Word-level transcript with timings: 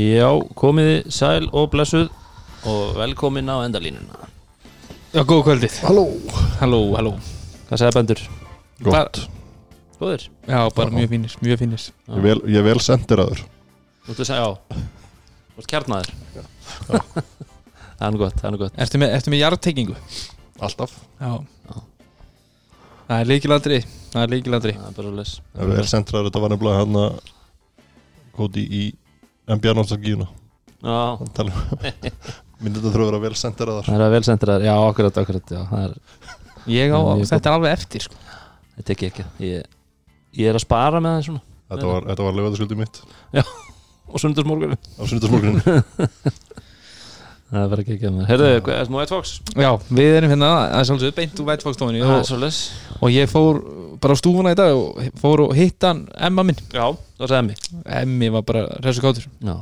Já, 0.00 0.28
komiði 0.56 1.00
sæl 1.12 1.48
og 1.52 1.66
blessuð 1.74 2.06
og 2.70 2.94
velkomin 2.96 3.50
á 3.52 3.60
endalínuna. 3.66 4.28
Já, 5.12 5.24
góð 5.26 5.42
kvöldið. 5.48 5.76
Halló. 5.84 6.04
Halló, 6.60 6.80
halló. 6.94 7.12
Hvað 7.68 7.82
segja 7.82 7.96
bendur? 7.96 8.22
Gott. 8.86 9.20
Góðir? 10.00 10.24
Já, 10.48 10.60
bara 10.76 10.94
mjög 10.94 11.10
fínir, 11.12 11.34
mjög 11.44 11.60
fínir. 11.60 11.84
Ég 12.08 12.22
vel, 12.24 12.38
ég 12.48 12.64
vel 12.64 12.78
sendiraður 12.80 13.42
Þú 14.06 14.14
ert 14.14 14.22
að 14.22 14.28
segja, 14.30 14.46
já. 14.46 14.78
Þú 15.50 15.64
ert 15.64 15.70
kjarnaður. 15.74 16.12
Það 18.00 18.06
er 18.06 18.14
nú 18.14 18.20
gott, 18.22 18.36
það 18.40 18.46
er 18.48 18.54
nú 18.54 18.60
gott. 18.62 18.76
Ertu 18.80 18.98
með, 19.02 19.10
ertu 19.18 19.32
með 19.34 19.42
jarðtengingu? 19.42 19.96
Alltaf. 20.64 20.94
Já. 21.20 21.34
Það 23.10 23.18
er 23.18 23.28
leikilandri 23.28 23.78
Það 24.12 24.22
er 24.22 24.32
leikilandri 24.32 24.72
Það 24.76 24.86
er 24.86 24.96
bara 24.96 25.12
les 25.18 25.30
Ég 25.40 25.60
er 25.64 25.70
vel 25.74 25.86
sendiraður 25.90 26.28
Þetta 26.28 26.42
var 26.44 26.52
nefnilega 26.54 26.80
hann 26.84 26.98
að 27.00 27.30
Kóti 28.38 28.62
í 28.62 28.82
Nostalgíuna. 29.50 30.28
Já, 30.80 30.98
Myndi 32.60 32.76
þetta 32.76 32.90
þurfa 32.92 33.04
að 33.04 33.10
vera 33.10 33.20
vel 33.24 33.36
sendiraðar 33.40 33.86
það 33.88 33.96
er 33.96 34.02
að 34.04 34.14
vel 34.14 34.24
sendir 34.26 34.50
Já, 34.64 34.72
akkurat, 34.84 35.18
akkurat, 35.22 35.52
já 35.52 35.60
Það 35.70 35.84
er, 35.86 35.94
Ég 36.70 36.92
á, 36.92 37.00
Mjög 37.00 37.28
þetta 37.30 37.50
er 37.50 37.56
alveg 37.56 37.76
eftir 37.78 38.04
sko. 38.04 38.18
þetta 38.76 38.94
ekki 38.94 39.08
ekki 39.08 39.24
Ég, 39.46 39.70
ég 40.36 40.50
er 40.50 40.58
að 40.58 40.64
spara 40.64 41.00
með 41.00 41.16
það 41.16 41.26
svona. 41.28 41.42
Þetta 41.70 41.88
var, 41.88 42.06
þetta 42.10 42.26
var 42.26 42.36
lögðarskuldið 42.36 42.80
mitt. 42.80 43.00
Og 44.10 44.20
sundarsmorgun 44.24 44.76
á 44.76 45.02
sunnudasmorgunin 45.06 45.60
Það 47.50 47.62
er 47.64 47.70
bara 47.72 47.82
ekki 47.82 47.94
ekki 47.96 48.10
með 48.14 48.28
Herðu, 48.30 48.48
hvað 48.62 48.76
er 48.76 48.86
það 48.86 48.96
White 49.00 49.14
Fox? 49.14 49.30
Já, 49.58 49.70
við 49.90 50.16
erum 50.20 50.32
hérna 50.34 50.50
að 50.70 50.84
sjálfsögðu 50.86 51.14
beint 51.16 51.40
úr 51.42 51.48
vætfagstofunni 51.48 52.02
Það 52.04 52.12
er 52.14 52.20
og, 52.20 52.28
svo 52.28 52.38
les 52.44 52.58
og 53.00 53.14
ég 53.14 53.30
fór 53.32 53.58
bara 54.00 54.14
á 54.14 54.20
stúfuna 54.20 54.52
í 54.54 54.58
dag 54.60 54.74
og 54.78 55.00
fór 55.18 55.42
og 55.48 55.54
hitt 55.58 55.82
hann 55.88 56.04
Emma 56.14 56.44
minn. 56.46 56.60
Já, 56.70 56.84
það 57.18 57.32
segja 57.32 57.46
mig 57.48 57.64
Emmi 58.00 58.30
var 58.36 58.44
bara 58.46 58.66
resu 58.84 59.02
kátur 59.02 59.26
Já, 59.26 59.56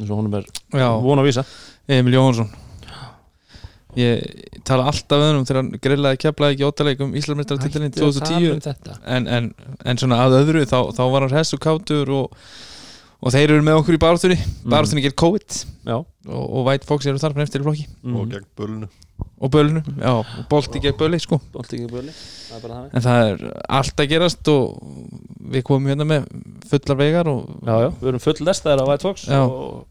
eins 0.00 0.10
og 0.10 0.16
honum 0.18 0.34
er 0.40 0.48
Já, 0.74 0.88
von 1.04 1.22
að 1.22 1.30
vísa. 1.30 1.46
Emil 1.86 2.18
Jóhansson 2.18 2.50
Ég 3.98 4.58
tala 4.68 4.88
alltaf 4.90 5.18
við 5.22 5.30
hann 5.30 5.46
þegar 5.48 5.60
hann 5.62 5.82
grillaði 5.82 6.20
keflaði 6.22 6.56
ekki 6.56 6.66
óttalegum 6.68 7.14
Íslandsmeistaratitilinn 7.18 7.94
2010 7.94 8.50
um 8.52 8.60
þetta? 8.66 8.98
En, 9.08 9.26
en, 9.30 9.48
en 9.88 10.00
svona 10.00 10.18
að 10.26 10.36
öðru 10.42 10.66
þá, 10.68 10.78
þá 10.94 11.02
var 11.14 11.26
hann 11.26 11.54
og 11.56 11.62
kátur 11.64 12.12
og, 12.18 12.42
og 13.18 13.34
þeir 13.34 13.56
eru 13.56 13.66
með 13.66 13.80
okkur 13.80 13.96
í 13.98 14.00
baráttunni. 14.02 14.38
Baráttunni 14.68 15.04
gerð 15.04 15.18
COVID. 15.24 15.58
Já. 15.88 15.96
Og, 15.98 16.42
og 16.44 16.66
White 16.68 16.88
Fox 16.88 17.08
eru 17.08 17.20
þar 17.22 17.34
fyrir 17.36 17.48
eftir 17.48 17.64
í 17.64 17.66
flokki. 17.66 17.86
Mm. 18.04 18.16
og 18.18 18.32
gegn 18.32 18.48
bölunu 18.58 18.90
og 19.38 19.50
bölnu, 19.54 19.82
já, 19.98 20.10
og 20.18 20.46
bolti 20.50 20.80
gegn 20.82 20.96
böli 20.98 21.18
sko. 21.22 21.38
Bólt 21.54 21.72
ekki 21.74 21.86
böli 21.90 22.10
Það 22.10 22.56
er 22.56 22.62
bara 22.64 22.78
það 22.78 22.96
en 22.98 23.04
það 23.04 23.28
er 23.28 23.44
allt 23.78 24.02
að 24.02 24.08
gerast 24.12 24.50
og 24.50 24.80
við 25.54 25.64
komum 25.66 25.90
hérna 25.90 26.06
með 26.08 26.26
fullar 26.70 26.98
vegar 26.98 27.30
og 27.30 27.44
Já, 27.62 27.74
já, 27.84 27.88
við 28.00 28.10
erum 28.12 28.24
full 28.24 28.48
lestaðir 28.48 28.82
á 28.82 28.88
White 28.88 29.06
Fox 29.06 29.26
Já. 29.28 29.40
og 29.44 29.86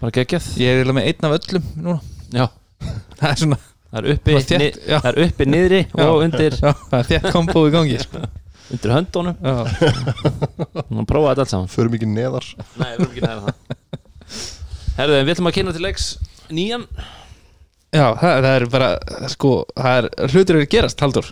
bara 0.00 0.12
geggjað. 0.18 0.50
Ég 0.60 0.72
er 0.72 0.80
eiginlega 0.80 0.98
með 0.98 1.08
einn 1.12 1.28
af 1.28 1.36
öllum 1.38 1.68
núna. 1.76 1.98
Já, 2.34 2.46
það 3.20 3.28
er 3.30 3.40
svona 3.42 3.60
það 3.86 4.00
er 4.00 4.10
uppi, 4.16 4.38
það 4.40 4.66
er 4.66 5.06
er 5.12 5.22
uppi 5.26 5.48
niðri 5.48 5.82
Já. 5.86 6.06
og 6.06 6.24
undir, 6.26 6.58
já, 6.58 6.72
það 6.90 6.98
er 6.98 7.10
þétt 7.12 7.30
kombo 7.36 7.66
í 7.68 7.74
gangi 7.74 8.00
sko. 8.02 8.26
undir 8.74 8.92
höndunum. 8.96 9.36
Já, 9.42 9.54
og 10.90 11.06
prófa 11.08 11.32
þetta 11.32 11.44
allt 11.44 11.52
saman. 11.54 11.70
Förum 11.72 11.96
ekki 11.98 12.08
neðar. 12.10 12.48
Nei, 12.80 12.90
við 12.96 13.04
erum 13.04 13.12
ekki 13.12 13.24
næra 13.26 13.46
það. 13.46 13.56
Herðu, 14.96 15.16
en 15.20 15.26
við 15.28 15.34
ætlum 15.36 15.50
að 15.50 15.56
kynna 15.58 15.74
til 15.76 15.84
leiks 15.84 16.06
nýjan. 16.50 16.86
Já 17.94 18.06
það, 18.18 18.36
það 18.44 18.52
er 18.52 18.64
bara 18.72 18.88
sko, 19.32 19.50
það 19.78 19.98
er 20.00 20.32
hlutir 20.32 20.58
að 20.58 20.64
gerast 20.72 21.02
Haldur 21.04 21.28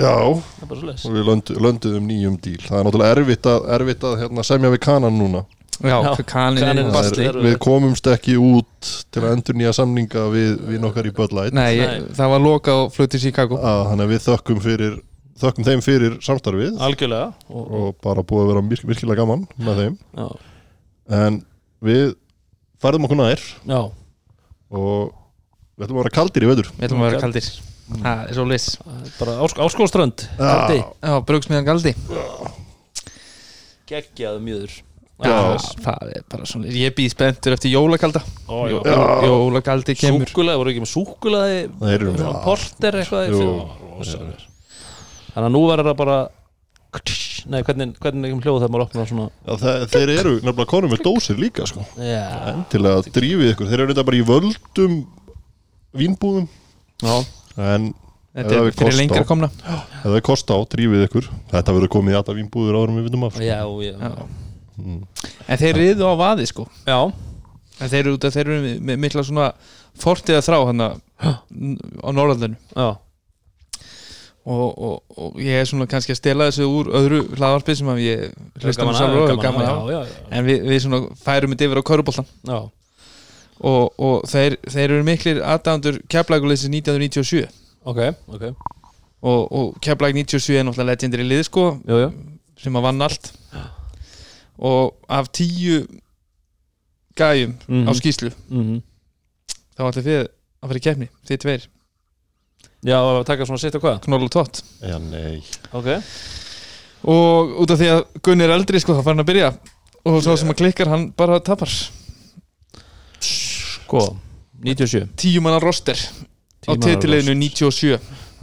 Já. 0.00 0.12
Það 0.14 0.62
er 0.64 0.68
bara 0.70 0.94
svo 0.96 1.10
Og 1.10 1.16
við 1.16 1.24
löndu, 1.28 1.56
lönduðum 1.66 2.06
nýjum 2.08 2.36
díl. 2.40 2.60
Það 2.62 2.78
er 2.78 2.86
náttúrulega 2.86 3.16
erfitt 3.18 3.48
að, 3.50 3.64
erfitt 3.76 4.06
að 4.06 4.14
hérna, 4.22 4.44
semja 4.46 4.70
við 4.72 4.82
kanan 4.86 5.18
núna. 5.18 5.42
Já, 5.80 5.96
Já, 6.04 6.10
kanin 6.28 6.60
kaninn 6.60 6.68
er 6.68 6.78
er 6.78 6.86
Það 6.86 6.96
basli. 6.96 7.26
er, 7.26 7.36
Við 7.40 7.54
komumst 7.64 8.08
ekki 8.12 8.34
út 8.36 8.88
til 9.12 9.22
að 9.24 9.30
endur 9.34 9.56
nýja 9.56 9.72
samninga 9.76 10.24
við, 10.32 10.50
við 10.68 10.82
nokkar 10.82 11.08
í 11.08 11.12
Bud 11.16 11.32
Light. 11.36 11.56
Nei, 11.56 11.70
ég, 11.78 11.88
Nei. 12.04 12.16
það 12.16 12.32
var 12.34 12.44
loka 12.44 12.74
á 12.76 12.80
fluti 12.92 13.20
Chicago. 13.20 13.56
Að, 13.60 13.84
Þannig 13.90 14.06
að 14.06 14.12
við 14.14 14.24
þökkum 14.28 14.60
fyrir 14.64 14.98
þökkum 15.42 15.66
þeim 15.66 15.82
fyrir 15.84 16.18
samstarfið 16.24 16.78
Algjörlega. 16.86 17.30
og, 17.48 17.70
og 17.80 17.96
bara 18.04 18.22
búið 18.26 18.44
að 18.44 18.50
vera 18.52 18.64
virk, 18.72 18.84
virkilega 18.92 19.22
gaman 19.22 19.46
með 19.60 19.80
þeim. 19.84 19.96
Já, 20.20 20.28
en 21.20 21.40
við 21.84 22.14
færðum 22.82 23.08
okkur 23.08 23.20
nær 23.22 23.42
já, 23.72 23.80
og 24.70 25.10
við 25.76 25.86
ætlum 25.88 25.98
að 25.98 26.02
vera 26.04 26.14
kaldir 26.20 26.44
í 26.46 26.50
veður 26.52 26.70
Við 26.76 26.86
ætlum 26.88 27.02
að 27.04 27.10
vera 27.10 27.22
kaldir. 27.24 27.50
Það 27.90 28.20
er 28.30 28.36
svo 28.36 28.44
lis 28.46 28.66
bara 29.18 29.32
ás, 29.42 29.54
áskóðströnd 29.66 30.22
Kaldi, 30.38 30.76
Já, 30.78 31.14
brugsmiðan 31.26 31.66
galdi 31.66 31.94
geggjaðu 33.90 34.42
mjöður 34.46 34.76
Já, 35.20 35.32
það 35.84 36.12
er 36.16 36.22
bara 36.32 36.46
svona 36.48 36.70
Ég 36.72 36.94
býð 36.96 37.10
spenntur 37.12 37.52
eftir 37.52 37.74
jólakalda. 37.74 38.22
Ó. 38.48 38.64
Jó- 38.72 38.80
Jólakaldi 39.26 39.92
kemur. 40.00 40.24
Súkulaði, 40.30 40.60
voru 40.62 40.70
ekki 40.72 40.80
með 40.86 40.92
súkulaði 40.94 41.58
porter 42.46 42.96
eitthvað. 43.02 44.46
Þannig 45.34 45.46
að 45.48 45.54
nú 45.56 45.62
verður 45.70 45.90
það 45.90 45.98
bara 46.04 46.18
Nei, 47.50 47.62
hvernig, 47.64 47.92
hvernig 48.02 48.32
hljóð 48.42 48.56
þegar 48.60 48.72
maður 48.74 48.82
opnar 48.84 49.06
svona 49.08 49.26
Já, 49.46 49.52
það, 49.62 49.84
þeir 49.94 50.10
eru 50.18 50.32
nefnilega 50.42 50.66
konum 50.68 50.90
með 50.92 51.02
dósir 51.06 51.38
líka 51.40 51.64
sko. 51.70 51.84
Já, 51.96 52.24
til 52.72 52.80
að 52.90 53.06
drífið 53.14 53.52
ykkur 53.54 53.70
þeir 53.70 53.82
eru 53.84 53.94
þetta 53.94 54.04
bara 54.10 54.18
í 54.18 54.24
völdum 54.28 54.96
vínbúðum 55.96 56.48
já, 57.00 57.14
en 57.56 57.86
Þetta 58.30 58.58
er 58.60 58.74
fyrir 58.78 58.94
lengra 58.98 59.24
komna 59.26 59.48
ef 59.50 60.04
það 60.04 60.18
er 60.20 60.26
kost 60.28 60.50
á, 60.54 60.56
drífið 60.70 61.06
ykkur 61.08 61.30
þetta 61.50 61.74
verður 61.78 61.90
komið 61.96 62.12
í 62.14 62.18
alltaf 62.20 62.36
vínbúður 62.38 62.76
áður 62.78 62.92
en 62.92 62.98
við 63.00 63.06
vitum 63.08 63.24
af 63.26 63.34
sko. 63.38 63.46
já, 63.48 63.58
já, 63.86 63.94
Já. 63.96 64.28
Mm. 64.80 65.00
En 65.50 65.58
þeir 65.62 65.74
riðu 65.80 66.06
á 66.06 66.14
vaði 66.20 66.46
sko 66.50 66.66
já. 66.86 66.98
En 67.80 67.88
þeir 67.90 68.02
eru 68.04 68.12
út 68.18 68.26
að 68.28 68.36
þeir 68.36 68.46
eru 68.50 68.60
með- 68.66 68.82
með 68.90 69.00
mikla 69.06 69.24
svona 69.26 69.48
Fortiða 70.00 70.42
þrá 70.46 70.58
hann 70.68 70.84
á 70.84 72.08
Norrlandinu 72.12 72.56
já. 72.76 72.90
Og, 74.46 74.78
og, 74.78 75.02
og 75.18 75.34
ég 75.40 75.60
er 75.60 75.64
svona 75.68 75.86
kannski 75.86 76.12
að 76.14 76.16
stela 76.20 76.46
þessu 76.48 76.64
úr 76.66 76.88
öðru 76.96 77.20
hlaðvarpi 77.36 77.74
sem 77.76 77.86
ég 78.00 78.30
hlusta 78.62 78.86
um 78.86 78.94
sjálfur 78.96 79.20
og 79.20 79.28
að- 79.28 79.34
hef 79.34 79.42
gaman 79.44 79.66
á 79.68 79.74
já, 79.74 79.92
já, 79.92 80.00
já. 80.08 80.28
En 80.38 80.44
við, 80.46 80.62
við 80.70 80.78
svona 80.84 81.00
færum 81.24 81.52
þetta 81.54 81.66
yfir 81.68 81.80
á 81.80 81.88
Köruboltan 81.90 82.26
já. 82.48 82.58
og, 83.60 83.92
og 84.00 84.24
þeir, 84.30 84.56
þeir 84.64 84.86
eru 84.96 85.04
miklir 85.04 85.42
aðdæmandur 85.44 86.00
Keflagulisins 86.08 86.72
1997 86.72 87.48
Ok, 87.84 88.00
ok 88.28 88.44
og, 89.20 89.52
og 89.52 89.74
Keflag 89.84 90.14
97 90.16 90.56
er 90.56 90.64
náttúrulega 90.64 90.88
legendir 90.94 91.20
í 91.20 91.28
lið 91.28 91.42
sko 91.50 91.66
Jú, 91.88 91.98
jú. 92.06 92.10
sem 92.60 92.76
að 92.80 92.86
vann 92.88 93.02
allt 93.04 93.32
og 94.60 94.94
af 95.08 95.28
tíu 95.32 95.84
gæjum 97.16 97.54
Mhm. 97.68 97.88
á 97.88 97.92
skýslu 97.96 98.30
Mm 98.50 98.80
þá 99.76 99.88
ætlum 99.88 100.04
við 100.04 100.18
að 100.60 100.68
fara 100.68 100.76
í 100.78 100.82
kefni, 100.84 101.06
þið 101.28 101.38
tveir 101.40 101.62
Já, 102.86 102.96
að 102.96 103.24
taka 103.28 103.44
svona 103.48 103.60
sitt 103.60 103.76
og 103.76 103.82
hvað? 103.84 103.98
Knoll 104.06 104.24
og 104.24 104.32
tott 104.32 104.62
já, 104.80 104.96
nei. 105.02 105.42
Ok. 105.76 105.90
Og 107.10 107.54
út 107.64 107.72
af 107.74 107.80
því 107.80 107.90
að 107.92 108.00
Gunni 108.24 108.46
er 108.46 108.54
eldri 108.54 108.80
sko, 108.80 108.96
þá 108.96 109.02
fær 109.04 109.12
hann 109.14 109.24
að 109.24 109.30
byrja. 109.32 109.50
Og 110.08 110.20
svo 110.24 110.36
sem 110.40 110.52
að 110.52 110.60
klikkar 110.62 110.88
hann 110.88 111.10
bara 111.16 111.40
tapar. 111.44 111.68
Sko, 113.20 114.04
97 114.64 115.08
tíu 115.20 115.40
manna 115.44 115.60
roster 115.60 115.96
á 115.96 116.00
Tíu 116.60 116.76
manna 116.76 116.86
titileginu 116.86 117.34
97 117.36 117.98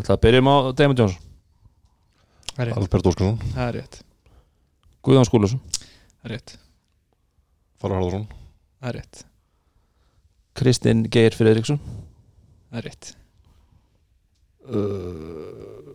Það 0.06 0.20
byrjum 0.26 0.50
á 0.50 0.56
Damon 0.78 0.98
Jones 0.98 1.18
það 2.58 2.62
er 2.64 2.70
rétt, 2.72 2.78
Albert 2.82 3.10
Óskarsson, 3.12 3.38
það 3.54 3.68
er 3.68 3.76
rétt, 3.78 3.98
Guðjón 5.06 5.28
Skúlason. 5.30 5.60
Það 5.78 6.26
er 6.30 6.34
rétt, 6.34 6.54
Farrar 7.78 8.00
Harðarsson 8.02 8.26
það 8.82 8.90
er 8.90 8.98
rétt, 8.98 9.22
Kristinn 10.58 11.04
Geir 11.14 11.38
Friðriksson. 11.38 11.78
Það 12.72 12.80
er 12.80 12.88
rétt. 12.90 13.12
Uh, 14.68 15.94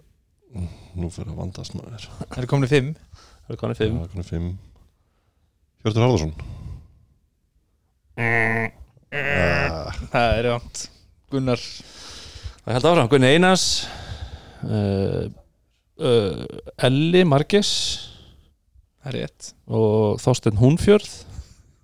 nú 0.98 1.10
fyrir 1.12 1.32
að 1.32 1.38
vandast 1.40 1.76
maður. 1.78 2.06
Það 2.22 2.38
er 2.42 2.48
komin 2.50 2.70
fimm? 2.70 2.92
Það 3.46 3.54
er 3.54 3.60
konið 3.62 3.80
fimm? 3.82 3.98
Já, 3.98 4.10
konum 4.12 4.28
fimm. 4.28 4.48
Hjörtur 5.82 6.04
Harðarsson. 6.04 6.34
Uh, 8.12 8.68
það 10.12 10.38
er 10.38 10.48
ránt 10.48 10.86
Gunnar. 11.32 11.66
Það 12.62 12.76
held 12.76 12.88
áfram. 12.92 13.10
Gunni 13.12 13.32
Einars 13.32 13.66
uh, 14.68 15.26
uh, 15.98 16.44
Elli 16.86 17.24
Marges 17.26 17.72
það 19.02 19.10
er 19.12 19.18
rétt. 19.18 19.52
og 19.66 20.20
Þorstein 20.22 20.60
Húnfjörð. 20.60 21.12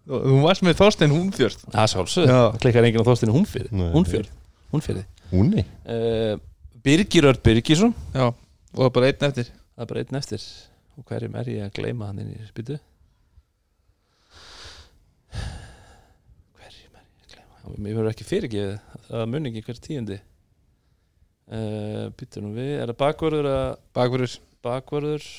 Og 0.08 0.24
þú 0.24 0.36
varst 0.44 0.64
með 0.64 0.78
Þorstein 0.78 1.12
Húnfjörð. 1.12 1.64
Það 1.74 1.96
Já. 1.98 2.28
það 2.30 2.60
klikkar 2.62 2.86
enginn 2.88 3.02
á 3.04 3.08
Þorstein 3.08 3.34
Húnfjörð. 3.34 3.72
Húnfjörð 3.96 4.30
Húnfjörði 4.72 5.04
Húnni? 5.32 5.64
Uh, 5.84 6.38
Birgir 6.88 7.26
Örd 7.28 7.42
Birgisson. 7.44 7.90
Já, 8.14 8.30
og 8.32 8.78
það 8.78 8.86
er 8.86 8.92
bara 8.96 9.08
einn 9.10 9.24
eftir. 9.26 9.48
Það 9.74 9.82
er 9.84 9.88
bara 9.90 10.04
einn 10.04 10.18
eftir. 10.22 10.44
Og 10.96 11.04
hverjum 11.10 11.36
er 11.36 11.50
ég 11.52 11.66
að 11.66 11.74
gleyma 11.76 12.08
hann 12.08 12.22
inn 12.22 12.30
í 12.32 12.46
spýtu? 12.48 12.78
Hverjum 16.56 16.96
er 16.96 17.04
ég 17.04 17.20
að 17.26 17.34
gleyma 17.34 17.76
Mér 17.76 17.98
verður 18.00 18.10
ekki 18.14 18.28
fyrirgefið 18.30 19.04
Það 19.10 19.28
mun 19.34 19.50
ekki 19.52 19.64
hver 19.68 19.84
tíundi. 19.84 20.18
Uh, 21.48 22.08
Býttu 22.16 22.40
nú 22.40 22.56
við. 22.56 22.74
Er 22.80 22.88
það 22.94 23.00
bakvörður 23.04 23.52
að 23.52 23.68
bakverður 24.00 24.40
bakvörður. 24.64 25.30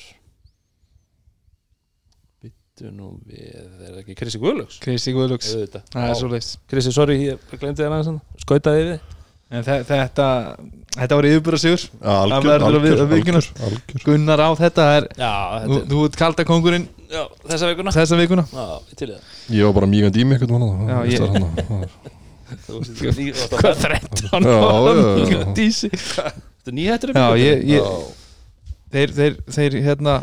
Býttu 2.46 2.94
nú 2.94 3.16
við, 3.26 3.54
það 3.58 3.88
er 3.90 4.02
ekki 4.06 4.22
Krissi 4.22 4.40
Guðlöks 4.42 4.78
Kristi 4.86 5.18
Guðlöks. 5.18 5.56
Það 5.74 6.04
er 6.06 6.14
Já. 6.14 6.20
svo 6.22 6.30
leist 6.32 6.60
Krissi, 6.70 6.94
sorry, 6.94 7.24
ég 7.26 7.56
glemdi 7.58 7.82
þér 7.82 7.98
aðeins 7.98 8.46
Skautaði 8.46 8.86
við 8.94 9.18
En 9.50 9.64
þe- 9.66 9.82
þetta, 9.88 10.26
þetta 10.94 11.16
var 11.18 11.26
yfirbúra 11.26 11.58
sigur 11.58 11.82
algjör, 12.06 12.30
Það 12.30 12.44
verður 12.46 12.54
að 12.54 12.66
algjör, 12.68 12.84
við- 12.84 13.00
að 13.02 13.08
viðurkenna. 13.14 13.40
algjör, 13.42 13.66
algjör. 13.66 14.04
Gunnar 14.06 14.40
á 14.46 14.50
þetta 14.60 14.84
er, 14.98 15.08
Já, 15.18 15.32
þetta 15.64 15.80
þú 15.90 16.02
ert 16.06 16.18
kalda 16.22 16.46
kongurinn 16.46 16.86
er 16.86 17.16
Já, 17.16 17.24
þessa 17.50 17.70
vikuna. 17.72 17.92
Þessa 17.96 18.20
vikuna. 18.20 18.44
Já, 18.54 18.66
ég 18.92 18.96
til 19.00 19.08
í 19.10 19.14
það. 19.16 19.24
Ég 19.58 19.66
var 19.66 19.74
bara 19.80 19.88
mjög 19.90 20.12
dými 20.14 20.38
Hvað 23.50 23.82
ferð. 23.82 24.06
13 24.20 24.46
Já, 24.46 24.54
já, 24.54 24.94
já, 24.94 25.40
já. 25.40 25.54
Dísi. 25.58 25.90
Þetta 25.94 26.70
er 26.70 26.76
nýhættur 26.78 27.14
Já, 27.18 27.26
ég, 27.42 27.64
ég 27.70 27.82
þeir, 28.94 29.14
þeir, 29.18 29.40
þeir 29.58 29.78
hérna 29.86 30.16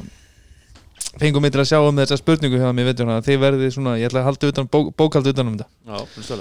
fengum 1.21 1.43
mig 1.43 1.53
til 1.55 1.63
að 1.63 1.69
sjá 1.71 1.79
um 1.87 1.99
þessa 2.03 2.19
spurningu 2.21 2.59
hjá 2.61 2.71
mér 2.77 2.91
þeir 3.27 3.39
verði 3.43 3.71
svona, 3.75 3.97
ég 3.99 4.11
ætla 4.11 4.23
að 4.23 4.29
halda 4.31 4.51
utan 4.53 4.71
bók, 4.71 4.91
bókaldi 4.99 5.35
utan 5.35 5.51
um 5.53 5.59
þetta. 5.59 5.69
Já, 5.87 5.99
finnst 6.15 6.35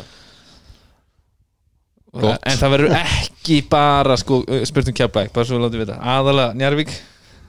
Gott. 2.15 2.39
en 2.47 2.57
það 2.61 2.73
verður 2.75 2.95
ekki 3.01 3.57
bara 3.71 4.15
sko, 4.19 4.39
spurning 4.67 4.95
kjapæk, 4.97 5.33
bara 5.35 5.47
svo 5.49 5.59
látið 5.59 5.83
vita. 5.83 5.97
Aðalega 5.99 6.55
Njarvík 6.59 6.93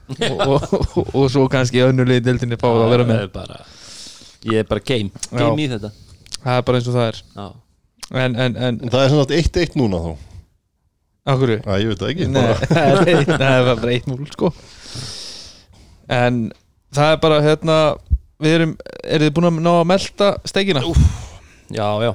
og, 0.07 0.41
og, 0.47 0.65
og, 0.73 1.13
og 1.13 1.27
svo 1.31 1.45
kannski 1.51 1.83
önnulegi 1.85 2.25
deildinni 2.25 2.59
fá 2.59 2.67
að 2.69 2.89
vera 2.91 3.07
með. 3.07 3.23
Er 3.27 3.33
bara 3.33 3.61
Ég 4.47 4.61
er 4.61 4.67
bara 4.69 4.83
game 4.85 5.09
Game 5.31 5.63
í 5.63 5.69
þetta. 5.71 5.91
Það 6.43 6.59
er 6.59 6.65
bara 6.67 6.79
eins 6.79 6.87
og 6.87 6.95
það 6.97 7.07
er. 7.09 7.21
Já. 7.35 7.47
En, 8.07 8.35
en, 8.39 8.55
en, 8.55 8.77
En 8.83 8.91
það 8.93 9.03
er 9.03 9.13
svona 9.13 9.39
1-1 9.41 9.77
núna 9.79 10.01
þá. 10.03 10.11
Okkur 11.27 11.51
Æ, 11.57 11.71
ég 11.81 11.89
veit 11.91 11.99
það 12.03 12.11
ekki. 12.13 12.27
Nei, 12.31 12.43
bara, 12.43 12.67
það 12.71 13.09
er 13.11 13.25
það 13.33 13.55
er 13.57 13.65
bara 13.71 13.95
eitt 13.95 14.07
múl 14.07 14.29
sko. 14.31 14.51
En 16.17 16.37
það 16.95 17.11
er 17.15 17.19
bara 17.25 17.41
hérna 17.43 17.77
við 18.43 18.55
erum, 18.59 18.73
eru 19.03 19.27
þið 19.27 19.35
búin 19.35 19.49
að 19.49 19.59
ná 19.65 19.71
að 19.73 19.87
melta 19.91 20.29
steikina? 20.47 20.83
Já, 21.73 21.87
já. 22.05 22.11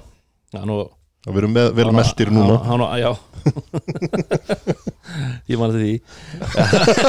Já, 0.53 0.61
nú 0.69 0.79
Við 1.23 1.37
erum 1.39 1.53
með, 1.55 1.69
vel 1.79 1.87
meldir 1.95 2.33
núna. 2.35 2.57
Há, 2.67 2.75
há, 2.83 2.99
já. 2.99 3.13
Ég 5.51 5.59
man 5.59 5.71
eftir 5.71 5.83
því. 5.83 5.95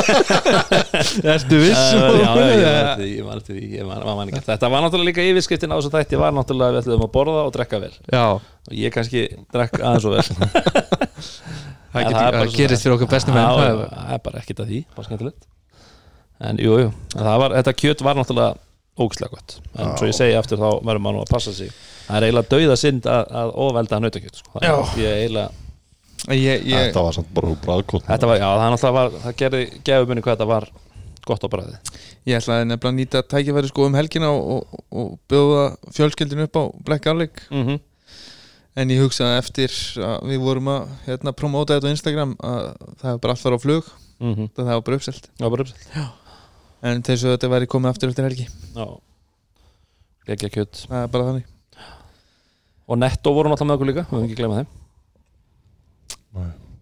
Ertu 1.33 1.57
viss? 1.62 1.83
Uh, 1.98 2.01
já, 2.19 2.30
já, 2.60 2.74
ég 3.15 3.24
man 3.25 3.38
eftir 3.42 3.56
því, 3.57 3.65
ég 3.80 3.83
man 3.88 4.04
man, 4.06 4.18
man. 4.19 4.30
Þetta 4.45 4.69
var 4.69 4.80
náttúrulega 4.86 5.10
líka 5.10 5.25
yfirskriftin 5.31 5.74
á 5.74 5.75
þessu 5.80 5.92
þætti 5.94 6.15
var 6.21 6.31
náttúrulega 6.36 6.69
að 6.69 6.74
við 6.77 6.81
ætlum 6.83 7.06
að 7.07 7.12
borða 7.15 7.42
og 7.48 7.51
drekka 7.56 7.77
vel. 7.83 7.95
Já, 8.13 8.24
og 8.38 8.71
ég 8.77 8.89
kannski 8.94 9.21
drekk 9.54 9.74
aðeins 9.81 10.06
og 10.10 10.13
vel. 10.18 10.27
Það, 11.94 11.94
það 11.94 12.06
það, 12.38 12.54
gerist 12.57 12.83
fyrir 12.86 12.95
okkur 12.98 13.12
bestum 13.13 13.36
já, 13.38 13.45
það 13.50 13.65
er- 13.69 13.94
það 13.94 14.18
bara 14.27 14.38
ekkert 14.44 14.62
að 14.63 14.68
því, 14.74 14.80
bara 14.98 15.07
skemmtilegt. 15.10 15.42
En 16.44 16.56
jú, 16.62 16.71
jú, 16.81 16.89
það 17.15 17.36
var, 17.45 17.50
þetta 17.62 17.74
kjöt 17.81 18.00
var 18.06 18.15
náttúrulega 18.19 18.51
ógislega 19.00 19.33
gott. 19.38 19.50
En 19.77 19.86
Já. 19.89 19.94
svo 19.98 20.06
ég 20.10 20.18
segi 20.18 20.36
aftur 20.38 20.60
þá 20.62 20.69
verður 20.86 21.01
maður 21.06 21.15
nú 21.18 21.21
að 21.24 21.31
passa 21.33 21.51
sig 21.56 21.69
Það 22.04 22.16
er 22.18 22.28
eiginlega 22.28 22.50
dauða 22.54 22.80
synd 22.80 23.06
að, 23.08 23.36
að 23.42 23.52
ofvelda 23.66 24.00
nautakjöt 24.04 24.40
sko. 24.42 24.60
Það 24.60 24.70
er- 24.70 25.20
eiginlega 25.24 25.50
ég, 26.32 26.66
ég, 26.68 26.88
Þetta 26.88 27.04
var 27.04 27.14
samt 27.14 27.34
bara 27.36 27.56
bræðkótt 27.66 28.08
Þetta 28.08 28.28
var, 28.28 28.38
já, 28.40 28.78
það 28.80 28.98
var, 28.98 29.14
það 29.26 29.38
gerði 29.44 29.64
gefur 29.84 30.10
minni 30.10 30.24
hvað 30.24 30.38
þetta 30.38 30.50
var 30.54 30.70
gott 31.24 31.44
á 31.44 31.50
bræði 31.52 31.78
ég 32.28 32.40
ætlaði 32.40 32.68
nefnilega 32.70 32.92
að 32.92 33.00
nýta 33.00 33.22
tækifæri 33.28 33.70
sko 33.70 33.88
um 33.90 33.98
helgina 33.98 34.30
og, 34.32 34.44
og, 34.56 34.84
og 34.96 35.10
bjóða 35.32 35.64
fjölskyldinu 35.96 36.48
upp 36.48 36.60
á 36.60 36.64
Black 36.88 37.04
Garlic. 37.04 37.44
Mm 37.52 37.68
-hmm. 37.68 37.80
en 38.76 38.90
ég 38.90 39.02
hugsaði 39.04 39.38
eftir 39.38 39.72
að 40.00 40.28
við 40.32 40.40
vorum 40.40 40.68
að 40.68 40.88
hérna, 41.06 41.32
promóta 41.32 41.76
þetta 41.76 41.88
á 41.92 41.96
Instagram 41.96 42.36
að 42.40 42.62
það 43.00 43.10
hefur 43.10 43.22
bara 43.22 43.34
allt 43.34 43.44
var 43.44 43.54
á 43.54 43.60
flug. 43.66 43.86
Mm 44.20 44.36
-hmm. 44.36 44.50
það 44.56 44.66
var 44.66 44.82
bara 44.82 44.96
uppselt. 44.96 45.30
Já, 45.40 45.50
bara 45.50 45.62
uppselt. 45.62 45.88
En 46.82 47.04
þess 47.04 47.24
að 47.24 47.32
þetta 47.32 47.50
væri 47.50 47.68
komið 47.68 47.90
aftur 47.90 48.10
eftir 48.10 48.24
helgi. 48.24 48.48
Já. 48.76 49.00
Gekja 50.28 50.50
kjöt. 50.50 50.88
Það 50.88 51.04
er 51.04 51.08
bara 51.08 51.24
þannig 51.24 51.53
Og 52.94 53.00
netto 53.01 53.34
voru 53.34 53.50
náttúrulega 53.50 53.72
með 53.72 53.80
okkur 53.80 53.90
líka, 53.90 54.04
við 54.06 54.13
höfum 54.13 54.28
ekki 54.28 54.38
glemma 54.38 54.62
þeim. 54.62 54.72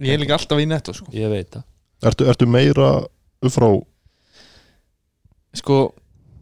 Ég 0.01 0.15
er 0.15 0.21
líka 0.21 0.35
alltaf 0.35 0.59
í 0.59 0.67
netto 0.67 0.95
sko, 0.97 1.11
Ég 1.13 1.29
veit 1.31 1.51
það. 1.53 1.65
Ertu, 2.09 2.25
ertu 2.31 2.47
meira 2.49 2.89
upp 3.05 3.53
frá 3.53 3.67
sko 5.57 5.77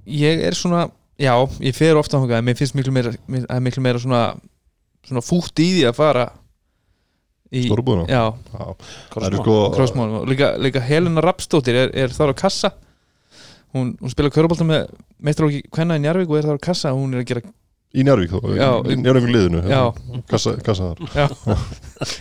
ég 0.09 0.43
er 0.47 0.55
svona, 0.57 0.85
já, 1.19 1.33
ég 1.65 1.75
fer 1.75 1.97
ofta 1.99 2.19
þangað 2.19 2.39
en 2.39 2.47
mér 2.47 2.57
finnst 2.59 2.77
miklu 2.77 2.93
meira, 2.95 3.13
er 3.41 3.63
miklu 3.65 3.83
meira 3.83 4.01
svona, 4.01 4.21
svona 5.05 5.23
fútt 5.25 5.59
í 5.61 5.67
því 5.75 5.87
að 5.89 5.97
fara 5.97 6.27
í, 7.49 7.65
Stórubúðina? 7.65 8.05
já, 8.09 8.23
eru 9.25 9.41
sko 9.41 10.23
líka, 10.29 10.53
líka 10.61 10.83
Helena 10.85 11.23
Rapsdóttir 11.25 11.81
er, 11.83 11.93
er 12.05 12.15
þar 12.15 12.33
á 12.33 12.35
kassa. 12.45 12.71
Hún, 13.75 13.93
hún 13.99 14.09
spila 14.09 14.31
körubólta 14.33 14.65
með 14.65 14.87
meistróki 15.21 15.61
hvenna 15.69 15.99
í 15.99 16.01
Njarvík 16.01 16.31
og 16.31 16.39
er 16.39 16.47
þar 16.47 16.57
á 16.57 16.67
kassa. 16.69 16.93
Hún 16.95 17.13
er 17.13 17.21
að 17.21 17.27
gera, 17.29 17.43
Í 17.97 18.03
Njárvík 18.05 18.33
Já. 18.53 18.69
Í 18.85 18.95
Njárvík 19.01 19.29
liðinu 19.33 19.63
já, 19.65 19.79
Kassa, 20.29 20.51
kassa 20.61 20.91
þar. 20.91 20.99
Já. 21.15 21.55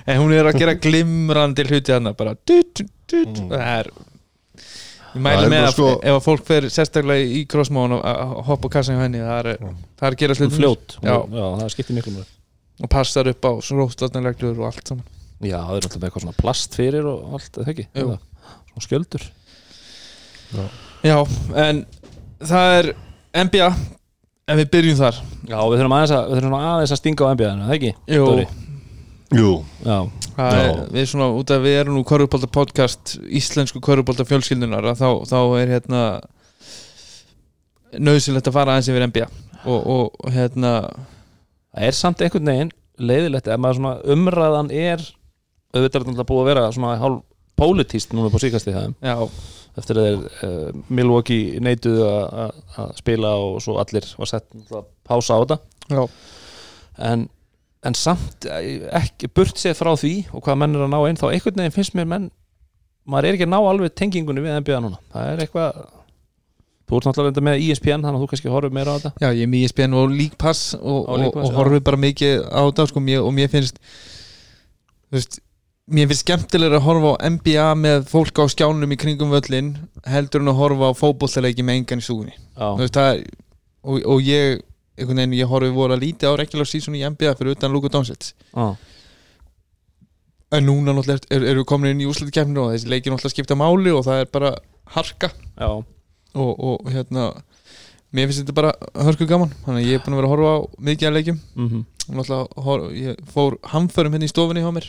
En 0.09 0.21
hún 0.23 0.33
er 0.33 0.47
að 0.49 0.57
gera 0.63 0.75
glimrandi 0.81 1.67
hluti 1.69 1.93
hann 1.93 2.09
bara 2.17 2.33
dut, 2.49 2.71
dut, 2.75 2.89
dut, 3.09 3.43
Mm. 3.43 3.51
það 3.53 3.67
er 3.75 3.91
ég 5.19 5.43
er 5.43 5.51
með 5.51 5.67
að 5.67 5.73
sko- 5.75 5.99
ef 6.05 6.15
að 6.15 6.25
fólk 6.25 6.43
fer 6.47 6.63
sérstaklega 6.73 7.25
í 7.37 7.43
crossmálum 7.49 8.01
að 8.05 8.33
hoppa 8.49 8.69
á 8.69 8.75
kassan 8.77 8.97
hjá 8.97 9.03
henni 9.07 9.21
það 9.25 9.39
er, 9.41 9.61
það 9.99 10.09
er 10.09 10.17
að 10.17 10.19
gera 10.23 10.35
Hún 10.35 10.43
hluti 10.45 10.59
fljót. 10.61 10.97
Já. 11.03 11.17
já, 11.37 11.45
það 11.61 11.71
skiptir 11.75 11.97
miklu 11.97 12.13
mjög 12.17 12.35
og 12.85 12.89
passar 12.93 13.27
upp 13.29 13.43
á 13.49 13.53
róstatnarleglur 13.59 14.59
og 14.61 14.67
allt 14.73 14.87
saman. 14.89 15.05
Já, 15.43 15.59
það 15.59 15.77
er 15.77 15.81
náttúrulega 15.83 16.01
með 16.01 16.09
eitthvað 16.09 16.25
svona 16.27 16.37
plast 16.43 16.75
fyrir 16.79 17.05
og 17.13 17.33
allt, 17.35 17.53
eða 17.59 17.73
ekki? 17.75 17.87
Svona 17.95 18.85
skjöldur. 18.89 19.25
Já, 21.05 21.17
en 21.57 21.85
það 22.41 22.79
er 22.79 22.93
NBA 23.45 23.71
en 24.49 24.61
við 24.61 24.71
byrjum 24.73 24.99
þar 24.99 25.19
Já, 25.49 25.59
við 25.59 25.77
þurfum 25.81 25.97
aðeins 25.99 26.15
að, 26.17 26.25
við 26.31 26.41
þurfum 26.41 26.57
aðeins 26.59 26.95
að 26.95 27.01
stinga 27.03 27.29
á 27.29 27.33
NBA-inu, 27.35 27.69
það 27.69 27.77
ekki? 27.77 27.93
Jú, 28.15 28.25
Dóri? 28.29 28.47
Jú 29.39 29.53
Já, 29.85 29.99
það 30.39 30.59
er, 30.63 30.71
Já. 30.71 30.81
við 30.97 31.07
svona 31.13 31.29
út 31.37 31.53
af 31.53 31.63
við 31.67 31.77
erum 31.83 31.99
nú 31.99 32.05
Körubólta 32.09 32.51
podcast 32.59 33.15
íslensku 33.29 33.83
Körubólta 33.85 34.27
fjölskyldunar 34.29 34.89
að 34.93 35.03
þá, 35.03 35.09
þá 35.29 35.39
er 35.61 35.75
hérna 35.77 36.03
nöðsilegt 37.99 38.49
að 38.49 38.57
fara 38.57 38.75
aðeins 38.75 38.91
yfir 38.93 39.07
NBA 39.09 39.29
og, 39.69 39.79
og, 39.79 40.03
og 40.25 40.33
hérna 40.33 40.73
það 40.89 41.89
er 41.89 41.97
samt 41.97 42.25
einhvern 42.25 42.53
veginn 42.53 42.75
leiðilegt 42.99 43.49
ef 43.49 43.61
maður 43.61 43.81
svona 43.81 43.95
umræðan 44.15 44.73
er 44.75 45.03
auðvitað 45.75 45.79
er 45.79 45.85
þetta 45.85 46.01
náttúrulega 46.01 46.29
búið 46.31 46.43
að 46.43 46.51
vera 46.51 46.67
svona 46.75 46.97
hálf 47.01 47.25
pólitíst 47.59 48.15
núna 48.15 48.31
på 48.33 48.41
síkast 48.43 48.69
í 48.71 48.75
það 48.75 48.93
já, 49.03 49.15
eftir 49.79 49.99
að 50.01 50.07
þeir 50.09 50.47
uh, 50.49 50.85
Milwaukee 50.91 51.59
neituðu 51.65 52.07
að- 52.09 52.95
spila 52.99 53.35
og 53.43 53.59
svo 53.65 53.79
allir 53.83 54.07
var 54.19 54.31
sett 54.31 54.49
pása 55.09 55.39
á 55.39 55.43
þetta. 55.43 56.07
En, 56.99 57.29
en 57.87 57.95
samt 57.97 58.49
eh, 58.51 58.89
ekki 58.99 59.31
burt 59.31 59.61
séð 59.61 59.79
frá 59.79 59.93
því 59.99 60.15
og 60.35 60.43
hvað 60.45 60.59
menn 60.65 60.75
er 60.77 60.87
að 60.87 60.93
ná 60.95 60.99
inn 61.09 61.21
þá 61.21 61.29
einhvern 61.31 61.63
veginn 61.63 61.77
finnst 61.79 61.95
mér 61.99 62.11
menn 62.11 62.27
maður 63.09 63.31
er 63.31 63.39
ekki 63.39 63.47
að 63.47 63.55
ná 63.55 63.61
alveg 63.63 63.95
tengingunni 63.97 64.43
við 64.45 64.59
NBA 64.61 64.83
núna. 64.85 64.99
Það 65.15 65.31
er 65.33 65.45
eitthvað 65.45 65.79
þú 66.89 66.99
ert 66.99 67.09
náttúrulega 67.09 67.45
með 67.45 67.65
ESPN 67.67 68.05
þannig 68.05 68.17
að 68.17 68.23
þú 68.23 68.29
kannski 68.33 68.53
horfir 68.53 68.75
meira 68.75 68.95
á 68.95 68.97
þetta. 68.99 69.13
Já, 69.21 69.29
ég 69.37 69.49
er 69.49 69.57
í 69.59 69.69
spenn 69.71 69.97
og 69.97 70.13
League 70.13 70.39
Pass 70.41 70.73
og, 70.79 71.09
Og 71.09 71.37
og, 71.37 71.51
horfið 71.57 71.85
bara 71.85 72.01
mikið 72.01 72.47
á 72.49 72.61
þetta 72.65 72.87
sko, 72.91 73.03
og 73.23 73.35
mér 73.37 73.53
finnst 73.53 73.81
þú 75.09 75.19
veist 75.19 75.41
mér 75.89 76.09
finnst 76.11 76.25
skemmtilega 76.27 76.77
að 76.79 76.85
horfa 76.85 77.11
á 77.17 77.29
NBA 77.33 77.67
með 77.81 78.09
fólk 78.11 78.41
á 78.41 78.45
skjánum 78.53 78.93
í 78.93 78.99
kringum 79.01 79.31
völlin 79.33 79.71
heldur 80.09 80.43
en 80.45 80.51
að 80.53 80.59
horfa 80.61 80.91
á 80.93 80.99
fótbollaleiki 80.99 81.65
með 81.65 81.79
engan 81.81 82.03
í 82.03 82.07
er- 83.17 83.25
og, 83.83 84.03
og 84.05 84.21
ég 84.27 84.61
veginn, 85.23 85.33
ég 85.39 85.49
horfið 85.49 85.73
voru 85.79 85.95
að 85.97 86.03
lítið 86.05 86.29
á 86.29 86.39
regular 86.41 86.67
season 86.69 86.97
í 86.99 87.05
NBA 87.09 87.35
fyrir 87.39 87.55
utan 87.57 87.73
Luka 87.73 87.89
Doncic. 87.89 88.33
Já, 88.53 88.77
en 90.53 90.65
núna 90.67 90.93
náttúrulega 90.97 91.29
er- 91.31 91.45
eru 91.53 91.61
er 91.61 91.65
komin 91.69 91.91
inn 91.93 92.01
í 92.05 92.09
úslutikefninu 92.09 92.63
og 92.67 92.73
þessi 92.75 92.89
leikir 92.89 93.13
náttúrulega 93.13 93.35
skipta 93.37 93.55
máli 93.59 93.93
og 93.93 94.05
það 94.07 94.21
er 94.23 94.31
bara 94.33 94.53
harka. 94.97 95.31
Og, 96.35 96.53
og 96.59 96.91
hérna 96.93 97.29
mér 98.13 98.29
finnst 98.29 98.43
þetta 98.45 98.55
bara 98.57 98.73
hörku 98.95 99.27
gaman. 99.29 99.53
Þannig 99.67 99.85
að 99.85 99.89
ég 99.89 99.95
er 99.99 100.05
búin 100.05 100.17
að 100.17 100.21
vera 100.23 100.29
að 100.29 100.35
horfa 100.35 100.53
á 100.53 100.59
mikið 100.89 101.09
af 101.09 101.15
leikjum. 101.19 101.41
Mhm. 101.55 101.85
Og 102.09 102.15
náttúrulega 102.17 102.49
fór 103.35 103.59
hamförum 103.75 104.13
hérna 104.17 104.25
í 104.29 104.33
stofunni 104.33 104.65
hjá 104.65 104.73
mér 104.73 104.89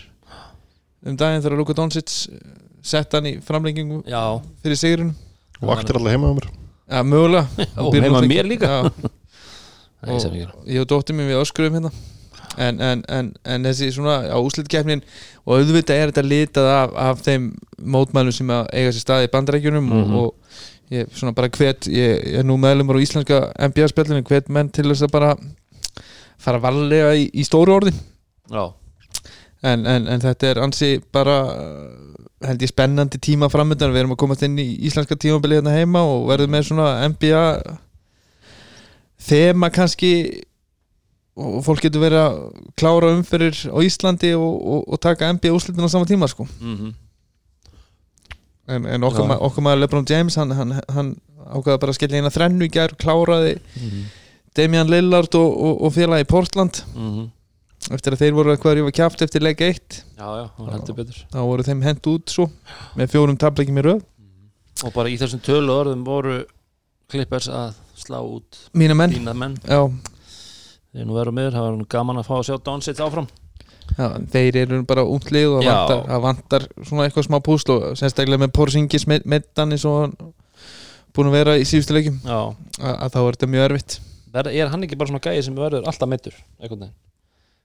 um 1.06 1.16
daginn 1.16 1.42
þegar 1.44 1.58
Luka 1.62 1.74
Doncic 1.78 2.10
sett 2.82 3.12
hann 3.14 3.26
í 3.30 3.36
framlengingu 3.44 4.02
Já, 4.08 4.24
fyrir 4.64 4.80
sigurinn 4.80 5.14
Vaktir 5.62 5.96
alltaf 6.00 6.14
heima 6.14 6.30
á 6.32 6.34
mér. 6.38 6.48
Ja, 6.90 7.02
mögulega. 7.04 7.48
Og 7.78 7.94
heima 7.94 8.08
náttúrulega- 8.08 8.30
mér 8.32 8.48
líka. 8.48 8.70
Og 10.08 10.24
ég 10.66 10.80
og 10.80 10.88
dóttir 10.88 11.16
mér 11.18 11.28
við 11.28 11.42
öskruðum 11.42 11.76
hérna. 11.76 11.90
En, 12.60 12.80
en, 12.82 13.02
en, 13.12 13.28
en 13.46 13.64
þessi 13.68 13.90
svona 13.94 14.14
á 14.32 14.38
úslitkefnin 14.40 15.02
og 15.46 15.58
auðvitað 15.60 16.00
er 16.00 16.12
þetta 16.14 16.24
litað 16.26 16.70
af, 16.72 16.94
af 17.12 17.22
þeim 17.24 17.50
mótmælum 17.84 18.34
sem 18.36 18.50
að 18.56 18.66
eiga 18.74 18.94
sér 18.96 19.04
stað 19.04 19.26
í 19.28 19.32
bandarækjunum 19.36 19.86
Mhm. 19.92 20.16
og, 20.16 20.32
og 20.32 20.96
ég 20.96 21.12
svona 21.16 21.36
bara 21.36 21.52
hvet 21.52 21.88
ég, 21.92 22.24
ég 22.32 22.40
er 22.40 22.48
nú 22.48 22.56
meðlumur 22.58 22.96
á 22.98 23.04
íslenska 23.04 23.42
NBA-spjallinu 23.70 24.24
hvet 24.28 24.50
menn 24.50 24.72
til 24.74 24.88
þess 24.90 25.04
að 25.06 25.12
bara 25.14 25.36
fara 26.40 26.60
varlega 26.64 27.12
í, 27.20 27.28
í 27.36 27.44
stóru 27.48 27.76
orðin. 27.76 28.00
Já, 28.50 28.66
en, 29.64 29.86
en, 29.86 30.08
en 30.08 30.24
þetta 30.24 30.50
er 30.50 30.62
ansi 30.64 30.92
bara 31.14 31.38
uh, 31.52 32.28
held 32.46 32.64
ég 32.64 32.72
spennandi 32.72 33.20
tíma 33.20 33.50
framöndan 33.52 33.92
við 33.94 34.04
erum 34.04 34.16
að 34.16 34.22
komast 34.24 34.46
inn 34.48 34.60
í 34.62 34.68
íslenska 34.88 35.18
tímabili 35.20 35.60
hérna 35.60 35.76
heima 35.76 36.06
og 36.08 36.30
verðum 36.30 36.56
með 36.56 36.70
svona 36.70 36.94
NBA 37.12 37.44
þema 39.30 39.72
kannski. 39.76 40.14
Og 41.40 41.62
fólk 41.64 41.86
getur 41.86 42.02
verið 42.04 42.20
að 42.20 42.40
klára 42.80 43.14
umferðir 43.16 43.60
á 43.72 43.80
Íslandi 43.80 44.34
og, 44.36 44.56
og, 44.60 44.82
og 44.92 45.00
taka 45.00 45.30
NBA 45.38 45.54
úrslitin 45.56 45.88
á 45.88 45.92
sama 45.92 46.08
tíma 46.10 46.28
sko. 46.28 46.48
Mm 46.60 46.90
en, 48.70 48.86
en 48.86 49.04
okkar, 49.04 49.24
Já. 49.26 49.28
ma 49.32 49.38
okkar 49.48 49.66
maður 49.66 49.82
Lebron 49.84 50.08
James 50.10 50.38
hann, 50.40 50.54
hann, 50.54 50.76
hann 50.94 51.12
ákvaða 51.50 51.82
bara 51.82 51.94
að 51.94 51.98
skella 51.98 52.20
eina 52.22 52.32
þrennu 52.34 52.68
í 52.68 52.74
gær 52.74 52.94
kláraði 53.02 53.56
Damian 54.58 54.90
Lillard 54.92 55.34
og, 55.40 55.50
og, 55.50 55.82
og 55.88 55.94
félagi 55.96 56.28
Portland 56.30 56.84
eftir 57.96 58.16
að 58.16 58.22
þeir 58.24 58.38
voru 58.38 58.54
eitthvað 58.54 58.72
að 58.74 58.80
eftir 59.26 59.46
1 59.66 59.98
Já, 60.20 60.28
já, 60.28 60.46
hann 60.58 60.72
heldur 60.76 60.98
betur. 61.00 61.20
þá 61.34 61.40
voru 61.50 61.66
þeim 61.66 61.84
hent 61.86 62.10
út 62.12 62.34
svo 62.34 62.48
með 63.00 63.12
fjórum 63.14 63.40
tableikjum 63.40 63.82
í 63.82 63.86
röð. 63.88 64.06
Og 64.86 64.96
bara 64.96 65.12
í 65.12 65.18
þessum 65.20 65.42
tölu 65.44 65.76
orðum 65.76 66.06
voru 66.08 66.40
klippers 67.10 67.50
að 67.52 67.78
slá 68.00 68.20
út 68.22 68.60
mína 68.78 68.96
menn. 68.98 69.16
Menn. 69.34 69.58
Þeir 70.90 71.06
nú 71.06 71.18
verður 71.18 71.36
með, 71.38 71.52
það 71.54 71.66
var 71.68 71.80
gaman 71.94 72.22
að 72.22 72.30
fá 72.30 72.36
að 72.38 72.46
sjá 72.48 72.58
Donsitt 72.66 73.02
áfram. 73.04 73.28
Já, 73.98 74.08
þeir 74.32 74.58
eru 74.64 74.80
bara 74.88 75.04
útlið 75.06 75.58
og 75.58 75.66
vantar, 75.66 76.22
vantar 76.24 76.68
svona 76.86 77.08
eitthvað 77.08 77.28
smá 77.28 77.40
púsl 77.46 77.74
og 77.76 77.88
sérstaklega 78.00 78.44
með 78.46 78.54
Porzingis 78.58 79.06
með, 79.10 79.26
meðdan 79.30 79.76
eins 79.76 79.86
og 79.90 80.14
búin 81.16 81.32
að 81.32 81.38
vera 81.40 81.58
í 81.60 81.66
síðustu 81.68 81.98
leikjum. 81.98 82.22
Já, 82.22 82.40
að, 82.80 83.06
þá 83.16 83.20
er 83.22 83.38
þetta 83.38 83.52
mjög 83.56 83.68
erfitt. 83.68 84.00
Er 84.40 84.74
hann 84.74 84.86
ekki 84.86 84.98
bara 85.00 85.10
svona 85.12 85.26
gæði 85.26 85.46
sem 85.48 85.58
verður 85.58 85.90
alltaf 85.90 86.10
veginn 86.90 87.09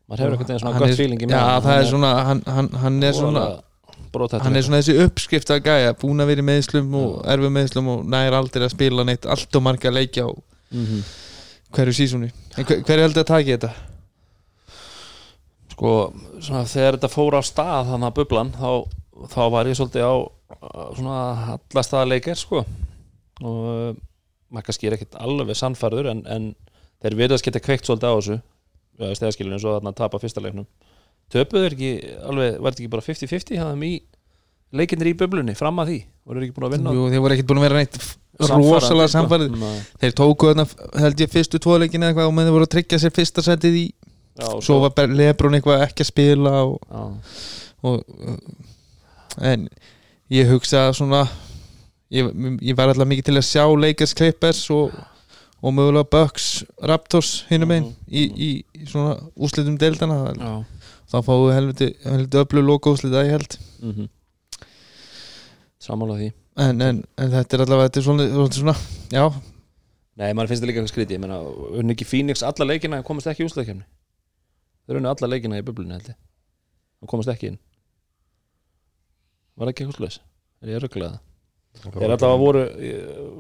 maður 0.09 0.25
hefur 0.25 0.43
veginn 0.43 0.61
svona 0.63 0.75
Hann 0.75 0.85
gott 0.85 0.99
feelingi 0.99 1.31
já, 1.31 1.45
það 1.65 1.79
er 1.79 1.89
svona 1.93 2.13
hann, 2.29 2.43
hann, 2.57 2.71
hann 2.83 2.99
er 3.03 3.17
svona 3.19 3.45
hann 4.15 4.59
er 4.59 4.67
svona 4.67 4.81
þessi 4.83 5.07
uppskrift 5.07 5.51
að 5.51 5.65
gæja 5.67 5.97
búin 5.99 6.23
að 6.23 6.31
vera 6.31 6.45
í 6.45 6.49
meðslum 6.51 6.93
og 7.01 7.17
erfið 7.35 7.57
meðslum 7.57 7.91
og 7.95 8.05
nær 8.07 8.37
aldrei 8.39 8.67
að 8.69 8.75
spila 8.77 9.07
neitt 9.07 9.27
allt 9.27 9.59
og 9.59 9.65
marga 9.65 9.91
leikja 9.91 10.29
á 10.29 10.31
mm 10.31 10.85
-hmm. 10.85 11.03
hverju 11.75 11.97
sísóni 11.99 12.31
en 12.57 12.65
hver, 12.65 12.83
hver 12.87 13.03
heldur 13.03 13.25
að 13.25 13.33
taki 13.33 13.57
þetta? 13.57 13.73
sko, 15.75 15.93
svona, 16.43 16.65
þegar 16.71 16.99
þetta 16.99 17.13
fór 17.13 17.39
á 17.39 17.43
stað 17.45 17.93
þannig 17.93 18.11
að 18.11 18.17
bublan 18.21 18.53
þá, 18.55 18.71
þá 19.35 19.43
var 19.55 19.71
ég 19.71 19.79
svolítið 19.79 20.07
á 20.07 20.15
svona 20.95 21.21
allastæða 21.57 22.11
leikir 22.11 22.39
sko. 22.39 22.65
Og 23.45 23.61
uh, 23.69 23.89
maður 24.55 24.69
kannski 24.69 24.89
er 24.89 24.97
ekkert 24.97 25.19
alveg 25.21 25.59
sannfærður 25.59 26.11
en, 26.13 26.23
en 26.31 26.51
þeir 27.03 27.19
verðast 27.19 27.47
geta 27.47 27.63
kveikt 27.63 27.89
svolítið 27.89 28.15
á 28.15 28.17
þessu 28.19 28.39
stegaskilinu 28.99 29.57
eins 29.57 29.67
og 29.67 29.79
þarna 29.79 29.93
að 29.95 30.01
tapa 30.03 30.21
fyrsta 30.23 30.43
leiknum. 30.45 30.67
Töpuðu 31.33 31.69
er 31.69 31.77
ekki 31.77 31.93
alveg, 32.29 32.59
var 32.61 32.75
þetta 32.75 32.85
ekki 32.85 32.93
bara 32.93 33.07
50-50 33.07 33.63
hafðum 33.63 33.87
í 33.89 33.95
leikinir 34.75 35.11
í 35.13 35.17
bublunni 35.19 35.55
fram 35.59 35.81
að 35.83 35.91
því, 35.91 35.99
voru 36.27 36.41
þeir 36.41 36.49
ekki 36.49 36.57
búin 36.59 36.69
að 36.69 36.77
vinna? 36.77 36.95
Jú, 36.95 37.07
þeir 37.13 37.25
voru 37.25 37.37
ekkert 37.37 37.51
búin 37.51 37.61
að 37.61 37.67
vera 37.69 37.81
neitt 37.81 37.99
rosalega 38.35 39.11
samfærið 39.13 39.53
Nei. 39.61 39.77
þeir 40.03 40.15
tóku 40.19 40.51
þarna 40.51 40.65
held 41.05 41.23
ég 41.23 41.31
fyrstu 41.31 41.61
tvoleikin 41.63 42.03
eða 42.03 42.11
eitthvað 42.13 42.31
og 42.31 42.35
með 42.35 42.49
þeir 42.49 42.57
voru 42.57 42.67
að 42.67 42.73
tryggja 42.75 43.01
sér 43.03 43.15
fyrsta 43.15 43.45
setið 43.47 43.79
í. 43.79 43.85
Já, 44.35 44.49
svo 44.67 44.81
var 44.83 44.95
bara 44.97 45.15
Lebrun 45.15 45.55
eitthvað 45.55 45.85
ekki 45.87 46.03
að 46.03 46.11
spila 46.11 46.55
og, 46.67 46.81
já, 46.91 47.05
og 47.87 49.45
en 49.47 49.69
ég 50.35 50.51
hugsa 50.51 50.89
svona 50.97 51.23
ég, 52.11 52.31
ég 52.59 52.75
var 52.75 52.91
alltaf 52.91 53.07
mikið 53.11 53.29
til 53.29 53.37
að 53.39 53.47
sjá 53.47 53.65
Lakers 53.79 54.15
Clippers 54.19 54.65
og, 54.75 54.97
og 55.65 55.73
mögulega 55.73 56.11
Bucks 56.13 56.49
Raptors 56.85 57.33
hinnum 57.49 57.73
einn 57.73 57.89
í, 58.09 58.25
í, 58.29 58.51
í 58.77 58.89
svona 58.91 59.17
úslitum 59.35 59.79
deildana 59.81 60.19
já. 60.37 60.53
þá 61.09 61.17
fáum 61.25 61.47
við 61.47 61.57
helviti, 61.57 61.91
helviti 62.05 62.43
öllu 62.43 62.65
loka 62.67 62.93
úslita 62.93 63.25
ég 63.25 63.39
held. 63.39 63.59
Mm 63.81 63.95
-hmm. 63.97 64.09
Samála 65.81 66.21
því. 66.21 66.31
En, 66.57 66.81
en, 66.81 67.03
en 67.19 67.31
þetta 67.31 67.57
er 67.57 67.65
allavega 67.65 67.89
þetta 67.89 68.01
er 68.01 68.05
svona, 68.05 68.29
svona, 68.29 68.53
svona 68.53 68.77
já, 69.11 69.25
Nei, 70.15 70.31
mann 70.31 70.47
finnst 70.47 70.63
þetta 70.63 70.71
líka 70.71 70.81
eitthvað 70.81 70.93
skrítið. 70.93 71.17
Ég 71.17 71.23
meina, 71.25 71.41
unni 71.81 71.95
ekki 71.97 72.07
Phoenix 72.07 72.43
alla 72.47 72.69
leikina 72.69 73.03
komast 73.03 73.27
ekki 73.27 73.43
í 73.43 73.49
úsleikefni 73.49 73.83
Þeir 74.85 75.01
unni 75.01 75.11
alla 75.11 75.31
leikina 75.31 75.59
í 75.59 75.65
bublunni 75.65 75.97
held 75.97 76.11
ég. 76.13 76.17
Og 77.03 77.11
komast 77.11 77.31
ekki 77.33 77.51
inn. 77.51 77.59
Var 79.59 79.71
ekki 79.71 79.85
eitthvað 79.85 80.01
slags? 80.03 80.21
Er 80.63 80.75
ég 80.75 80.83
rögglega 80.85 81.17
það? 81.17 81.95
Þeir 81.97 82.15
allavega 82.15 82.41
voru 82.43 82.65
eh, 82.65 83.31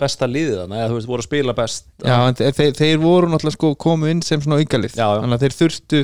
besta 0.00 0.26
liðið 0.30 0.62
þannig 0.62 0.80
eða 0.80 0.90
þú 0.90 0.96
veist, 0.98 1.10
voru 1.10 1.22
að 1.22 1.28
spila 1.28 1.54
best 1.56 1.86
já 2.02 2.16
en 2.28 2.38
þeir, 2.38 2.72
þeir, 2.78 2.96
voru 3.02 3.28
náttúrulega 3.30 3.56
sko 3.56 3.72
komu 3.84 4.08
inn 4.12 4.22
sem 4.24 4.40
svona 4.42 4.58
aukalið. 4.62 4.96
Já, 4.96 5.04
já. 5.04 5.20
þannig 5.22 5.36
að 5.36 5.44
þeir 5.44 5.56
þurftu 5.58 6.00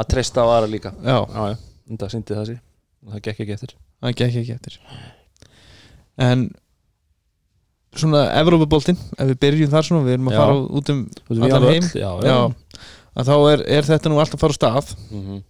að 0.00 0.08
treysta 0.14 0.44
á 0.44 0.46
aðra 0.46 0.70
líka. 0.72 0.92
Já, 1.04 1.18
Já, 1.20 1.58
það 2.00 2.12
syndi 2.14 2.36
það 2.38 2.48
sér 2.50 2.60
og 3.00 3.14
það 3.14 3.22
gekk 3.26 3.44
ekki 3.44 3.56
eftir. 3.56 3.74
Það 4.00 4.16
gekk 4.20 4.40
ekki 4.42 4.56
eftir. 4.56 4.78
En 6.20 6.46
svona 7.96 8.24
Evrópaboltinn, 8.38 8.98
ef 9.18 9.30
við 9.32 9.38
byrjum 9.44 9.72
þar 9.72 9.86
svona 9.88 10.06
við 10.06 10.16
erum 10.16 10.30
að 10.30 10.36
Já. 10.36 10.40
fara 10.40 10.58
út 10.80 10.92
um 10.92 11.00
Þú 11.10 11.30
veist, 11.30 11.40
við 11.40 11.44
Allan 11.46 11.56
alveg 11.58 11.76
heim? 11.76 11.88
öll, 11.88 12.00
Já, 12.00 12.10
já, 12.30 12.82
að 13.20 13.30
þá 13.30 13.34
er, 13.52 13.64
er 13.78 13.88
þetta 13.88 14.12
nú 14.12 14.20
allt 14.22 14.36
að 14.36 14.44
fara 14.44 14.54
á 14.54 14.58
stað. 14.60 14.92
Mhm. 15.10 15.40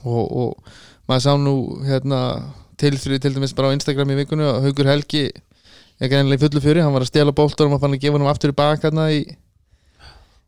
og, 0.00 0.24
og 0.40 0.72
maður 1.10 1.24
sá 1.26 1.32
nú 1.36 1.54
hérna 1.84 2.20
tilfrið 2.80 3.20
til 3.24 3.34
dæmis 3.34 3.52
bara 3.56 3.68
á 3.68 3.76
Instagram 3.76 4.12
í 4.14 4.20
vikunni 4.22 4.46
að 4.46 4.62
Haugur 4.64 4.88
Helgi 4.88 5.24
er 6.00 6.08
greinlega 6.12 6.38
í 6.40 6.42
fullu 6.46 6.62
fjöri, 6.64 6.80
hann 6.84 6.94
var 6.94 7.04
að 7.04 7.10
stela 7.12 7.32
bóltarum 7.36 7.74
og 7.76 7.80
fann 7.82 7.94
að 7.96 8.00
gefa 8.04 8.18
hann 8.18 8.30
aftur 8.30 8.52
í 8.54 8.56
baka 8.56 8.88
hérna 8.88 9.06
í 9.12 9.20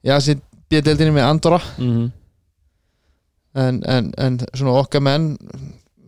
já, 0.03 0.15
sér 0.25 0.41
bjödeldinni 0.73 1.13
með 1.19 1.29
Andorra 1.29 1.61
Mhm. 1.79 2.11
en, 3.55 3.83
en, 3.85 4.13
en 4.17 4.39
svona 4.57 4.79
okkar 4.81 5.03
menn 5.05 5.35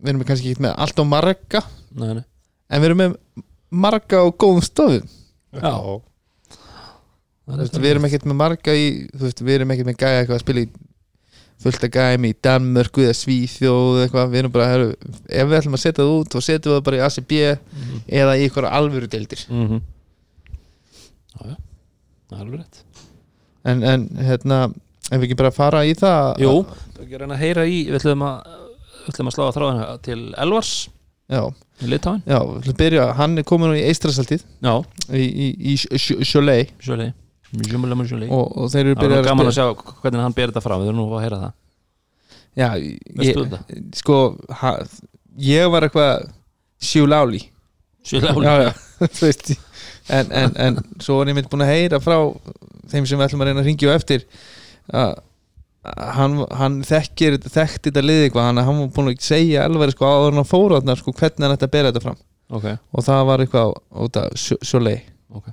við 0.00 0.08
erum 0.14 0.24
kannski 0.24 0.52
ekki 0.54 0.64
með 0.64 0.74
allt 0.80 1.00
á 1.00 1.04
marga 1.04 1.60
Nei, 1.94 2.14
nei. 2.20 2.24
en 2.70 2.80
við 2.80 2.88
erum 2.88 3.02
með 3.02 3.16
marga 3.70 4.22
á 4.24 4.26
góðum 4.32 4.64
stofum 4.64 5.04
Já. 5.54 5.74
Veist, 7.46 7.76
við 7.76 7.90
erum 7.92 8.06
ekkert 8.08 8.24
með 8.26 8.38
marga 8.40 8.72
í 8.74 8.86
veist, 9.20 9.42
við 9.44 9.58
erum 9.60 9.70
ekkert 9.74 9.90
með 9.90 9.98
gæja 10.00 10.22
eitthvað 10.22 10.38
að 10.38 10.44
spila 10.46 10.62
í 10.64 10.68
fullt 11.62 11.84
af 11.86 11.90
gæjum 11.94 12.24
í 12.28 12.32
Danmörku 12.44 13.04
eða 13.04 13.16
Svíþjóð 13.16 13.90
eða 13.94 14.04
eitthvað, 14.06 14.30
við 14.34 14.40
erum 14.42 14.52
bara 14.54 14.66
heru, 14.72 14.88
ef 15.28 15.48
við 15.48 15.58
ætlum 15.60 15.76
að 15.78 15.82
setja 15.84 16.02
það 16.02 16.14
út, 16.18 16.32
þá 16.34 16.38
setjum 16.48 16.70
við 16.72 16.76
það 16.78 16.86
bara 16.88 16.98
í 16.98 17.04
ACB 17.06 17.32
eða 18.20 18.34
í 18.36 18.42
eitthvað 18.48 18.70
alvöru 18.80 19.08
deildir 19.14 19.44
Mhm. 19.48 19.80
Já, 21.34 21.46
já, 21.50 21.56
það 22.30 22.36
er 22.38 22.42
alveg 22.44 22.58
rétt. 22.60 22.82
En, 23.64 23.82
en 23.82 24.04
hérna, 24.28 24.58
ef 25.10 25.16
við 25.18 25.24
ekki 25.30 25.38
bara 25.40 25.50
fara 25.56 25.80
í 25.88 25.94
það 25.98 26.42
Jú, 26.44 26.52
ekki 27.00 27.18
reyna 27.22 27.34
að 27.38 27.42
heyra 27.46 27.64
í 27.66 27.78
Við 27.88 27.96
ætlum 28.02 28.22
að, 28.28 28.52
við 29.06 29.14
ætlum 29.14 29.30
að 29.30 29.34
slá 29.38 29.44
að 29.48 29.54
þráðina 29.56 29.86
til 30.04 30.20
Elvars 30.44 30.72
já, 31.32 31.40
í 31.80 31.88
Litáin 31.88 32.20
já, 32.28 32.38
við 32.44 32.58
ætlum 32.60 32.74
að 32.76 32.80
byrja, 32.84 33.06
hann 33.18 33.38
er 33.40 33.46
komin 33.48 33.72
nú 33.72 33.78
í 33.80 33.86
Eistrasaltið 33.88 34.44
Já, 34.62 34.74
í, 35.16 35.24
í, 35.48 35.48
í 35.72 35.74
Sjöleik 36.28 36.74
sjöli 36.84 37.08
Sjöli, 37.54 38.06
sjöli 38.08 38.28
og, 38.32 38.46
og 38.58 38.70
þeir 38.72 38.88
eru 38.88 38.96
byrjað 38.98 39.28
gaman 39.28 39.50
að 39.50 39.56
sjá 39.58 39.66
hvernig 39.74 40.22
hann 40.24 40.36
ber 40.36 40.50
þetta 40.50 40.62
fram. 40.64 40.82
Við 40.82 40.90
erum 40.90 41.00
nú 41.00 41.06
að 41.14 41.24
heyra 41.24 41.40
það. 41.42 41.52
Já, 42.54 42.68
ég, 42.78 43.36
þetta? 43.38 43.60
sko 43.98 44.16
ha, 44.60 44.72
ég 45.42 45.70
var 45.74 45.86
eitthvað 45.86 46.28
sjúláli 46.84 47.40
Sjöli 48.06 48.30
já, 48.44 48.52
já, 48.62 48.70
þú 49.16 49.26
veist 49.26 49.48
en, 50.12 50.28
en, 50.30 50.52
en 50.60 50.76
svo 51.02 51.16
var 51.18 51.30
ég 51.32 51.38
mynd 51.38 51.48
búin 51.50 51.64
að 51.64 51.72
heyra 51.72 51.98
frá 52.04 52.18
þeim 52.92 53.08
sem 53.08 53.18
við 53.18 53.26
ætlum 53.26 53.42
að 53.42 53.50
reyna 53.50 53.64
að 53.64 53.70
ringja 53.70 53.90
á 53.90 53.98
eftir 53.98 54.26
að 54.92 55.16
að 55.84 56.12
hann, 56.16 56.36
hann 56.56 56.76
þekkir 56.86 57.34
þekkti 57.42 57.90
þetta 57.90 58.02
liði 58.04 58.28
eitthvað. 58.28 58.46
Hann, 58.48 58.60
hann 58.64 58.78
var 58.78 58.92
búin 58.94 59.10
að 59.10 59.18
segja 59.26 59.66
alveg 59.68 59.90
sko 59.92 60.08
áður 60.08 60.38
hann 60.38 60.48
fór 60.48 60.78
þarna 60.78 60.94
sko 60.96 61.12
hvernig 61.12 61.44
hann 61.44 61.56
ætti 61.58 61.68
að 61.68 61.74
bera 61.74 61.90
þetta 61.90 62.04
fram. 62.06 62.22
Ok, 62.54 62.70
og 62.72 63.04
það 63.04 63.26
var 63.28 63.42
eitthvað 63.44 63.74
út 64.04 64.16
af 64.20 64.46
sjólei 64.64 64.96
ok 65.34 65.50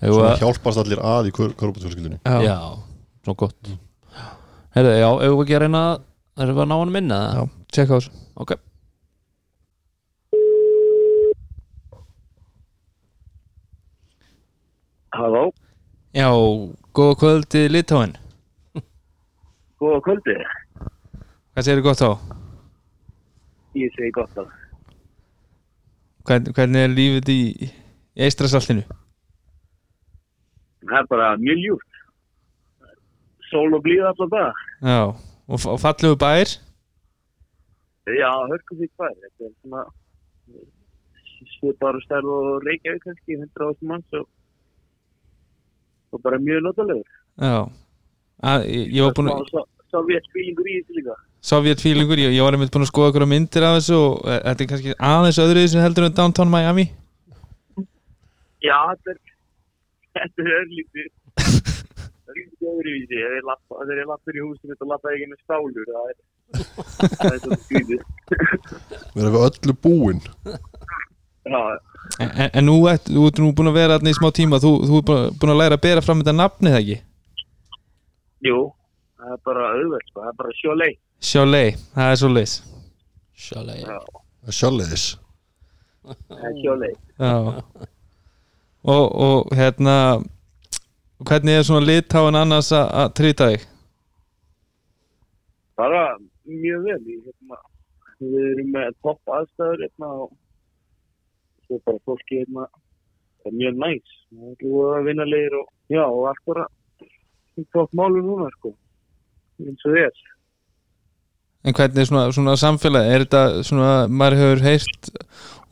Svona 0.00 0.14
Svona 0.16 0.36
hjálpast 0.40 0.80
allir 0.80 1.00
að 1.04 1.28
í 1.28 1.32
korrupatfjölskyldunni 1.36 2.18
já, 2.24 2.38
Já, 2.46 2.56
svo 3.26 3.34
gott. 3.42 3.72
Herðu, 4.76 4.92
já, 4.96 5.08
ef 5.26 5.34
við 5.34 5.42
ekki 5.44 5.56
að 5.58 5.62
reyna 5.66 5.82
að 5.90 6.44
erum 6.44 6.56
við 6.56 6.62
að 6.64 6.68
ná 6.70 6.76
hann 6.80 6.92
minna 6.94 7.18
já, 7.36 7.42
tjekka 7.74 7.92
á 7.92 7.98
þessu. 7.98 8.12
Ok. 8.40 8.54
Halló, 15.10 15.50
já, 16.14 16.28
góða 16.94 17.16
kvöldi 17.18 17.64
Litáin 17.68 18.12
góða 19.80 20.00
kvöldi. 20.06 20.36
hvað 21.54 21.66
segir 21.66 21.82
gott 21.82 22.02
á? 22.06 22.10
Ég 23.74 23.90
segi 23.96 24.10
gott 24.14 24.38
að 24.38 24.48
Hvern, 26.28 26.50
hvernig 26.54 26.84
er 26.84 26.92
lífið 26.94 27.30
í, 27.32 27.40
í 27.66 28.24
eistrasaltinu? 28.26 28.84
Það 30.86 30.98
er 31.00 31.08
bara 31.10 31.28
mjög 31.40 31.62
ljúft. 31.64 32.00
Sól 33.50 33.74
og 33.74 33.82
blíða 33.84 34.12
allar 34.12 34.30
dag. 34.34 34.60
já, 34.82 35.00
og, 35.50 35.58
og 35.72 35.80
fallegu 35.82 36.16
bær 36.20 36.56
Já, 38.10 38.30
hörkum 38.50 38.78
því 38.80 38.88
hvað. 38.96 39.16
Þetta 39.22 39.46
er 39.46 39.52
svona 39.60 39.82
svipaður 41.56 42.04
stærð 42.04 42.30
og 42.34 42.64
Reykjavík 42.66 43.02
kannski, 43.04 43.36
100 43.36 43.66
ástum 43.70 43.90
manns 43.92 44.16
og, 44.18 44.24
og 46.12 46.22
bara 46.24 46.38
mjög 46.42 46.64
notalegur. 46.64 47.10
já 47.40 47.60
að, 48.40 48.64
ég, 48.72 48.86
ég 48.96 49.04
var 49.04 49.14
búin 49.18 49.30
að 49.30 49.44
Smá 49.50 49.62
Sovjet 49.90 50.26
fílingur 50.30 50.68
í 50.70 50.76
þessu 50.78 50.96
líka. 51.00 51.14
Sovjet 51.42 51.80
feelingur, 51.82 52.20
ég, 52.20 52.34
ég 52.36 52.44
var 52.44 52.54
einmitt 52.54 52.70
búin 52.70 52.84
að 52.84 52.92
skoða 52.92 53.10
okkur 53.10 53.24
myndir 53.26 53.64
af 53.66 53.78
þessu 53.78 53.96
og 53.96 54.28
eh, 54.28 54.38
þetta 54.44 54.62
er 54.64 54.68
kannski 54.70 54.94
aðeins 55.10 55.40
öðru 55.42 55.64
sem 55.72 55.82
heldur 55.82 56.06
en 56.06 56.16
Downtown 56.18 56.52
Miami 56.52 56.84
Já, 58.60 58.76
þetta 58.92 59.14
er, 59.14 59.18
þetta 60.16 60.44
er 60.46 60.50
örlítið. 60.60 61.08
Það 61.40 62.34
er 62.34 62.40
ekki 62.44 62.68
öðruvísi, 62.70 63.14
þegar 63.20 64.00
ég 64.00 64.08
lappur 64.10 64.36
í 64.38 64.42
húsinu 64.44 64.76
þá 64.78 64.84
lappa 64.92 65.12
ég 65.14 65.18
ekki 65.20 65.30
með 65.32 65.40
stálur, 65.44 65.86
það 65.90 66.10
er, 66.10 66.18
það 67.20 67.30
er 67.30 67.40
svona 67.44 67.60
skrítið. 67.66 68.00
Við 69.14 69.22
erum 69.24 69.34
við 69.36 69.46
öllu 69.48 69.76
búin. 69.86 70.20
Já, 71.50 71.62
En, 72.20 72.30
en, 72.42 72.48
en 72.58 72.64
nú 72.66 72.74
ert 72.90 73.06
þú 73.06 73.22
ert 73.28 73.38
nú 73.42 73.50
búin 73.56 73.70
að 73.70 73.76
vera 73.76 73.94
þarna 73.96 74.10
í 74.12 74.16
smá 74.16 74.28
tíma. 74.34 74.58
Þú, 74.62 74.70
þú 74.88 74.98
ert 75.00 75.10
búin 75.40 75.52
að- 75.52 75.58
læra 75.60 75.76
að 75.78 75.82
bera 75.84 76.02
fram 76.04 76.20
þetta 76.22 76.34
nafnið 76.36 76.76
ekki? 76.80 76.96
Jú, 78.48 78.56
það 79.20 79.34
er 79.36 79.40
bara 79.46 79.66
auðvelt, 79.74 80.06
sko, 80.10 80.22
það 80.24 80.30
er 80.32 80.38
bara 80.40 80.56
sjólei. 80.60 80.90
Sjálei, 81.20 81.66
það 81.94 82.10
er 82.14 82.16
svo 82.22 82.30
leis 82.32 82.52
Sjálflega 83.36 83.84
Já, 83.84 83.98
Sjálfleiðis 84.56 85.02
það 86.08 86.46
er 86.48 86.54
sjólei. 86.62 86.92
Já 87.20 87.32
og, 88.82 89.04
og 89.12 89.56
hérna 89.56 89.96
hvernig 91.28 91.54
er 91.58 91.66
svona 91.66 91.86
litáin 91.86 92.38
annars 92.38 92.70
að 92.72 93.12
trýta 93.18 93.50
þig? 93.52 93.66
Bara 95.80 96.04
mjög 96.48 96.86
vel, 96.88 97.00
í, 97.08 97.16
hérna, 97.26 97.58
við 98.20 98.46
erum 98.52 98.72
með 98.74 98.96
topp 99.04 99.34
aðstæður, 99.36 99.84
hérna, 99.84 100.10
og 100.24 100.32
svo 101.66 101.80
bara 101.86 102.02
fólki, 102.08 102.42
hérna, 102.42 102.66
það 103.40 103.52
er 103.52 103.58
mjög 103.60 103.80
næs. 103.84 104.16
Það 104.30 104.66
er 104.70 104.98
að 104.98 105.08
vinna 105.08 105.28
leir 105.28 105.56
og, 105.60 105.72
og 106.00 106.26
allt 106.32 106.44
bara 106.48 106.66
topp 107.76 107.96
málu 107.96 108.24
núna, 108.24 108.50
sko, 108.58 108.74
eins 109.64 109.88
og 109.88 109.96
þess. 109.96 110.28
En 111.60 111.76
hvernig 111.76 112.00
er 112.00 112.08
svona, 112.08 112.26
svona 112.32 112.56
samfélagi, 112.56 113.14
er 113.14 113.24
þetta 113.26 113.64
svona, 113.68 113.90
maður 114.08 114.38
hefur 114.40 114.62
heyrt 114.64 115.10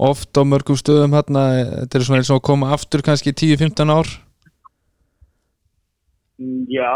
oft 0.09 0.37
á 0.37 0.43
mörgum 0.45 0.77
stöðum 0.79 1.17
hérna, 1.17 1.45
þetta 1.85 1.99
er 1.99 2.07
svona 2.07 2.21
eins 2.21 2.33
og 2.33 2.43
að 2.43 2.49
koma 2.51 2.73
aftur 2.77 3.05
kannski 3.07 3.33
10-15 3.33 3.95
ár? 3.95 4.11
Já, 6.71 6.93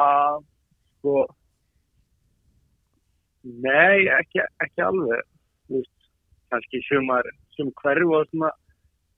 sko 1.01 1.25
Nei, 3.43 4.07
ekki, 4.21 4.39
ekki 4.63 4.85
alveg. 4.87 5.25
Þú 5.67 5.81
veist, 5.81 6.11
kannski 6.53 6.83
sumar 6.87 7.27
sem 7.57 7.73
hverju 7.81 8.13
og 8.15 8.29
svona 8.31 8.53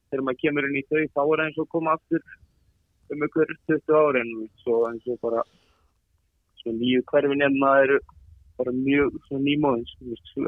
þegar 0.08 0.24
maður 0.24 0.40
kemur 0.40 0.68
inn 0.68 0.78
í 0.78 0.84
þau 0.88 1.02
þá 1.16 1.22
er 1.24 1.42
eins 1.44 1.60
og 1.60 1.68
koma 1.72 1.94
aftur 1.98 2.22
um 3.12 3.24
ykkur 3.26 3.52
20 3.68 3.96
árin 4.00 4.32
svo 4.62 4.80
eins 4.88 5.08
og 5.10 5.18
bara 5.24 5.42
svo 6.62 6.74
nýju 6.74 7.02
hverfin 7.10 7.42
hérna 7.44 7.72
eru 7.84 7.98
bara 8.58 8.72
mjög 8.76 9.14
nýmóðins 9.30 9.92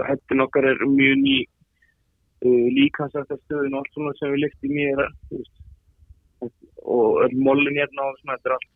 hættin 0.09 0.45
okkar 0.45 0.69
er 0.71 0.83
mjög 0.91 1.17
ný 1.23 1.37
uh, 2.47 2.67
líkansættastöðin 2.79 3.75
og 3.75 3.83
allt 3.83 3.95
svona 3.95 4.15
sem 4.19 4.35
við 4.35 4.45
lyftum 4.45 4.77
í 4.77 4.87
er 4.93 5.03
veist, 5.31 5.55
og 6.87 7.25
öll 7.25 7.35
mollin 7.49 7.81
hérna 7.81 8.11
og 8.11 8.21
svona 8.21 8.37
þetta 8.37 8.53
er 8.53 8.57
allt 8.59 8.71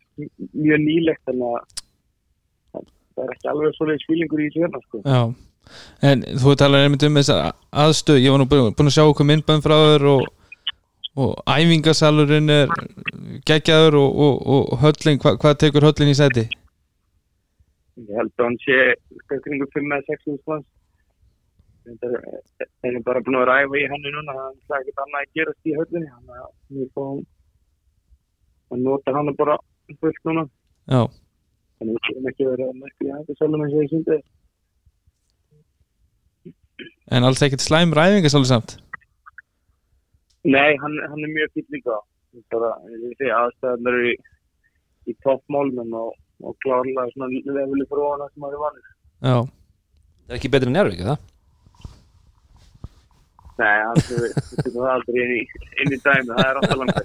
mjög 0.65 0.83
nýlegt 0.87 1.23
þannig 1.29 1.55
að 1.55 2.91
það 3.15 3.23
er 3.23 3.33
ekki 3.35 3.51
alveg 3.53 3.77
svoleiðis 3.77 4.05
fílingur 4.09 4.41
í 4.41 4.49
þessu 4.49 4.65
hérna 4.65 4.83
sko. 4.83 5.01
Já, 5.05 5.21
en 6.11 6.23
þú 6.43 6.53
talar 6.59 6.85
einmitt 6.85 7.07
um 7.07 7.19
þessar 7.19 7.51
aðstöð, 7.85 8.21
ég 8.23 8.33
var 8.33 8.41
nú 8.41 8.47
búin 8.51 8.91
að 8.91 8.95
sjá 8.95 9.03
okkur 9.05 9.29
myndbæn 9.29 9.63
frá 9.65 9.75
þér 9.77 10.07
og, 10.11 10.23
og 11.21 11.35
æfingasalurinn 11.45 12.55
er 12.55 12.73
geggjaður 13.47 13.99
og, 14.01 14.23
og, 14.25 14.41
og 14.55 14.81
höllin, 14.83 15.21
hva, 15.21 15.35
hvað 15.41 15.59
tekur 15.65 15.87
höllin 15.89 16.13
í 16.13 16.17
sæti? 16.17 16.47
Ég 18.07 18.19
held 18.19 18.33
að 18.37 18.45
hann 18.47 18.59
sé 18.65 18.77
eitthvað 18.87 19.43
kringu 19.47 19.67
5 19.75 19.95
eða 19.97 20.17
6 20.21 20.47
manns. 20.51 20.67
Þetta 21.81 22.09
er, 22.13 22.41
er 22.89 22.99
bara 23.05 23.23
búin 23.25 23.39
að 23.39 23.47
ræfa 23.49 23.79
í 23.79 23.87
henni 23.89 24.11
núna 24.13 24.35
það 24.37 24.75
er 24.75 24.83
ekkert 24.83 25.03
annað 25.05 25.21
að 25.21 25.31
gerast 25.39 25.69
í 25.69 25.77
höllinni 25.79 26.11
þannig 26.11 26.43
að 26.43 26.51
við 26.77 26.91
fáum 26.97 27.23
að 28.71 28.83
nota 28.85 29.15
hann 29.17 29.33
bara 29.39 29.57
fullt 30.03 30.21
núna. 30.29 30.45
Já, 30.91 31.01
þannig 31.79 31.97
að 31.97 32.05
við 32.05 32.13
erum 32.13 32.29
ekki 32.31 32.51
verið 32.51 32.67
að 32.67 32.77
merkja 32.83 33.07
í 33.07 33.15
hættu 33.15 33.35
eins 33.35 33.73
og 33.73 33.81
ég 33.81 33.91
syndi 33.95 34.21
en 37.11 37.27
alls 37.27 37.41
ekkert 37.43 37.63
slæm 37.63 37.93
ræfingasalur 37.97 38.47
samt? 38.47 38.77
Nei, 40.43 40.71
hann, 40.81 40.95
hann 41.09 41.25
er 41.25 41.33
mjög 41.35 41.57
fýll 41.57 41.75
líka. 41.75 41.97
Aðstæðan 42.55 43.89
eru 43.91 44.05
í, 44.13 44.13
í 45.11 45.15
toppmálum 45.25 45.91
og, 45.99 46.15
og 46.43 46.57
klárlega 46.65 47.07
svona 47.13 47.31
lefili 47.31 47.89
frá 47.89 48.05
hana 48.09 48.29
sem 48.31 48.45
maður 48.45 48.59
er 48.59 48.63
vanur. 48.65 48.87
Já, 49.21 49.37
Það 50.31 50.37
er 50.37 50.39
ekki 50.39 50.49
betri 50.53 50.69
en 50.69 50.75
Njárvík, 50.77 51.01
það? 51.03 51.19
Nei, 53.59 53.77
það 54.73 54.85
aldrei 54.89 55.17
inn 55.21 55.33
í, 55.35 55.41
inn 55.83 55.91
í 55.91 55.97
dæmi, 55.99 56.29
það 56.29 56.45
er 56.45 56.55
alltaf 56.61 56.77
langt 56.79 56.95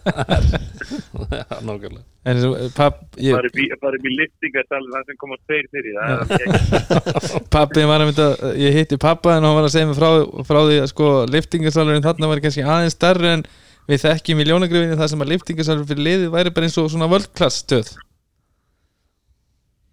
en 2.31 2.39
svo, 2.41 2.53
papp, 2.77 3.01
ég, 3.19 3.35
bara 3.35 3.51
upp 3.51 3.59
í, 3.59 3.67
bara 3.83 3.99
upp 3.99 4.07
í 4.07 4.15
liftingarsalum 4.15 4.95
það 4.95 5.11
sem 5.11 5.19
koma 5.25 5.41
tveir 5.43 5.67
fyrir 5.75 5.99
það 5.99 6.07
er 6.15 6.21
ekki 6.23 7.43
pappi 7.57 7.85
var 7.91 8.05
að 8.05 8.13
mynda 8.13 8.29
ég 8.63 8.79
hitti 8.79 9.01
pappa 9.03 9.35
en 9.35 9.45
hann 9.49 9.59
var 9.59 9.67
að 9.67 9.75
segja 9.75 9.91
mig 9.91 9.99
frá, 9.99 10.11
frá 10.47 10.61
því 10.63 10.81
að 10.85 10.91
sko 10.95 11.13
liftingasalurinn 11.35 12.07
þarna 12.07 12.31
var 12.31 12.45
kannski 12.47 12.65
aðeins 12.65 12.97
stærri 12.97 13.29
en 13.35 13.45
við 13.91 14.07
þekkjum 14.07 14.43
í 14.43 14.49
ljónagrifinni 14.53 15.01
það 15.03 15.13
sem 15.13 15.27
að 15.27 15.33
liftingasalur 15.35 15.91
fyrir 15.91 16.07
liðið 16.09 16.35
væri 16.39 16.55
bara 16.55 16.71
eins 16.71 16.79
og 16.81 16.93
svona 16.95 17.11
völdklass 17.11 17.65
stöð 17.67 17.89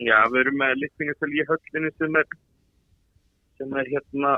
Já, 0.04 0.18
við 0.32 0.40
erum 0.42 0.58
með 0.60 0.80
liftingarsal 0.82 1.32
í 1.32 1.46
höllinu 1.48 1.90
sem 1.96 2.18
er 2.20 2.28
sem 3.60 3.76
er 3.80 3.90
hérna 3.92 4.32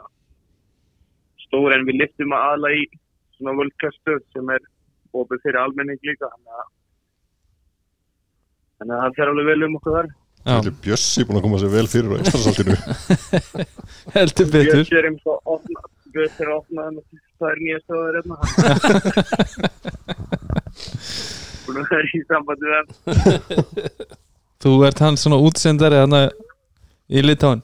stór 1.45 1.73
en 1.75 1.85
við 1.87 1.95
liftum 2.03 2.35
að 2.35 2.45
aðla 2.51 2.69
í 2.75 2.83
svona 3.37 3.53
völdkastöð 3.59 4.21
sem 4.35 4.51
er 4.55 4.61
opið 5.15 5.41
fyrir 5.45 5.61
almenning 5.61 6.01
líka 6.05 6.25
þannig 6.27 6.53
að 6.59 6.67
þannig 8.75 8.95
að 8.95 9.01
það 9.05 9.17
fer 9.17 9.31
alveg 9.31 9.45
vel 9.49 9.63
um 9.67 9.77
okkur 9.79 9.97
þar. 9.97 10.09
Þetta 10.45 10.69
er 10.69 10.77
Bjössi 10.85 11.25
búin 11.25 11.39
að 11.39 11.45
koma 11.47 11.61
sér 11.61 11.71
vel 11.73 11.89
fyrir 11.89 12.09
á 12.11 12.15
Íslandsaldinu 12.21 12.75
heldur 14.17 14.47
betur. 14.53 14.83
Björn 14.83 14.99
er 14.99 15.07
eins 15.09 15.25
og 15.31 15.37
opna 15.55 15.79
Björn 16.15 16.35
er 16.43 16.47
að 16.51 16.59
opna 16.59 16.81
það 17.39 17.49
er 17.49 17.57
nýja 17.63 17.79
stöður 17.85 18.15
hérna. 18.19 18.35
Búin 21.65 21.81
að 21.81 21.89
vera 21.89 22.05
í 22.05 22.21
sambandi 22.29 22.65
við 22.69 22.75
hann 22.77 22.89
Þú 24.65 24.79
ert 24.87 25.01
hann 25.03 25.17
svona 25.21 25.37
útsendari 25.45 25.99
hann 26.01 26.15
í 27.05 27.21
Litáin 27.21 27.61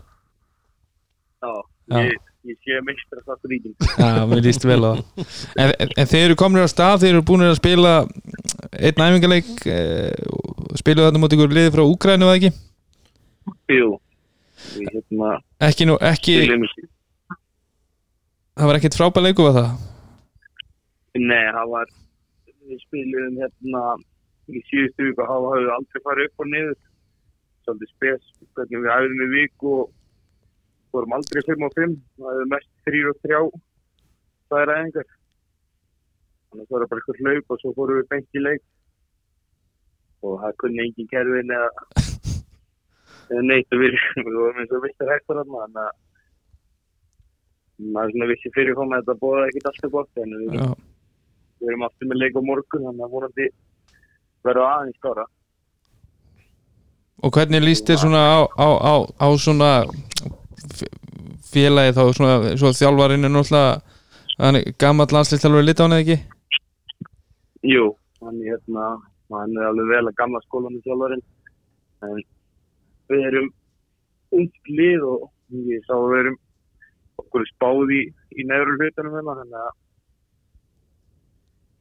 Já, 1.41 1.53
Já. 1.89 1.97
ég, 2.05 2.19
ég 2.45 2.57
sé 2.61 2.81
meistra 2.85 3.23
það 3.25 3.47
ríkin 3.49 3.73
Já, 3.97 4.25
mér 4.29 4.43
líst 4.45 4.67
vel 4.69 4.83
á 4.85 4.93
það 4.93 5.01
en, 5.57 5.73
en, 5.87 6.09
þeir 6.11 6.25
eru 6.27 6.37
komin 6.37 6.61
á 6.61 6.69
stað, 6.69 7.01
þeir 7.03 7.15
eru 7.15 7.23
búin 7.25 7.45
að 7.47 7.57
spila 7.57 7.93
einn 8.77 9.05
æfingarleik 9.07 9.49
eh, 9.65 10.13
og 10.29 10.77
spiluðu 10.77 11.07
þarna 11.07 11.23
mútið 11.23 11.39
ykkur 11.39 11.57
liði 11.57 11.73
frá 11.73 11.83
Úkrænu 11.87 12.29
eða 12.29 12.37
ekki? 12.37 12.51
Jú, 13.73 13.89
hérna 14.77 15.33
Ekki 15.61 15.89
nú, 15.89 15.97
ekki, 16.05 16.37
það 18.53 18.69
var 18.69 18.77
ekkert 18.77 18.99
frábæð 18.99 19.27
leiku 19.27 19.49
var 19.49 19.57
það? 19.57 19.73
Nei, 21.17 21.49
það 21.49 21.73
var 21.73 21.91
við 22.69 22.85
spilum 22.85 23.41
hérna 23.41 23.83
í 24.51 24.61
síðustu 24.69 25.11
og 25.17 25.27
hafa 25.27 25.51
hafði 25.55 25.75
aldrei 25.75 26.03
farið 26.05 26.29
upp 26.29 26.43
og 26.43 26.49
niður 26.51 26.79
svolítið 27.65 27.93
spes 27.95 28.30
hvernig 28.58 28.84
við 28.84 28.93
hægum 28.95 29.24
við 29.24 29.34
viku 29.38 29.74
og 29.80 29.95
fórum 30.91 31.17
aldrei 31.17 31.41
5 31.47 31.65
og 31.67 31.74
5 31.80 31.97
það 32.19 32.32
hefði 32.36 32.52
mest 32.54 32.71
3 32.89 33.04
og 33.12 33.19
3 33.28 33.41
það 34.52 34.62
er 34.62 34.74
aðeingar 34.76 35.10
þannig 36.52 36.63
að 36.65 36.67
það 36.67 36.78
var 36.78 36.89
bara 36.91 37.00
eitthvað 37.02 37.21
hlaup 37.24 37.54
og 37.54 37.60
svo 37.62 37.74
fórum 37.78 37.97
við 38.02 38.08
beint 38.12 38.36
í 38.36 38.43
leik. 38.43 38.63
Og 40.21 40.34
það 40.41 40.58
kunni 40.62 40.84
engin 40.84 41.10
kerfin 41.10 41.54
eða 41.56 41.69
neitt 43.47 43.69
og 43.71 43.80
við, 43.82 43.93
vorum 44.28 44.60
eins 44.62 44.74
og 44.76 44.84
vistar 44.86 45.12
hægtar 45.13 45.39
þarna 45.39 45.62
þannig 45.63 45.84
að 45.86 45.93
maður 47.95 48.12
svona 48.13 48.30
vissi 48.30 48.50
fyrirfram 48.56 48.91
að 48.93 49.00
þetta 49.02 49.21
bóða 49.24 49.47
ekkert 49.47 49.69
alltaf 49.71 49.93
gott 49.95 50.21
en 50.21 50.32
við 50.38 50.52
við 51.62 51.69
erum 51.69 51.86
aftur 51.88 52.10
með 52.10 52.19
leik 52.21 52.36
á 52.38 52.41
morgun 52.45 52.86
þannig 52.88 53.06
að 53.06 53.13
vonandi 53.15 53.47
verður 54.45 54.67
aðeins 54.67 55.00
skára 55.00 55.26
og 57.21 57.34
hvernig 57.36 57.62
líst 57.63 57.89
þér 57.89 58.01
svona 58.03 58.21
á, 58.21 58.39
á, 58.57 58.67
á, 58.81 58.93
á 59.21 59.27
svona 59.38 59.71
félagi 61.51 61.95
þá 61.97 62.03
svona, 62.15 62.36
svo 62.57 62.71
þjálfarinn 62.75 63.27
er 63.27 63.34
náttúrulega 63.34 64.75
gammal 64.81 65.10
landslýstjálfur 65.12 65.63
í 65.63 65.67
Litáin 65.67 65.95
eða 65.95 66.03
ekki? 66.05 66.17
Jú, 67.67 67.91
hann 68.23 68.39
er 68.41 68.55
hérna 68.55 68.88
hann 69.31 69.57
er 69.57 69.69
alveg 69.69 69.91
vel 69.91 70.05
að 70.10 70.17
gamla 70.19 70.41
skólanum 70.45 70.84
sjálfurinn 70.86 71.23
en 72.07 72.23
við 73.12 73.27
erum 73.29 73.51
ungt 74.39 74.71
lið 74.79 75.05
og 75.12 75.27
ég 75.69 75.86
sá 75.86 75.93
að 75.97 76.07
við 76.12 76.23
erum 76.23 76.39
okkur 77.21 77.47
spáð 77.51 77.95
í, 77.95 78.01
í 78.39 78.47
neðru 78.47 78.77
hlutunum 78.79 79.17
hérna 79.19 79.38
þannig 79.41 79.60
að 79.62 79.73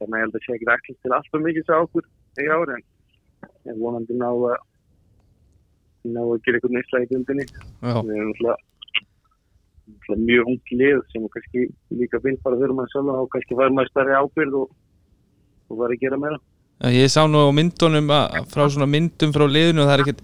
þannig 0.00 0.16
að 0.16 0.18
ég 0.18 0.24
held 0.24 0.38
að 0.38 0.44
sé 0.44 0.56
ekki 0.56 0.72
ekki 0.74 0.96
til 0.98 1.14
alltaf 1.16 1.44
mikið 1.46 1.68
sá 1.68 1.76
okkur 1.78 2.10
í 2.40 2.48
ári 2.50 2.80
en 3.70 3.80
vonandi 3.80 4.18
ná 4.18 4.28
að 4.30 4.58
ná 6.08 6.20
að 6.24 6.42
gera 6.44 6.58
eitthvað 6.58 6.76
neysla 6.76 7.02
í 7.04 7.08
dundinni. 7.10 7.46
Já, 7.50 7.96
við 8.00 8.14
erum 8.16 8.34
náttúrulega 8.34 10.20
mjög 10.20 10.52
ung 10.52 10.72
lið 10.78 11.00
sem 11.10 11.26
kannski 11.34 11.66
líka 11.98 12.20
finn 12.22 12.38
bara 12.44 12.58
fyrir 12.60 12.76
maður 12.76 12.92
sjálf 12.94 13.16
og 13.16 13.32
kannski 13.32 13.58
fær 13.58 13.74
maður 13.74 13.90
stærri 13.90 14.16
ábyrð 14.18 14.60
og, 14.60 14.70
og 15.70 15.82
var 15.82 15.94
að 15.94 16.04
gera 16.04 16.20
meira. 16.20 16.38
Ég 16.94 17.10
sá 17.12 17.26
nú 17.28 17.42
á 17.44 17.50
myndunum 17.52 18.08
að, 18.14 18.38
frá 18.52 18.64
svona 18.70 18.88
myndum 18.88 19.34
frá 19.34 19.44
liðinu 19.44 19.82
og 19.82 19.90
það 19.90 19.96
er 19.96 20.04
ekkert 20.04 20.22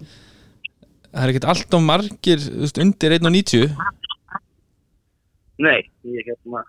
það 1.11 1.23
er 1.23 1.33
ekkert 1.33 1.49
allt 1.51 1.77
of 1.77 1.83
margir 1.85 2.41
veist, 2.61 2.81
undir 2.81 3.15
1.90 3.17 3.69
Nei, 5.57 5.79
ég 6.05 6.27
hérna 6.27 6.63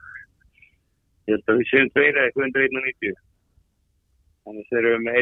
ég 1.28 1.36
held 1.36 1.50
að 1.52 1.58
við 1.60 1.70
séum 1.70 1.90
tveir 1.92 2.14
eða 2.14 2.28
eitthvað 2.28 2.46
undir 2.46 2.68
1.90 2.68 3.18
þannig 4.48 4.70
þeir 4.70 4.80
eru 4.84 5.00
með 5.04 5.18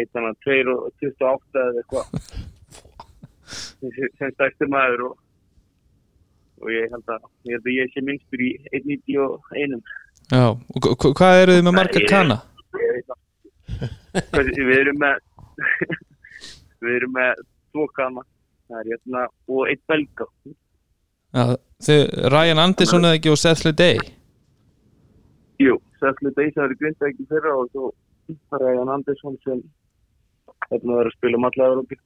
1 0.00 0.04
1 0.04 0.12
þannig 0.14 0.38
2 0.46 0.74
og 0.74 0.86
28 1.00 1.64
eða 1.64 1.82
eitthvað. 1.82 2.06
Sem- 3.50 4.12
sem 4.18 4.30
stærstur 4.36 4.68
maður 4.70 5.00
og 5.10 5.18
og 6.60 6.68
ég 6.74 6.90
held 6.92 7.06
að 7.08 7.22
ég 7.48 7.54
held 7.56 7.66
að 7.70 7.76
ég 7.78 7.92
sé 7.94 8.02
minnstur 8.04 8.42
í 8.44 8.50
1.91 8.76 9.80
Já, 10.30 10.42
og 10.52 10.76
hva- 10.84 10.92
hva- 11.00 11.14
hvað 11.18 11.38
eru 11.42 11.54
þið 11.56 11.64
með 11.68 11.76
marga 11.78 11.94
Nei, 11.96 12.02
ég- 12.04 12.10
veit 12.94 13.06
það. 13.08 13.18
Við 14.68 14.78
erum 14.82 14.98
með 15.00 15.16
við 16.84 16.96
erum 16.98 17.12
með 17.16 17.40
tvo 17.72 17.86
er 18.70 18.84
hérna 18.92 19.24
og 19.48 19.64
eitt 19.72 19.80
belga. 19.90 20.26
Já, 21.34 21.44
þið, 21.86 22.02
Ryan 22.34 22.58
Anderson 22.62 23.04
eða 23.08 23.16
ekki 23.18 23.32
og 23.32 23.38
Seth 23.40 23.64
Leday? 23.66 23.98
Jú, 25.60 25.74
Sessli 26.00 26.30
Deisa 26.36 26.64
er 26.64 26.72
í 26.74 26.78
Grindavík 26.80 27.18
í 27.20 27.26
fyrra 27.28 27.56
og 27.56 27.66
svo 27.72 27.90
Ræðan 28.52 28.92
Andersson 28.94 29.36
sem 29.44 29.58
hérna 30.70 30.98
verður 30.98 31.12
að 31.12 31.18
spila 31.18 31.40
um 31.40 31.48
alla 31.48 31.68
Európi 31.70 32.00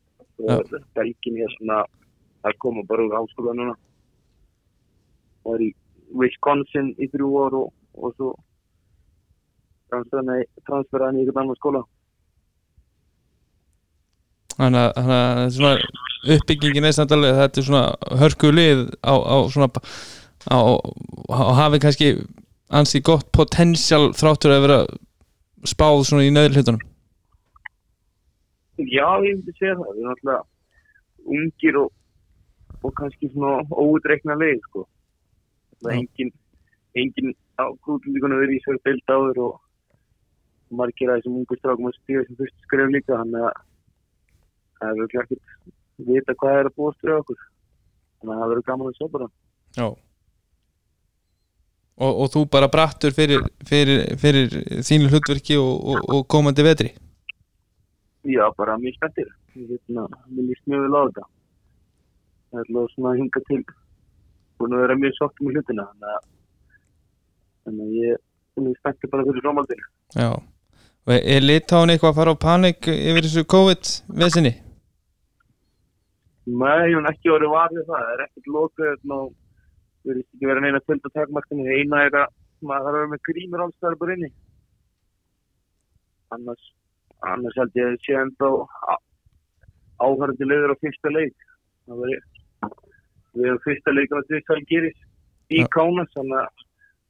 og 0.45 0.75
Belgin 0.97 1.41
er 1.45 1.57
svona 1.59 1.81
að 2.45 2.59
koma 2.63 2.85
bara 2.89 3.07
úr 3.07 3.17
háskóla 3.19 3.55
núna 3.57 3.75
og 5.45 5.57
er 5.57 5.67
í 5.69 5.71
Wisconsin 6.15 6.93
í 7.01 7.09
þrjú 7.13 7.31
ár 7.45 7.59
og, 7.61 7.69
og 7.99 8.15
svo 8.17 8.31
transferaði 9.93 10.47
transferaði 10.69 11.09
hann 11.09 11.19
í 11.19 11.25
einhvern 11.25 11.45
annan 11.45 11.61
skóla. 11.61 11.83
Þannig 14.55 14.81
að 14.81 14.93
þannig 14.99 15.17
að 15.19 15.29
þetta 15.35 15.45
er 15.45 15.55
svona 15.59 16.35
uppbyggingin 16.35 16.89
er 16.89 16.97
samt 16.97 17.15
alveg 17.15 17.39
þetta 17.41 17.61
er 17.61 17.69
svona 17.69 18.19
hörku 18.23 18.53
lið 18.55 18.85
á, 19.05 19.15
á 19.15 19.37
svona 19.53 19.69
á, 20.49 20.59
á 21.29 21.41
hafi 21.61 21.83
kannski 21.83 22.11
ansi 22.75 23.03
gott 23.05 23.31
potential 23.35 24.13
þráttur 24.17 24.55
að 24.55 24.67
vera 24.67 24.81
spáð 25.69 26.05
svona 26.09 26.27
í 26.27 26.33
neðri 26.33 26.61
hlutunum 26.61 26.94
Já, 28.79 29.09
ég 29.23 29.37
myndi 29.39 29.55
segja 29.59 29.77
það. 29.79 29.91
Við 29.91 30.01
erum 30.03 30.15
alltaf 30.15 31.35
ungir 31.35 31.79
og, 31.81 31.93
og 32.83 32.95
kannski 32.99 33.31
svona 33.33 33.63
óutreikna 33.71 34.37
leið, 34.41 34.63
sko. 34.69 34.87
Það 35.81 35.91
er 35.93 35.99
engin, 36.01 36.33
engin 37.03 37.35
á 37.61 37.65
grútlíkunum 37.87 38.43
verið 38.43 38.59
í 38.59 38.65
sér 38.65 38.81
bild 38.87 39.15
áður 39.15 39.43
og 39.49 39.61
margir 40.75 41.13
af 41.13 41.21
þessum 41.21 41.39
ungu 41.43 41.59
strákum 41.59 41.91
að 41.91 41.99
stíða 42.01 42.25
sem 42.27 42.39
fyrst 42.41 42.67
skref 42.67 42.91
líka, 42.91 43.21
þannig 43.21 43.47
að 43.47 43.61
það 44.81 44.89
er 44.89 44.99
verið 45.03 45.21
ekkert 45.23 46.09
vita 46.09 46.39
hvað 46.41 46.61
er 46.61 46.71
að 46.71 46.77
búast 46.81 47.01
fyrir 47.03 47.21
okkur. 47.21 47.47
Þannig 48.19 48.35
að 48.35 48.43
það 48.43 48.53
verður 48.55 48.69
gaman 48.73 48.91
að 48.91 48.99
sjá 48.99 49.13
bara. 49.15 49.31
Já 49.79 49.87
og, 51.95 52.13
og 52.25 52.31
þú 52.33 52.45
bara 52.51 52.71
brattur 52.71 53.15
fyrir, 53.15 53.45
fyrir, 53.67 54.05
fyrir 54.19 54.55
þínu 54.83 55.11
hlutverki 55.13 55.59
og, 55.61 55.75
og, 55.95 56.07
og 56.11 56.25
komandi 56.31 56.67
vetri 56.67 56.91
Já, 58.25 58.45
bara 58.57 58.79
mjög 58.81 58.97
spenntir. 58.97 59.29
Ég 59.55 59.75
hérna, 59.75 60.07
mér 60.33 60.49
líst 60.49 60.67
mjög 60.71 60.87
vel 60.87 60.97
á 60.97 61.03
þetta. 61.05 61.27
Það 62.51 62.63
er 62.63 62.71
alveg 62.71 62.95
svona 62.95 63.13
að 63.13 63.21
hinga 63.21 63.45
til. 63.51 63.63
Búin 64.59 64.75
að 64.75 64.83
vera 64.85 64.99
mjög 65.03 65.15
sáttum 65.19 65.51
í 65.51 65.55
hlutina, 65.55 65.87
þannig 65.93 66.17
að, 66.17 67.95
ég 67.99 68.17
er 68.17 68.65
mjög 68.65 68.81
spenntir 68.81 69.13
bara 69.13 69.27
fyrir 69.29 69.45
framhaldinu. 69.45 69.89
Já 70.15 70.31
og 71.05 71.13
er 71.13 71.45
Litáin 71.45 71.93
eitthvað 71.93 72.13
að 72.13 72.19
fara 72.19 72.33
á 72.33 72.45
panik 72.45 72.87
yfir 72.89 73.27
þessu 73.27 73.45
COVID-vesinni? 73.53 74.53
Nei, 76.45 76.93
hún 76.95 77.09
ekki 77.09 77.33
orðið 77.33 77.53
varðið 77.53 77.91
það. 77.91 78.05
Það 78.05 78.15
er 78.15 78.23
ekkert 78.25 78.49
og 78.55 79.29
við 80.05 80.15
erum 80.15 80.23
ekki 80.25 80.49
verið 80.49 80.65
neina 80.65 80.81
kvöld 80.85 81.09
að 81.09 81.15
takmarkinu. 81.19 81.67
Eina 81.69 82.01
er 82.07 82.17
að 82.23 82.33
maður 82.65 82.87
þarf 82.87 82.89
að 82.89 82.97
vera 82.99 83.13
með 83.13 83.23
grímur 83.29 83.65
allstæðar 83.65 83.99
bara 84.01 84.17
inni. 84.17 84.31
Annars, 86.37 86.65
annars 87.33 87.57
held 87.61 87.79
ég 87.79 87.91
að 87.91 87.99
sé 88.05 88.17
enda 88.21 88.51
áhörði 90.05 90.49
leiður 90.49 90.75
á 90.75 90.83
fyrsta 90.83 91.13
leik. 91.15 91.37
Það 91.87 92.03
við 93.35 93.49
erum 93.49 93.63
fyrsta 93.65 93.95
leik 93.95 94.13
á 94.15 94.19
því 94.29 94.41
hvað 94.49 94.67
gerir 94.71 94.95
í 95.55 95.63
Já. 95.63 95.69
Kánas, 95.75 96.13
þannig 96.15 96.39
að 96.41 96.65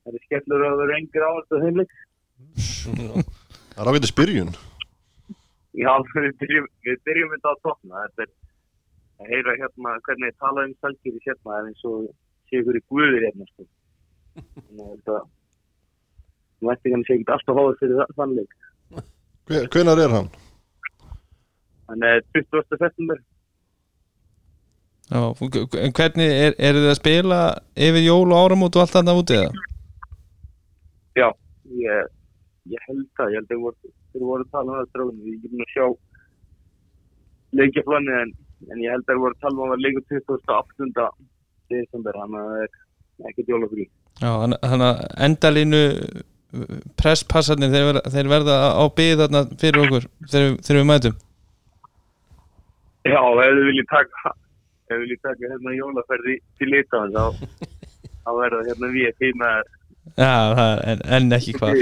það 0.04 0.18
er 0.18 0.24
skellur 0.26 0.64
að 0.68 0.78
vera 0.82 0.98
engir 1.00 1.26
áhörði 1.28 1.58
á 1.58 1.62
þeim 1.64 1.80
leik. 1.82 1.94
Það 3.74 3.82
er 3.82 3.90
ágætið 3.90 4.10
spyrjun 4.12 4.50
Já, 5.74 5.90
við 6.14 6.34
byrjum, 6.38 6.66
við 6.86 6.98
byrjum 7.08 7.32
þetta 7.34 7.50
að 7.50 7.62
topna. 7.66 8.02
Þetta 8.04 8.24
er 8.24 9.24
að 9.24 9.30
heyra 9.32 9.54
hérna 9.58 9.94
hvernig 10.06 10.30
ég 10.30 10.36
tala 10.42 10.66
um 10.68 10.74
Salkir 10.82 11.16
í 11.18 11.22
hérna 11.24 11.56
er 11.58 11.70
eins 11.70 11.82
og 11.90 12.04
sé 12.50 12.60
ykkur 12.60 12.78
í 12.78 12.82
guðir 12.92 13.24
hérna, 13.26 13.48
sko. 13.50 13.66
Þannig 14.36 14.84
að 14.84 14.92
þetta, 14.94 15.16
þú 16.60 16.70
veit 16.70 16.86
ekki 16.86 17.00
sé 17.08 17.16
ekki 17.16 17.34
alltaf 17.34 17.58
háður 17.58 17.80
fyrir 17.80 17.98
það- 18.02 18.14
þann 18.20 18.36
leik. 19.48 19.54
Hve- 19.60 19.68
Hvenær 19.74 19.98
er 20.04 20.08
hann? 20.16 20.28
Þannig 21.88 22.08
að 22.08 22.20
20. 22.32 22.78
september, 22.80 23.18
Já, 25.12 25.20
en 25.84 25.92
hvernig 25.92 26.28
er, 26.32 26.54
eru 26.58 26.78
þið 26.80 26.90
að 26.90 26.96
spila 26.96 27.38
yfir 27.76 28.04
jól 28.06 28.32
og 28.32 28.38
áramót 28.40 28.76
og 28.76 28.82
allt 28.86 28.94
annað 28.96 29.18
úti 29.20 29.34
eða? 29.36 29.50
já, 31.20 31.26
ég, 31.68 32.06
ég 32.72 32.86
held 32.88 33.04
það, 33.18 33.28
ég 33.34 33.36
held 33.36 33.44
að 33.44 33.50
þeir 33.52 34.24
voru, 34.24 34.46
að 34.46 34.50
tala 34.54 34.64
um 34.64 34.78
það 34.78 34.88
stráðum, 34.88 35.18
við 35.26 35.36
getum 35.42 35.60
að 35.60 35.74
sjá 35.74 35.86
leikjaflanni 37.60 38.14
en, 38.22 38.32
en 38.72 38.80
ég 38.82 38.90
held 38.94 39.04
að 39.04 39.12
þeir 39.12 39.20
voru 39.26 39.36
að 39.36 39.42
tala 39.44 39.54
um 39.54 39.62
að 39.66 39.70
vera 39.74 39.84
leikur 39.84 40.04
28. 40.08 41.08
desember, 41.74 42.18
þannig 42.22 42.40
að 42.40 42.48
það 42.48 42.64
er 42.64 43.28
ekkert 43.30 43.52
jólafrí. 43.52 43.86
Já, 44.24 44.30
þannig 44.64 44.88
að 44.88 45.04
endalínu 45.28 45.82
presspassarnir 47.00 47.70
þeir, 47.72 47.84
verða- 47.90 48.10
þeir 48.14 48.28
verða 48.32 48.56
á 48.78 48.84
byggð 48.98 49.20
þarna 49.24 49.42
fyrir 49.60 49.80
okkur 49.84 50.06
þegar, 50.30 50.44
við- 50.50 50.58
þegar 50.66 50.80
við 50.80 50.88
mætum. 50.92 51.16
Já, 53.04 53.20
ef 53.20 53.54
þið 53.54 53.64
viljið 53.68 53.88
taka 53.92 54.32
ef 54.34 54.92
þið 54.94 55.00
viljið 55.04 55.20
taka 55.24 55.50
hérna 55.52 55.74
jólaferði 55.78 56.34
til 56.60 56.68
Litáin 56.72 57.12
þá, 57.16 57.24
þá 58.24 58.30
verða 58.38 58.62
hérna 58.68 58.92
við 58.94 59.10
heima 59.22 59.50
Já, 60.20 60.32
það 60.54 60.70
er 60.74 60.80
en, 60.92 60.98
en 61.16 61.32
ekki 61.32 61.52
hvað. 61.56 61.78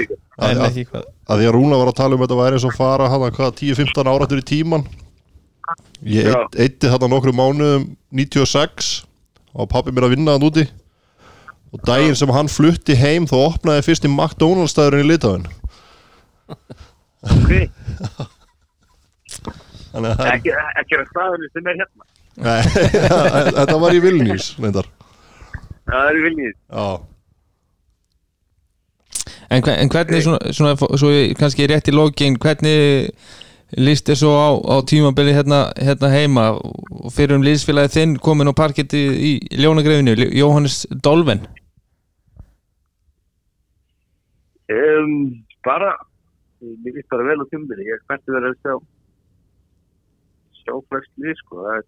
En 0.47 0.61
ekki 0.63 0.85
hvað. 0.87 1.03
að 1.27 1.41
því 1.41 1.47
að 1.49 1.55
Rúna 1.57 1.79
var 1.81 1.89
að 1.91 1.97
tala 1.99 2.15
um 2.15 2.21
þetta 2.23 2.37
væri 2.39 2.55
eins 2.57 2.65
og 2.69 2.75
fara 2.77 3.09
hana 3.11 3.31
hvað 3.35 3.57
10-15 3.59 4.07
áratur 4.13 4.39
í 4.39 4.45
tíman 4.47 4.85
ég 6.07 6.27
eitt, 6.31 6.55
eitti 6.59 6.91
þarna 6.91 7.09
nokkru 7.11 7.33
mánuðum 7.35 7.89
96 8.15 8.93
og 9.53 9.67
pappi 9.71 9.91
mér 9.95 10.07
að 10.07 10.15
vinna 10.15 10.35
hann 10.37 10.47
úti 10.47 10.63
og 11.73 11.81
daginn 11.87 12.15
sem 12.17 12.29
hann 12.35 12.49
flutti 12.51 12.95
heim 12.99 13.25
þá 13.29 13.35
opnaði 13.47 13.85
fyrst 13.87 14.05
í 14.07 14.11
McDonalds 14.13 14.73
staðurinn 14.75 15.05
í 15.07 15.11
Litáin 15.13 15.45
Ok, 17.23 17.51
ekki, 20.33 20.51
er 20.51 21.01
að 21.03 21.09
staðurinn 21.11 21.51
sem 21.53 21.67
er 21.69 21.79
hérna. 21.81 22.03
Nei, 22.43 22.61
þetta 23.59 23.75
var 23.81 23.93
í 23.93 23.99
Vilnius 24.01 24.47
reyndar. 24.57 24.87
Já, 25.85 25.93
það 25.93 26.07
er 26.09 26.21
viljið 26.27 26.53
já, 26.53 26.85
En, 29.53 29.61
hve- 29.61 29.75
en 29.83 29.89
hvernig 29.93 30.23
svona, 30.25 30.39
svona 30.55 30.97
svo 30.97 31.11
ég 31.13 31.35
kannski 31.37 31.67
rétt 31.69 31.89
í 31.91 31.93
lókin 31.93 32.39
hvernig 32.41 33.11
líst 33.77 34.07
þér 34.09 34.17
svo 34.17 34.31
á, 34.33 34.49
á 34.57 34.75
tímabili 34.89 35.33
hérna, 35.35 35.59
hérna 35.77 36.09
heima? 36.13 36.45
Og 36.57 37.11
fyrir 37.13 37.35
um 37.37 37.45
liðsfélagi 37.45 37.93
þinn 37.93 38.15
komin 38.23 38.49
á 38.49 38.53
parketti 38.57 38.97
í, 39.13 39.31
í 39.53 39.61
ljónagrefinu 39.61 40.15
Jóhannes 40.33 40.83
Dolven 41.05 41.43
um, 44.73 45.13
Bara 45.65 45.93
Mér 46.63 46.95
finnst 46.95 47.09
bara 47.11 47.27
vel 47.27 47.43
á 47.43 47.45
tímbili 47.51 47.87
Ég 47.87 47.97
er 47.97 48.03
spennt 48.05 48.29
að 48.31 48.49
að 48.49 48.59
sjá 48.63 48.75
sjá 50.63 50.75
flest 50.89 51.11
lið 51.21 51.39
sko. 51.39 51.63
Það 51.63 51.79
er 51.79 51.85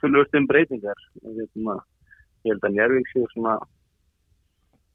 fullust 0.00 0.36
um 0.38 0.48
breytingar. 0.48 1.04
Hérna, 1.24 1.76
ég 2.44 2.54
held 2.54 2.66
að 2.66 2.74
Njárvík 2.76 3.12
séu 3.12 3.28
svona 3.32 3.54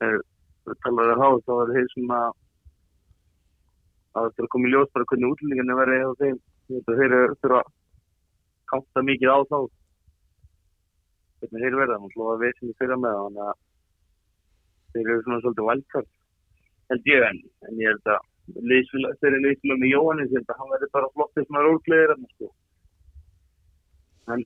er, 0.06 0.20
við 0.68 0.78
talaðu 0.86 1.16
að 1.16 1.24
hafa 1.24 1.42
þá 1.48 1.54
er 1.56 1.74
þeir 1.78 1.90
svona 1.94 2.20
að 2.28 2.36
það 4.18 4.30
er 4.44 4.48
að 4.48 4.68
í 4.68 4.74
ljós 4.74 4.94
bara 4.94 5.10
hvernig 5.12 5.34
útlendingarnir 5.34 5.82
verði 5.82 6.00
á 6.06 6.12
þeim. 6.22 6.40
Að 6.78 6.94
þeir 7.00 7.06
eru 7.08 7.40
þurfa 7.42 7.62
að 7.64 7.74
kanta 8.72 9.06
mikið 9.10 9.34
á 9.34 9.40
þá. 9.52 9.60
Hvernig 11.38 11.64
þeir 11.64 11.80
verða 11.82 12.02
náttúrulega 12.02 12.36
að 12.36 12.44
við 12.44 12.58
sem 12.58 12.72
við 12.72 12.80
fyrir 12.82 13.02
með 13.02 13.20
þannig 13.24 13.48
að 13.48 13.66
þeir 14.98 15.12
eru 15.14 15.26
svona 15.26 15.40
svolítið 15.44 15.70
valdkart 15.70 16.12
held 16.92 17.10
ég 17.14 17.26
en, 17.30 17.40
en 17.68 17.82
ég 17.82 17.94
held 17.94 18.12
að 18.14 18.68
liðsfélag, 18.72 19.18
þeir 19.22 19.32
eru 19.32 19.44
liðsfélag 19.46 19.82
með 19.82 19.94
Jóhannes 19.94 20.32
ég 20.32 20.40
held 20.40 20.54
að 20.54 20.62
hann 20.62 20.74
verði 20.74 20.92
bara 20.98 21.12
flottið 21.16 21.48
svona 21.48 21.66
rólgleðir 21.68 22.16
sko. 22.36 22.52
hann, 24.32 24.46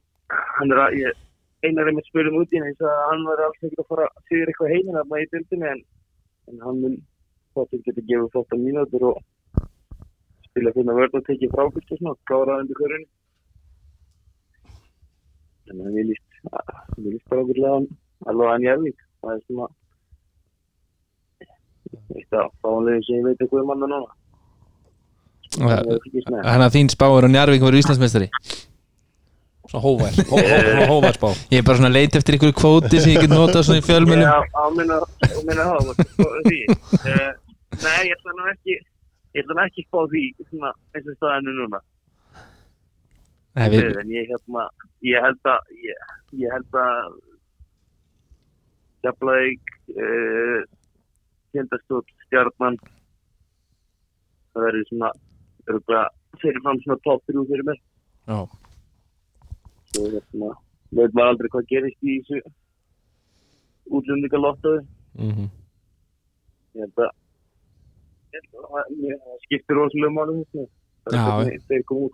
hann 0.57 0.75
er 0.75 0.83
að 0.85 0.97
ég, 1.01 1.21
einar 1.67 1.87
er 1.87 1.97
með 1.97 2.09
spilum 2.09 2.41
út 2.41 2.53
í 2.53 2.61
hann 2.61 2.85
að 2.91 3.05
hann 3.11 3.27
verði 3.29 3.47
alls 3.47 3.61
ekkert 3.61 3.83
að 3.85 3.89
fara 3.93 4.09
að 4.09 4.27
fyrir 4.31 4.51
eitthvað 4.51 4.73
heiminn 4.75 5.01
að 5.01 5.09
maður 5.11 5.27
í 5.27 5.31
dildinni 5.35 5.71
en, 5.71 5.83
en 6.51 6.63
hann 6.65 6.83
mun 6.83 6.99
Pottir 7.51 7.81
getur 7.83 8.05
gefið 8.07 8.29
flotta 8.31 8.57
mínútur 8.57 9.03
og 9.09 9.17
spila 10.45 10.71
fyrir 10.75 10.95
vörð 10.97 11.17
og 11.19 11.25
tekið 11.27 11.55
frákvist 11.55 11.91
og 11.91 11.99
svona, 11.99 12.19
klára 12.29 12.53
það 12.53 12.61
undir 12.63 12.79
hverjunni. 12.79 13.09
Þannig 15.67 15.89
að 15.89 15.97
við 15.97 16.07
líst, 16.11 16.37
við 16.95 17.09
líst 17.09 17.27
bara 17.31 17.43
okkur 17.43 17.59
leðan 17.65 17.87
alveg 18.31 18.51
að 18.53 18.63
njárvík. 18.63 19.03
Það 19.19 19.33
er 19.33 19.43
svona 19.47 19.67
eitt 22.15 22.39
af 22.39 22.51
fáanlegin 22.63 23.06
sem 23.08 23.19
ég 23.19 23.30
veit 23.30 23.39
eitthvað 23.41 23.63
um 23.63 23.71
hann 23.73 23.86
núna. 23.86 24.01
Ekki. 25.51 26.21
Þannig 26.23 26.65
að 26.65 26.75
þín 26.77 26.89
spá 26.93 27.10
er 27.12 27.25
á 27.27 27.30
Njarvík 27.32 27.63
verður 27.65 27.82
Íslandsmeistari 27.82 28.30
Svona 29.67 29.82
hóvær, 29.84 30.15
hó, 30.30 30.38
hó, 30.39 30.54
svona 30.63 30.86
hóvær 30.88 31.17
spá 31.17 31.27
Ég 31.51 31.60
er 31.60 31.65
bara 31.67 31.80
svona 31.80 31.89
að 31.91 31.97
leita 31.97 32.19
eftir 32.21 32.38
einhverju 32.38 32.56
kvóti 32.56 33.01
sem 33.04 33.12
ég 33.12 33.25
get 33.25 33.34
notað 33.34 33.65
svona 33.67 33.82
í 33.82 33.86
fjölmjölum 33.86 34.23
Já, 34.23 34.39
á 34.47 34.63
minna, 34.77 34.99
á 35.04 35.39
minna 35.47 35.65
það, 35.67 35.91
því. 36.47 36.62
Uh, 37.01 37.27
nei, 37.84 37.99
ég 38.08 38.15
ætla 38.15 38.36
nú 38.38 38.47
ekki, 38.54 38.77
ég 39.36 39.43
ætla 39.43 39.58
nú 39.58 39.63
ekki 39.65 39.86
spá 39.89 39.99
því 40.13 40.23
svona 40.47 40.71
eins 40.95 41.12
og 41.12 41.19
staðinu 41.19 41.56
núna. 41.60 41.84
Nei, 43.60 43.67
við, 43.75 43.88
En 44.01 44.15
ég, 44.15 44.32
hérna, 44.32 44.67
ég 45.12 45.27
held 45.27 45.51
að, 45.51 45.71
ég, 45.84 46.12
ég 46.45 46.56
held 46.56 46.80
að 46.86 47.15
Jafnlaug, 49.04 49.75
uh, 49.99 50.60
Tindastótt, 51.51 52.07
Stjarnan, 52.27 52.77
það 54.53 54.65
verður 54.67 54.85
svona, 54.89 55.09
örgulega, 55.67 56.03
fyrir 56.41 56.61
fram 56.65 56.79
svona 56.83 56.99
top 57.05 57.23
3 57.31 57.45
fyrir 57.51 57.65
mér. 57.69 57.79
já, 58.31 58.39
Svo 59.91 60.05
hérna, 60.13 60.49
veit 60.95 61.13
maður 61.17 61.31
aldrei 61.33 61.49
hvað 61.51 61.65
gerist 61.71 62.03
í 62.07 62.19
þessu 62.23 62.41
útlendingalottoði. 63.91 64.85
mm 65.19 65.49
ég 66.71 66.79
held 66.85 67.01
að 67.03 67.09
ég 68.31 68.39
held 68.39 68.53
að 68.55 68.67
það- 68.71 69.39
skiptir 69.43 69.75
rosalega 69.75 70.11
þessu. 70.39 70.67
Það 71.03 71.13
er 71.13 71.19
hvernig 71.27 71.63
þeir 71.67 71.83
koma 71.89 72.05
út 72.07 72.13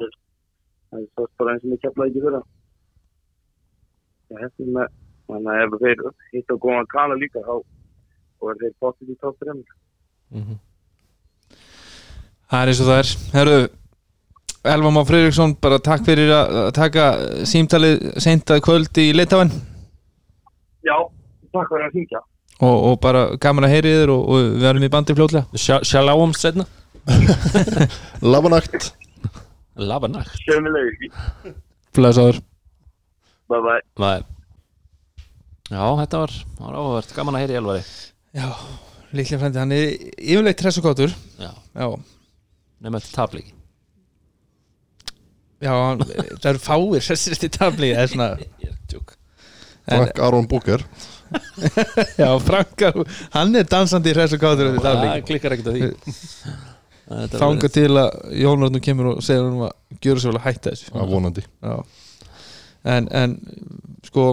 það 0.89 1.01
er 1.01 1.07
svo 1.13 1.27
bara 1.37 1.51
eins 1.53 1.63
og 1.63 1.69
mér 1.69 1.81
kemla 1.83 2.07
ekki 2.07 2.21
fyrir 2.25 2.43
það 4.27 4.41
er 4.41 4.49
með 4.77 4.87
þannig 5.27 5.51
að 5.53 5.61
ef 5.63 5.71
þeir 5.83 5.99
hitt 6.33 6.49
að 6.55 6.61
góða 6.63 6.79
að 6.81 6.87
kala 6.95 7.15
líka 7.21 7.39
þá 7.45 7.53
og 8.41 8.51
er 8.51 8.61
þeir 8.61 8.73
bóttið 8.81 9.11
í 9.13 9.17
topp 9.21 9.43
3 9.43 9.55
-hmm. 9.57 10.57
það 12.51 12.61
er 12.61 12.71
eins 12.71 12.81
og 12.81 12.89
það 12.91 13.01
er. 13.01 13.11
Herru, 13.33 13.57
Elva 14.73 14.91
Má 14.91 15.01
Freyriksson 15.07 15.55
bara 15.61 15.79
takk 15.79 16.05
fyrir 16.05 16.31
að 16.33 16.71
taka 16.75 17.05
símtalið 17.45 18.19
seintað 18.23 18.63
kvöld 18.67 18.97
í 18.97 19.13
Litafan 19.15 19.51
já, 20.83 20.97
takk 21.53 21.69
fyrir 21.71 21.87
að 21.87 21.95
syngja 21.95 22.21
og, 22.59 22.77
og 22.91 22.99
bara 22.99 23.37
gaman 23.37 23.67
að 23.67 23.73
heyri 23.75 23.95
þér 24.01 24.13
og, 24.15 24.29
og 24.29 24.51
við 24.57 24.69
erum 24.71 24.83
í 24.83 24.89
bandi 24.89 25.15
fljótlega. 25.17 25.45
Sjáláum 25.85 26.33
setna 26.33 26.65
Labanakt. 28.33 28.91
Labanakt. 29.77 30.33
Sjöfumilegi, 30.43 31.11
Flæsaður 31.95 32.41
bye 33.47 33.61
bye. 33.63 33.81
Nei. 34.03 34.19
Já, 35.67 35.83
þetta 36.01 36.21
var, 36.23 36.33
var 36.59 36.77
áhugavert, 36.79 37.15
gaman 37.15 37.37
að 37.37 37.43
heyra 37.43 37.55
í 37.55 37.59
Elvari 37.61 37.83
Já, 38.37 38.47
líklega 39.17 39.39
frændi, 39.41 39.59
hann 39.61 39.73
er 39.75 39.85
yfirleitt 40.17 40.59
tress 40.61 40.77
og 40.81 40.85
kátur 40.89 41.13
Já, 41.41 41.51
Já, 41.77 41.87
nema 42.85 42.99
þetta 43.01 43.15
tableiki. 43.17 43.53
Já 45.65 45.71
hann, 45.73 46.03
það 46.05 46.49
eru 46.51 46.61
fáir 46.61 47.01
sessist 47.07 47.45
í 47.47 47.49
tabli 47.49 47.89
það 47.95 48.03
er 48.03 48.11
svona 48.13 48.27
Ég 48.63 48.69
er 48.69 48.77
tjók 48.91 49.15
En- 49.87 50.01
Frank 50.03 50.19
Aron 50.27 50.47
Booker. 50.51 50.81
Já, 52.21 52.27
Frankar, 52.43 52.97
hann 53.33 53.55
er 53.55 53.67
dansandi 53.71 54.11
í 54.11 54.15
kátur 54.17 54.73
þetta 54.75 54.83
Það 54.83 54.97
tabli 54.99 55.21
klikkar 55.29 55.55
ekkert 55.55 55.69
á 55.71 55.73
því. 55.77 55.89
Þetta 57.07 57.39
Þanga 57.39 57.61
verið- 57.63 57.73
til 57.77 57.99
að 58.01 58.15
Jón 58.41 58.65
Ragnar 58.65 58.83
kemur 58.83 59.07
og 59.13 59.21
segir 59.23 59.45
hann 59.45 59.61
að 59.69 60.01
gjöra 60.03 60.19
svo 60.23 60.33
vel 60.33 60.39
að 60.41 60.45
hætta 60.49 60.73
þessu. 60.73 60.89
Að 60.91 61.13
vonandi. 61.13 61.43
Já. 61.63 61.75
En, 62.97 63.07
en 63.21 63.37
sko 64.09 64.25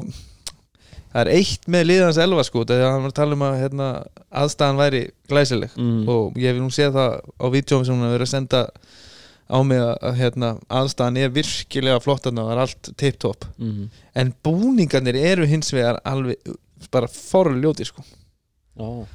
það 1.14 1.20
er 1.22 1.30
eitt 1.38 1.66
með 1.70 1.86
liðans 1.86 2.18
elva 2.18 2.42
sko 2.44 2.64
þegar 2.66 2.90
hann 2.92 3.02
var 3.06 3.12
að 3.12 3.18
tala 3.20 3.36
um 3.38 3.44
að 3.46 3.58
hérna, 3.62 3.88
aðstæðan 4.34 4.80
væri 4.82 5.02
glæsileg 5.30 5.70
Mm. 5.78 6.08
og 6.08 6.34
ég 6.36 6.50
hef 6.52 6.60
nú 6.62 6.70
séð 6.74 6.92
það 6.98 7.20
á 7.38 7.46
vítjóum 7.54 7.84
sem 7.86 7.94
hún 7.94 8.02
hefur 8.08 8.18
verið 8.18 8.26
að 8.28 8.34
senda 8.34 8.62
á 9.44 9.58
mig 9.62 9.78
að, 9.78 10.14
hérna, 10.18 10.48
aðstæðan 10.70 11.18
er 11.20 11.28
virkilega 11.30 12.00
flott 12.02 12.26
og 12.26 12.34
það 12.34 12.52
er 12.52 12.58
allt 12.64 12.90
tip-top 12.96 13.44
Mhm. 13.58 13.88
en 14.16 14.34
búningarnir 14.44 15.14
eru 15.16 15.46
hins 15.46 15.70
vegar 15.72 16.00
alveg 16.04 16.36
bara 16.90 17.06
forljóti 17.06 17.84
sko 17.86 18.02
Já. 18.78 19.06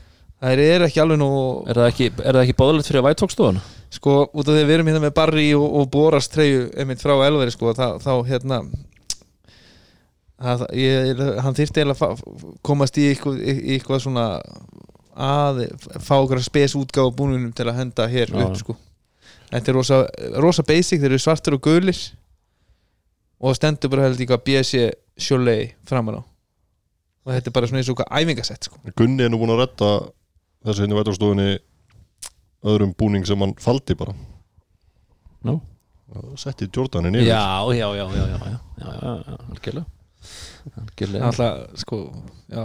það 0.42 0.60
eru 0.64 0.86
ekki 0.88 1.02
alveg 1.02 1.18
nú 1.20 1.30
Er 1.68 1.76
það 1.76 1.88
ekki, 1.92 2.06
er 2.24 2.34
það 2.34 2.44
ekki 2.46 2.58
bóðalegt 2.62 2.88
fyrir 2.88 3.02
að 3.04 3.10
vætókstofuna? 3.14 3.62
sko 3.92 4.30
út 4.34 4.48
af 4.48 4.54
því 4.54 4.62
að 4.64 4.68
við 4.70 4.76
erum 4.78 4.88
hérna 4.88 5.02
með 5.02 5.14
Barry 5.18 5.54
og, 5.58 5.76
og 5.76 5.90
Boras 5.92 6.28
treyju 6.30 6.70
einmitt 6.78 7.02
frá 7.02 7.16
Elveri 7.26 7.52
sko 7.52 7.74
þá 7.74 8.14
hérna 8.30 8.62
að, 10.40 10.66
ég, 10.80 11.20
hann 11.44 11.56
að 11.94 11.98
fa- 12.00 12.14
komast 12.66 12.98
í 13.00 13.10
eitthvað, 13.12 13.40
í 13.44 13.76
eitthvað 13.76 14.04
svona 14.06 14.26
að 15.20 15.66
fá 16.00 16.16
okkur 16.22 16.40
spes 16.46 16.76
útgáfa 16.80 17.12
búninum 17.16 17.52
til 17.56 17.68
að 17.68 17.80
henda 17.82 18.08
hér 18.08 18.32
Já. 18.32 18.46
upp 18.46 18.56
sko. 18.62 18.76
Þetta 19.50 19.72
er 19.72 19.76
rosa, 19.76 19.98
rosa 20.40 20.64
basic, 20.64 21.02
þeir 21.02 21.12
eru 21.16 21.20
svartur 21.20 21.58
og 21.58 21.64
gulir 21.66 21.98
og 23.40 23.50
það 23.52 23.58
stendur 23.60 23.92
bara 23.92 24.06
held 24.08 24.20
eitthvað 24.22 24.44
BSC 24.48 24.84
Cholet 25.20 25.76
framan 25.90 26.20
á. 26.20 26.24
Og 27.26 27.34
þetta 27.36 27.50
er 27.52 27.56
bara 27.58 27.68
svona 27.68 27.82
eins 27.82 27.90
og 27.92 27.98
eitthvað 28.00 28.22
æfingasett 28.24 28.70
sko. 28.70 28.80
Gunni 28.96 29.26
er 29.26 29.34
nú 29.34 29.40
búin 29.42 29.52
að 29.56 29.64
redda 29.66 29.90
þessu 30.70 30.86
henni 30.86 31.00
vætarstofunni 31.00 31.50
öðrum 32.70 32.94
búning 33.00 33.28
sem 33.28 33.40
hann 33.44 33.56
faldi 33.60 33.96
bara. 34.00 34.16
Nú? 35.48 35.60
setti 36.40 36.66
Jordanin 36.74 37.20
yfir. 37.20 37.28
Já, 37.30 37.44
já, 37.76 37.88
já, 37.96 38.06
já, 38.08 38.08
já, 38.16 38.26
já, 38.26 38.38
já, 38.40 38.60
já, 38.80 39.14
já, 39.28 39.38
algjörlega 39.50 39.50
Algjörlega 39.52 39.99
alltaf 41.22 41.82
sko, 41.84 42.04
já 42.52 42.64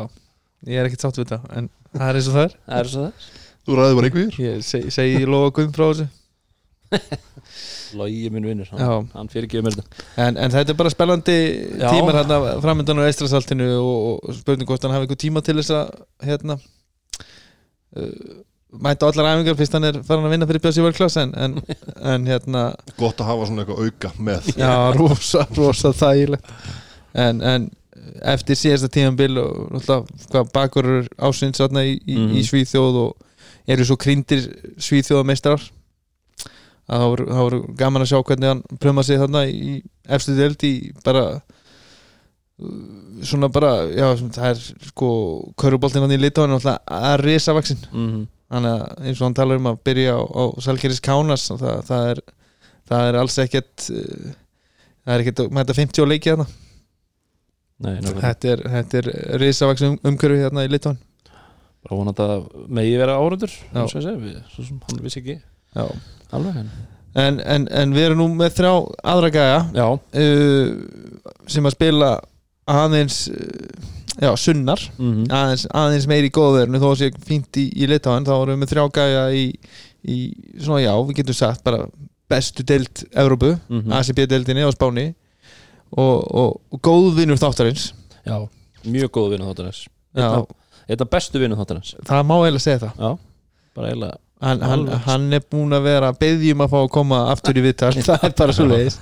ég 0.64 0.80
er 0.80 0.88
ekkert 0.88 1.04
sátt 1.04 1.18
við 1.20 1.28
þetta 1.28 1.56
en 1.58 1.70
það 1.94 2.06
er 2.08 2.18
eins 2.18 2.28
og 2.28 2.36
það 2.36 2.46
er. 2.46 2.60
Það 2.66 2.78
er 2.82 2.92
svo 2.92 3.06
það 3.06 3.32
Þú 3.64 3.76
ræði 3.78 3.96
bara 3.96 4.08
einhver 4.10 4.38
ég 4.42 4.64
segi, 4.64 4.92
segi 4.92 5.24
lofa 5.28 5.52
Guðm 5.56 5.72
frá 5.72 5.86
þessu. 5.88 6.06
Logi 7.98 8.28
minn 8.34 8.46
vinnur, 8.48 8.68
hann, 8.74 9.06
hann 9.14 9.30
fyrirgefur 9.32 9.64
mér 9.64 9.76
þetta. 9.78 10.04
En, 10.20 10.36
en 10.36 10.52
þetta 10.52 10.74
er 10.74 10.78
bara 10.78 10.92
spennandi 10.92 11.36
tímar 11.78 12.18
hérna 12.18 12.38
framöndan 12.62 13.00
á 13.00 13.06
Eistrasaltinu 13.06 13.68
og, 13.78 14.18
og 14.28 14.36
spurning 14.36 14.68
hvort 14.68 14.84
hann 14.84 14.94
hafi 14.94 15.06
eitthvað 15.06 15.22
tíma 15.24 15.42
til 15.46 15.56
þess 15.60 15.72
að 15.78 15.94
hérna 16.28 16.58
uh, 16.58 18.36
mæta 18.84 19.08
allar 19.08 19.30
æfingar 19.32 19.58
fyrst 19.58 19.76
hann 19.78 19.88
er 19.88 20.00
farin 20.06 20.28
að 20.28 20.34
vinna 20.34 20.48
fyrir 20.50 20.64
Björsi 20.66 20.84
Vörklass 20.84 21.18
en, 21.22 21.34
en, 21.38 21.58
en 22.12 22.28
hérna 22.28 22.66
Gott 22.98 23.22
að 23.22 23.30
hafa 23.30 23.48
svona 23.48 23.64
eitthvað 23.64 23.84
auka 23.86 24.12
með. 24.18 24.50
Já, 24.58 24.74
rosa, 24.98 25.46
rosa 25.56 25.94
þægilegt 25.94 26.52
en, 27.14 27.40
en 27.42 27.70
eftir 28.26 28.58
síðasta 28.58 28.90
tímanbil 28.92 29.38
og 29.40 29.70
náttúrulega 29.72 30.26
hvað 30.32 30.50
bakurur 30.54 31.06
ásins 31.18 31.60
í, 31.62 31.94
í, 32.06 32.16
Mhm. 32.18 32.34
í 32.36 32.42
Svíþjóð 32.44 32.98
og 33.04 33.16
eru 33.66 33.84
svo 33.86 33.96
kryndir 33.96 34.44
Svíþjóðameistrar. 34.76 35.62
Að 36.84 37.00
það 37.00 37.08
voru, 37.14 37.26
það 37.30 37.42
voru 37.46 37.60
gaman 37.80 38.02
að 38.04 38.10
sjá 38.10 38.18
hvernig 38.28 38.48
hann 38.50 38.62
pröma 38.82 39.02
sig 39.06 39.16
þarna 39.18 39.46
í 39.48 39.82
efstu 40.12 40.34
deild 40.36 40.60
í 40.68 40.72
bara 41.04 41.22
uh, 42.60 43.22
svona 43.24 43.48
bara, 43.52 43.70
já, 43.88 44.10
það 44.36 44.50
er 44.50 44.60
sko 44.90 45.08
köruboltinn 45.60 46.04
hann 46.04 46.12
í 46.16 46.20
Litáin 46.20 46.52
náttúrulega 46.52 47.00
að 47.14 47.20
risa 47.24 47.54
vaksin 47.56 47.80
mm 47.92 48.22
þannig 48.54 48.70
að 48.76 49.06
eins 49.08 49.18
og 49.18 49.24
hann 49.24 49.34
talar 49.34 49.56
um 49.58 49.66
að 49.70 49.78
byrja 49.88 50.12
á, 50.14 50.20
á 50.20 50.42
Salkeris 50.62 51.00
Kánas 51.02 51.46
og 51.50 51.58
það, 51.62 51.78
það, 51.88 52.02
er, 52.12 52.18
það 52.90 53.06
er 53.08 53.16
alls 53.18 53.38
ekkert 53.42 53.86
uh, 53.90 54.26
það 55.00 55.14
er 55.16 55.22
ekkert 55.24 55.40
að 55.46 55.48
mæta 55.56 55.74
50 55.80 56.06
leiki 56.12 56.30
þarna 56.34 56.46
Nei, 57.84 57.98
þetta 58.22 58.52
er, 58.54 58.62
þetta 58.76 59.00
er 59.02 59.08
risavaxum 59.42 59.94
um, 59.94 59.98
umhverfi 60.12 60.42
hérna 60.44 60.64
í 60.66 60.70
Litáin 60.72 60.98
Bara 61.84 61.98
vonandi 62.00 62.24
að 62.24 62.44
megi 62.72 62.94
vera 63.00 63.18
árundur 63.20 63.52
og 63.84 63.90
hann 64.88 65.02
vissi 65.04 65.20
ekki 65.20 65.34
Já. 65.76 65.84
alveg 66.32 66.60
en 66.62 66.70
en, 67.14 67.66
en, 67.70 67.92
við 67.94 68.08
erum 68.08 68.18
nú 68.22 68.28
með 68.38 68.54
þrjá 68.56 68.70
aðra 69.12 69.28
gæja 69.34 69.58
uh, 69.94 70.70
sem 71.46 71.68
að 71.68 71.74
spila 71.76 72.08
aðeins 72.66 73.18
uh, 73.30 73.92
já, 74.18 74.30
sunnar 74.40 74.80
mm 74.96 75.26
aðeins, 75.34 75.66
aðeins 75.74 76.08
meir 76.10 76.26
í 76.26 76.32
góðverðinu. 76.34 76.80
Þó 76.82 76.88
að 76.92 76.98
sé 77.02 77.10
fínt 77.28 77.60
í, 77.60 77.68
í 77.82 77.88
Litáin 77.90 78.26
þá 78.26 78.32
erum 78.38 78.54
við 78.56 78.62
með 78.64 78.72
þrjá 78.72 78.84
gæja 78.98 79.22
í, 79.36 79.44
í 80.10 80.18
svona 80.62 80.80
já, 80.82 80.92
við 81.04 81.20
getum 81.20 81.38
sagt 81.38 81.62
bara 81.66 81.84
bestu 82.30 82.64
deild 82.66 83.04
Evrópu 83.12 83.52
Mhm. 83.68 83.92
ACB-deildinni 84.00 84.64
á 84.66 84.70
Spáni 84.74 85.06
og, 85.94 86.34
og, 86.42 86.58
og 86.74 86.82
góðvinur 86.84 87.40
þáttarins. 87.40 87.88
Já, 88.26 88.36
mjög 88.84 89.12
góð 89.14 89.30
vinnu 89.34 89.48
þáttarins. 89.50 89.84
Já, 90.16 90.28
Þetta 90.84 91.06
bestu 91.14 91.40
vinnu 91.40 91.56
þáttarins. 91.56 91.94
Það 92.04 92.26
má 92.28 92.34
eiginlega 92.42 92.64
segja 92.66 92.82
það. 92.82 92.98
Já, 93.00 93.10
bara 93.76 93.90
eiginlega 93.92 94.18
hann, 94.44 94.60
hann, 94.68 94.82
hann 95.06 95.24
er 95.38 95.44
búin 95.50 95.72
að 95.72 95.86
vera 95.86 96.10
beðjum 96.20 96.60
að 96.64 96.72
fá 96.74 96.76
að 96.82 96.90
koma 96.92 97.20
aftur 97.32 97.56
í 97.56 97.62
viðtal. 97.64 97.94
Það 98.08 98.26
er 98.28 98.34
bara 98.40 98.56
svo 98.56 98.66
leiðis 98.68 98.98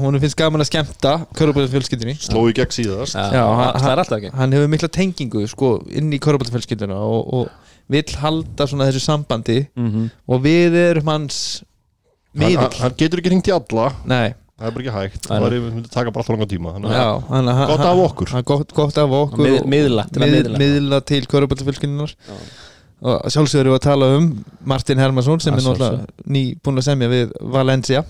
hún 0.00 0.18
finnst 0.22 0.36
gaman 0.38 0.64
að 0.64 0.68
skemmta 0.72 1.12
körubæðu 1.38 1.70
fjölskyldunni 1.70 2.16
Sló 2.18 2.42
í 2.50 2.54
gegn 2.58 2.72
síðast. 2.74 3.14
Já, 3.14 3.44
hann- 3.46 3.86
er 3.92 4.30
hann 4.34 4.54
hefur 4.56 4.70
mikla 4.72 4.90
tengingu 4.92 5.44
sko, 5.48 5.76
inn 5.88 6.10
í 6.12 6.18
körubæðu 6.22 6.56
fjölskylduna 6.56 6.98
og, 6.98 7.32
og 7.38 7.70
vill 7.90 8.16
halda 8.22 8.66
svona 8.70 8.88
þessu 8.90 9.04
sambandi 9.06 9.60
mm 9.78 10.08
og 10.30 10.42
við 10.44 10.76
erum 10.82 11.08
hans 11.14 11.38
hann, 12.36 12.70
hann 12.82 12.98
getur 12.98 13.22
ekki 13.22 13.32
hringt 13.32 13.48
í 13.50 13.54
alla. 13.54 13.88
Nei, 14.10 14.34
það 14.60 14.68
er 14.68 14.74
bara 14.76 14.84
ekki 14.84 14.94
hægt. 14.96 15.28
Nei, 15.30 15.36
það 15.40 15.46
er, 15.56 15.60
myndi 15.66 15.90
taka 15.90 16.12
bara 16.12 16.22
alltaf 16.22 16.34
langa 16.36 16.48
tíma. 16.50 16.72
Þannig 16.76 16.92
já, 16.94 17.04
að 17.08 17.28
hann, 17.32 17.48
hann, 17.58 17.68
gott 17.70 17.84
af 17.88 18.00
okkur. 18.04 18.32
hann, 18.34 18.44
gott, 18.50 18.74
gott 18.76 18.98
af 19.00 19.14
okkur 19.20 19.46
Mið- 19.46 19.60
og- 19.62 19.68
miðla, 19.72 20.04
til 20.12 20.22
mið, 20.22 20.34
miðla. 20.36 20.60
miðla 20.60 21.00
til 21.08 21.22
kvöruböldafylgjunar 21.32 22.12
Já. 22.28 22.36
og 23.00 23.30
sjálfsögur 23.32 23.70
við 23.72 23.78
að 23.78 23.84
tala 23.88 24.10
um 24.18 24.26
Martin 24.68 24.98
Hermansson 25.00 25.40
sem 25.40 25.54
er 25.56 25.64
náttúrulega 25.64 26.06
ný 26.28 26.42
búin 26.60 26.76
að 26.82 26.88
semja 26.90 27.08
við 27.08 27.32
Valencia. 27.40 28.04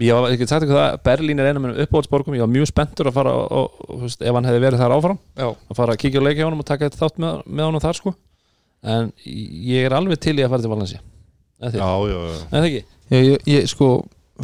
Ég 0.00 0.16
var 0.16 0.32
ekki 0.32 0.46
sagt 0.48 0.64
ykkur 0.64 0.78
það, 0.78 0.94
Berlín 1.04 1.40
er 1.42 1.50
einu 1.50 1.60
með 1.60 1.82
uppáhaldsborgum. 1.84 2.32
Ég 2.38 2.40
var 2.40 2.48
mjög 2.48 2.70
spenntur 2.70 3.10
að 3.10 3.16
fara 3.18 3.34
og, 3.36 3.50
og, 3.52 3.82
og, 3.84 3.98
veist, 4.06 4.22
ef 4.24 4.32
hann 4.32 4.46
hefði 4.48 4.62
verið 4.64 4.80
þar 4.80 4.94
áfram 4.96 5.18
Já. 5.36 5.48
að 5.50 5.76
fara 5.76 5.92
að 5.92 6.00
kíkja 6.00 6.22
og 6.22 6.24
leikja 6.24 6.46
honum 6.48 6.62
og 6.64 6.68
taka 6.70 6.88
þetta 6.88 7.02
þátt 7.02 7.20
með, 7.20 7.42
með 7.44 7.68
honum 7.68 7.82
þar 7.84 7.98
sko. 7.98 8.14
En 8.80 9.10
ég 9.28 9.84
er 9.84 9.92
alveg 9.92 10.16
til 10.24 10.38
í 10.40 10.44
að 10.46 10.54
fara 10.54 10.64
til 10.64 10.72
Valencia. 10.72 11.02
Já, 11.60 11.68
já, 11.76 12.16
já. 12.16 12.38
ekki? 12.62 12.80
Ég, 13.12 13.26
ég, 13.28 13.44
ég 13.52 13.68
sko 13.68 13.90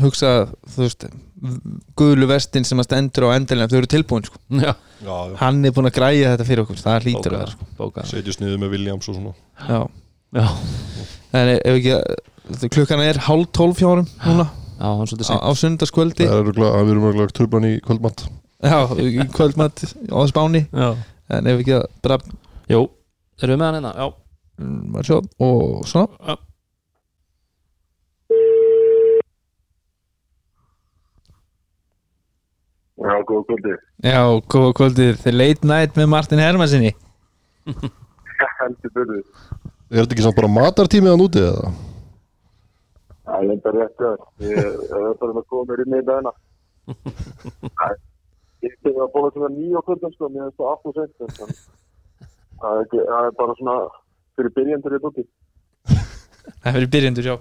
hugsa 0.03 0.31
þú 0.75 0.83
veist 0.85 1.07
guðlu 1.99 2.27
vestin 2.31 2.65
sem 2.67 2.81
að 2.81 2.89
stendur 2.89 3.27
á 3.29 3.37
endalega 3.37 3.71
þau 3.73 3.79
eru 3.81 3.91
tilbúin 3.93 4.25
sko. 4.27 4.39
Já, 4.51 4.73
já, 5.05 5.17
já. 5.31 5.37
hann 5.43 5.65
er 5.69 5.75
búin 5.77 5.89
að 5.91 5.97
græja 5.99 6.33
þetta 6.35 6.47
fyrir 6.49 6.63
okkur 6.65 6.81
það 6.83 7.07
hlýtur 7.07 7.37
að 7.37 7.43
vera 7.43 7.55
sko. 7.55 8.07
setjast 8.13 8.43
niður 8.43 8.63
með 8.65 8.73
Williams 8.77 9.09
og 9.11 9.19
svona. 9.19 9.35
Já. 9.69 9.81
Já, 10.37 10.47
en 11.39 11.51
ef 11.55 11.77
ekki 11.77 11.93
að 11.97 12.65
klukkan 12.75 13.03
er 13.05 13.21
hálf 13.29 13.53
tólf 13.57 13.79
fjórum 13.81 14.09
núna. 14.25 14.49
Já, 14.77 14.89
hann 14.91 15.09
svolítið 15.09 15.31
á, 15.33 15.37
á 15.41 15.51
sundarskvöldi 15.57 16.27
það 16.27 16.35
er 16.35 16.43
örugglega- 16.43 16.83
við 16.85 16.91
erum 16.97 17.07
örgulega 17.11 17.37
trublan 17.39 17.65
í 17.69 17.75
kvöldmatt 17.85 18.27
já, 18.27 18.79
í 19.01 19.25
kvöldmatt 19.33 19.85
á 20.13 20.21
spáni. 20.29 20.67
Já, 20.73 20.91
en 21.31 21.47
ef 21.53 21.63
ekki 21.63 21.77
að 21.79 21.87
bara 22.05 22.19
jú, 22.69 22.83
erum 23.41 23.55
við 23.57 23.63
með 23.63 23.67
hann 23.71 23.79
hérna? 23.79 23.95
Já, 23.97 24.07
mm, 24.61 25.31
og 25.47 25.87
svona 25.89 26.37
Já. 33.07 33.13
Já, 33.13 33.23
góð 33.29 33.43
kvöldi. 33.49 33.75
já, 34.03 34.21
góða 34.55 34.73
kvöldið, 34.81 35.19
þeir 35.23 35.37
late 35.39 35.69
night 35.71 35.99
með 36.01 36.09
Martin 36.11 36.41
Hermansinni 36.43 36.91
Heldur 38.61 38.91
byrðu. 38.97 39.19
er 39.91 40.01
þetta 40.01 40.17
ekki 40.17 40.25
samt 40.27 40.39
bara 40.41 40.51
matartímið 40.51 41.13
hann 41.15 41.23
úti 41.27 41.43
eða? 41.47 41.71
Það 43.27 43.37
er 43.45 43.53
enda 43.57 43.71
rétt 43.75 43.97
það. 44.01 44.19
Ég 44.47 44.59
ég 44.59 44.93
er 44.97 45.17
bara 45.21 45.33
að 45.41 45.47
koma 45.51 45.65
mér 45.71 45.81
inn 45.83 45.97
í 45.99 46.03
dagina. 46.07 46.33
Ég 48.67 48.75
tengi 48.83 49.01
að 49.03 49.11
bóla 49.15 49.31
svona 49.35 49.51
nýja 49.55 49.83
kvöldum 49.87 50.13
sko, 50.15 50.29
mér 50.31 50.47
finnst 50.47 50.61
það 50.61 50.73
aftur 50.73 50.93
sent. 50.97 51.15
en 51.43 51.57
Það 52.57 52.71
er, 52.77 52.85
ekki, 52.87 53.01
það 53.11 53.27
er 53.29 53.35
bara 53.41 53.57
svona 53.59 53.75
fyrir 54.39 54.53
byrjandur 54.57 54.97
í 54.97 55.01
dótti. 55.03 55.25
það 55.91 56.71
er 56.71 56.77
fyrir 56.79 56.91
byrjendur, 56.97 57.31
já 57.31 57.37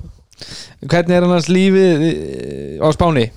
hvernig 0.85 1.15
er 1.15 1.23
annars 1.25 1.47
lífið 1.47 2.01
eh, 2.09 2.83
á 2.83 2.87
spáni? 2.91 3.27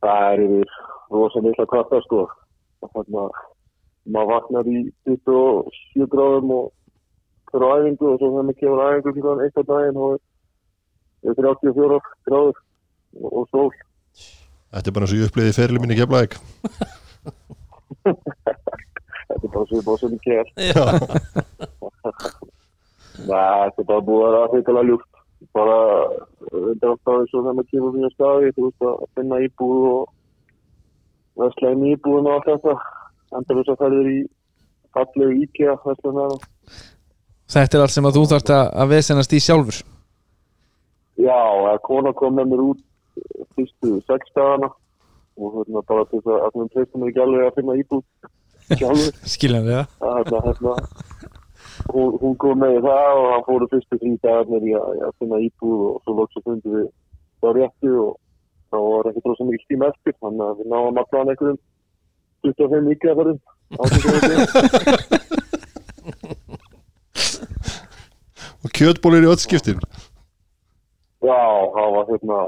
Það 0.00 0.26
er 0.32 0.42
yfir 0.46 0.74
rosa 1.12 1.42
mikla 1.44 1.66
kvarta 1.70 2.00
sko. 2.06 2.26
Þannig 2.80 3.18
að 3.20 3.40
maður 4.10 4.30
vaknar 4.32 4.70
í 4.70 4.80
27 5.08 6.08
gráðum 6.14 6.54
og 6.56 6.70
fyrir 7.50 7.74
æfingu 7.76 8.06
og 8.08 8.18
svo 8.18 8.30
þegar 8.30 8.46
maður 8.48 8.58
kemur 8.60 8.82
æfingu 8.86 9.14
klukkan 9.16 9.44
eitt 9.44 9.60
á 9.60 9.62
daginn 9.70 10.00
og 10.00 10.12
er 11.20 11.34
34 11.36 12.00
gráður 12.28 12.56
og, 12.56 13.30
og 13.30 13.44
sól. 13.50 13.70
Þetta 14.70 14.88
er 14.88 14.96
bara 14.96 15.06
eins 15.06 15.14
og 15.14 15.20
ég 15.20 15.28
uppliði 15.28 15.56
fyrirli 15.56 15.82
minni 15.82 15.98
keflaðik 15.98 16.38
Þetta 19.30 19.46
er 19.46 19.52
bara 19.52 19.66
svipað 19.70 20.00
sem 20.00 20.14
ég 20.16 20.22
ger. 20.26 20.46
Þetta 23.20 23.82
er 23.82 23.86
bara 23.86 24.06
búið 24.06 24.24
að 24.24 24.32
vera 24.34 24.50
hrikalega 24.54 24.88
ljúft. 24.88 25.10
Bara 25.56 25.78
undir 26.70 26.90
alltaf 26.92 27.14
eins 27.20 27.34
og 27.34 27.42
þegar 27.44 27.56
maður 27.58 27.70
kemur 27.72 27.94
fyrir 27.96 28.14
staði, 28.14 28.52
þú 28.56 28.66
veist 28.68 28.86
að 28.90 29.04
finna 29.18 29.38
íbúð 29.46 29.84
og 29.90 30.02
vesla 31.40 31.72
inn 31.74 31.86
í 31.86 31.92
íbúðun 31.96 32.28
og 32.30 32.36
allt 32.38 32.48
þetta. 32.50 32.74
Endur 33.38 33.60
þess 33.60 33.72
að 33.74 33.80
ferður 33.84 34.10
í 34.10 34.18
fallegu 34.96 35.36
íkja, 35.44 35.76
vesla 35.86 36.12
með 36.16 36.34
það. 36.34 36.48
þetta 37.54 37.78
er 37.78 37.84
allt 37.84 37.94
sem 37.96 38.08
að 38.10 38.16
þú 38.18 38.24
þarft 38.32 38.52
að, 38.56 38.88
vesenast 38.94 39.32
í 39.36 39.40
sjálfur 39.44 39.80
Já, 41.20 41.36
að 41.70 41.78
kona 41.84 42.12
kom 42.16 42.36
með 42.38 42.46
mér 42.52 42.62
út 42.64 42.80
fyrstu 43.56 43.96
sex 44.08 44.30
dagana 44.36 44.70
og 45.40 45.56
hérna 45.58 45.82
bara 45.88 46.04
til 46.10 46.20
þess 46.24 46.46
að 46.46 46.56
hún 46.58 46.70
treystum 46.72 47.02
mér 47.02 47.10
ekki 47.12 47.22
alveg 47.24 47.46
að 47.48 47.56
finna 47.58 47.76
íbúð 47.80 48.04
sjálfur. 48.80 49.18
skiljanlega 49.34 49.82
að 50.00 50.16
hérna, 50.20 50.40
hérna 50.46 50.74
hún, 51.88 52.18
hún 52.20 52.34
kom 52.40 52.60
með 52.60 52.80
það 52.84 53.12
og 53.20 53.28
hann 53.32 53.46
fóru 53.46 53.68
fyrstu 53.72 53.94
þrý 54.00 54.12
dagarnir 54.24 54.66
í 54.68 54.72
að, 54.78 54.90
að 55.06 55.12
finna 55.18 55.38
íbúð 55.46 55.80
og 55.88 55.94
svo 56.04 56.12
loks 56.18 56.38
að 56.38 56.46
fundi 56.48 56.68
við 56.74 56.86
þá 57.40 57.48
réttu 57.56 57.92
og 58.04 58.12
þá 58.70 58.78
var 58.86 59.10
ekki 59.10 59.24
dróð 59.24 59.36
sem 59.38 59.52
ekki 59.54 59.70
tíma 59.72 59.90
eftir 59.90 60.14
þannig 60.20 60.44
að 60.46 60.56
við 60.60 60.66
náðum 60.74 61.00
að 61.00 61.10
plana 61.12 61.30
einhverjum 61.34 61.60
25 62.46 62.94
íkjafærum 62.96 63.38
Og 68.60 68.70
kjötbólir 68.76 69.24
í 69.24 69.30
öll 69.30 69.40
skiptin 69.40 69.80
Já, 71.20 71.40
það 71.74 71.88
var 71.96 72.04
hérna 72.10 72.38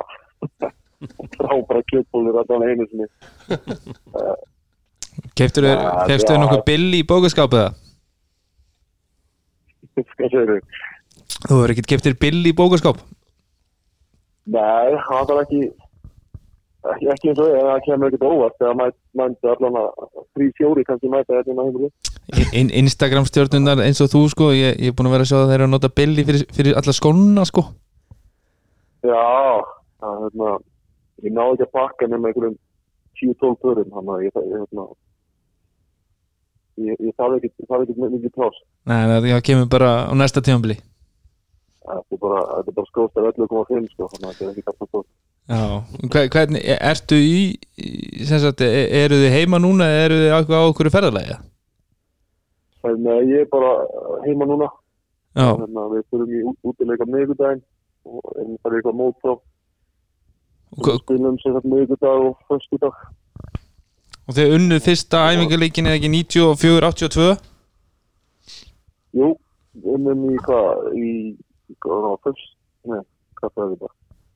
frábæra 1.36 1.82
kjötbólur 1.90 2.40
allan 2.42 2.66
einu 2.68 2.84
sinni 2.90 3.08
þér 6.08 6.36
já. 6.36 6.40
nokkuð 6.40 6.64
bill 6.68 6.88
í 6.96 7.02
bókaskápið 7.08 7.64
það? 7.64 7.81
Hvað 9.96 10.28
segir 10.32 10.50
þau? 10.50 10.60
Þú 11.42 11.56
hefur 11.56 11.74
ekkert 11.74 11.90
keiftir 11.92 12.18
bill 12.20 12.42
í 12.48 12.54
bókaskáp? 12.56 13.00
Nei, 14.52 14.94
það 15.06 15.32
var 15.32 15.42
ekki 15.44 15.62
ekki, 16.90 17.10
ekki 17.12 17.30
eins 17.30 17.42
og 17.42 17.50
ég, 17.52 17.66
það 17.66 17.84
kemur 17.86 18.10
ekkert 18.10 18.26
óvart 18.26 18.56
þegar 18.58 18.78
mæt, 18.80 18.96
mæti 19.18 19.52
allan 19.52 19.78
að 19.78 20.08
þrý 20.34 20.48
fjóri 20.58 20.86
kannski 20.88 21.12
mæta 21.12 21.36
þetta 21.36 21.52
inn 21.52 21.62
á 21.62 21.66
heimili 21.66 21.92
In 22.58 22.70
Instagram 22.82 23.26
stjórnunar 23.28 23.82
eins 23.84 24.00
og 24.02 24.10
þú 24.12 24.24
sko 24.32 24.50
ég, 24.54 24.76
ég 24.78 24.92
er 24.92 24.96
búin 24.96 25.10
að 25.10 25.16
vera 25.16 25.26
að 25.26 25.30
sjá 25.30 25.38
að 25.40 25.48
þeir 25.50 25.56
eru 25.58 25.68
að 25.68 25.72
nota 25.74 25.92
billi 26.00 26.24
fyrir, 26.28 26.44
fyrir 26.54 26.76
alla 26.78 26.94
skónuna 26.96 27.44
sko. 27.48 27.64
Já, 29.02 29.24
það 29.98 30.12
er 30.12 30.20
hérna 30.22 30.50
ég 31.26 31.34
náði 31.34 31.56
ekki 31.56 31.66
að 31.66 31.72
pakka 31.78 32.08
nema 32.10 32.30
einhverjum 32.30 32.58
10-12 33.20 33.58
pörum 33.62 33.90
þannig 33.96 34.14
að 34.14 34.22
ég, 34.26 34.38
ég, 34.38 34.62
hérna, 34.62 34.86
ég, 36.80 36.96
ég 37.00 37.14
þarf 37.18 37.36
ekki, 37.38 37.98
mikið 37.98 38.32
pláss. 38.36 38.62
Nei, 38.88 39.02
það 39.10 39.42
kemur 39.48 39.68
bara 39.72 39.90
á 40.08 40.12
næsta 40.16 40.40
tímabili. 40.44 40.78
Þetta 41.82 42.14
er 42.14 42.20
bara, 42.22 42.40
er 42.62 42.74
bara 42.76 42.86
skóst 42.88 43.16
af 43.18 43.28
11,5 43.32 43.88
sko, 43.90 44.08
þannig 44.12 44.28
að 44.28 44.34
þetta 44.38 44.44
er 44.46 44.52
ekki 44.52 44.70
alltaf 44.70 44.88
stótt 44.88 45.08
Já, 45.50 45.62
Hver, 46.12 46.28
hvernig, 46.30 46.62
ertu 46.78 47.16
í, 47.18 47.40
sagt, 48.30 48.60
e- 48.62 48.84
eru 49.02 49.18
þið 49.18 49.34
heima 49.34 49.58
núna 49.58 49.88
eða 49.90 50.04
eru 50.06 50.20
þið 50.20 50.36
á 50.54 50.60
okkur 50.70 50.90
ferðalagi? 50.94 51.38
Þannig 52.82 53.10
að 53.16 53.32
ég 53.32 53.42
er 53.42 53.50
bara 53.50 53.72
heima 54.26 54.46
núna. 54.46 54.68
Já, 55.34 55.48
þannig 55.48 55.80
að 55.82 55.96
við 55.96 56.06
fyrir 56.12 56.30
í 56.38 56.44
út- 56.46 56.70
útileika 56.70 57.08
miðgudaginn 57.10 57.64
og 58.06 58.30
erum 58.36 58.54
það 58.62 58.78
eitthvað 58.78 58.98
mót 59.00 59.18
frá 59.22 59.32
og, 59.34 60.88
spilum 61.02 61.38
sem 61.42 61.56
þetta 61.56 61.72
miðgudag 61.74 62.24
og 62.28 62.46
föstudag 62.50 63.02
og 64.32 64.38
þið 64.38 64.54
unnuð 64.56 64.84
fyrsta 64.86 65.26
æfingarleikin 65.28 65.88
eða 65.90 65.98
ekki 65.98 66.10
94-82 66.16 67.32
Jú, 69.12 69.34
unnum 69.92 70.22
í 70.32 70.38
hvað 70.46 70.86
í, 70.96 71.10
hvað 71.84 72.14
fyrst? 72.24 72.54
Nei, 72.88 73.02
hvað 73.36 73.52
það 73.52 73.64
er 73.64 73.74
þetta 73.74 73.90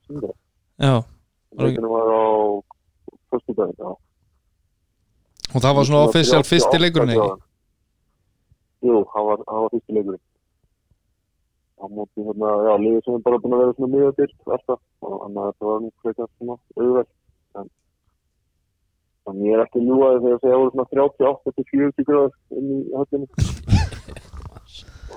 Sundag. 0.07 0.35
Já, 0.79 0.93
leikinu 1.59 1.89
var 1.91 2.11
á 2.13 2.23
föstudaginn, 3.33 3.75
já. 3.81 3.89
Og 5.55 5.63
það 5.63 5.75
var 5.75 5.87
svona 5.89 6.05
official 6.07 6.43
fyrsti 6.47 6.79
leikurinn 6.79 7.15
ekki? 7.15 7.27
Jú, 8.87 9.01
það 9.11 9.27
var, 9.31 9.43
var 9.49 9.73
fyrsti 9.73 9.97
leikurinn. 9.97 10.23
Á 11.77 11.85
móti 11.91 12.23
hérna, 12.23 12.53
já, 12.69 12.73
liðið 12.85 13.01
sem 13.03 13.17
er 13.17 13.25
bara 13.25 13.41
búin 13.41 13.57
að 13.57 13.63
vera 13.63 13.75
svona 13.75 13.93
miðadilt 13.95 14.53
alltaf, 14.55 14.81
og 15.01 15.17
þannig 15.17 15.41
að 15.41 15.49
þetta 15.49 15.69
var 15.71 15.83
nú 15.83 15.91
frekar 16.05 16.31
svona 16.37 16.55
auðveld 16.77 17.11
en 17.57 17.69
þannig 19.27 19.47
ég 19.49 19.55
er 19.57 19.63
ekki 19.65 19.81
ljúaði 19.83 20.21
þegar 20.23 20.39
það 20.43 20.57
voru 20.61 20.71
svona 20.73 20.89
38 20.93 21.53
til 21.57 21.65
40 21.71 22.07
gráður 22.07 22.33
inn 22.57 22.69
í 22.71 22.79
höllinu 22.97 23.27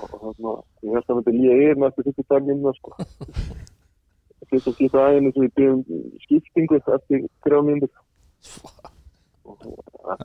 og 0.01 0.15
þannig 0.21 0.47
að 0.51 0.59
ég 0.85 0.95
held 0.95 1.07
að 1.07 1.17
þetta 1.19 1.35
líða 1.37 1.57
yfir 1.61 1.77
með 1.81 1.87
eftir 1.91 2.07
fyrstu 2.07 2.23
daginn 2.31 2.53
inn 2.55 2.77
sko. 2.79 2.89
Fyrst 4.51 4.67
að 4.67 4.75
skipta 4.75 5.03
aðeins 5.05 5.35
sem 5.35 5.43
við 5.45 5.53
byrjum 5.59 5.81
skiptingu 6.25 6.79
eftir 6.81 7.19
þetta 7.31 7.87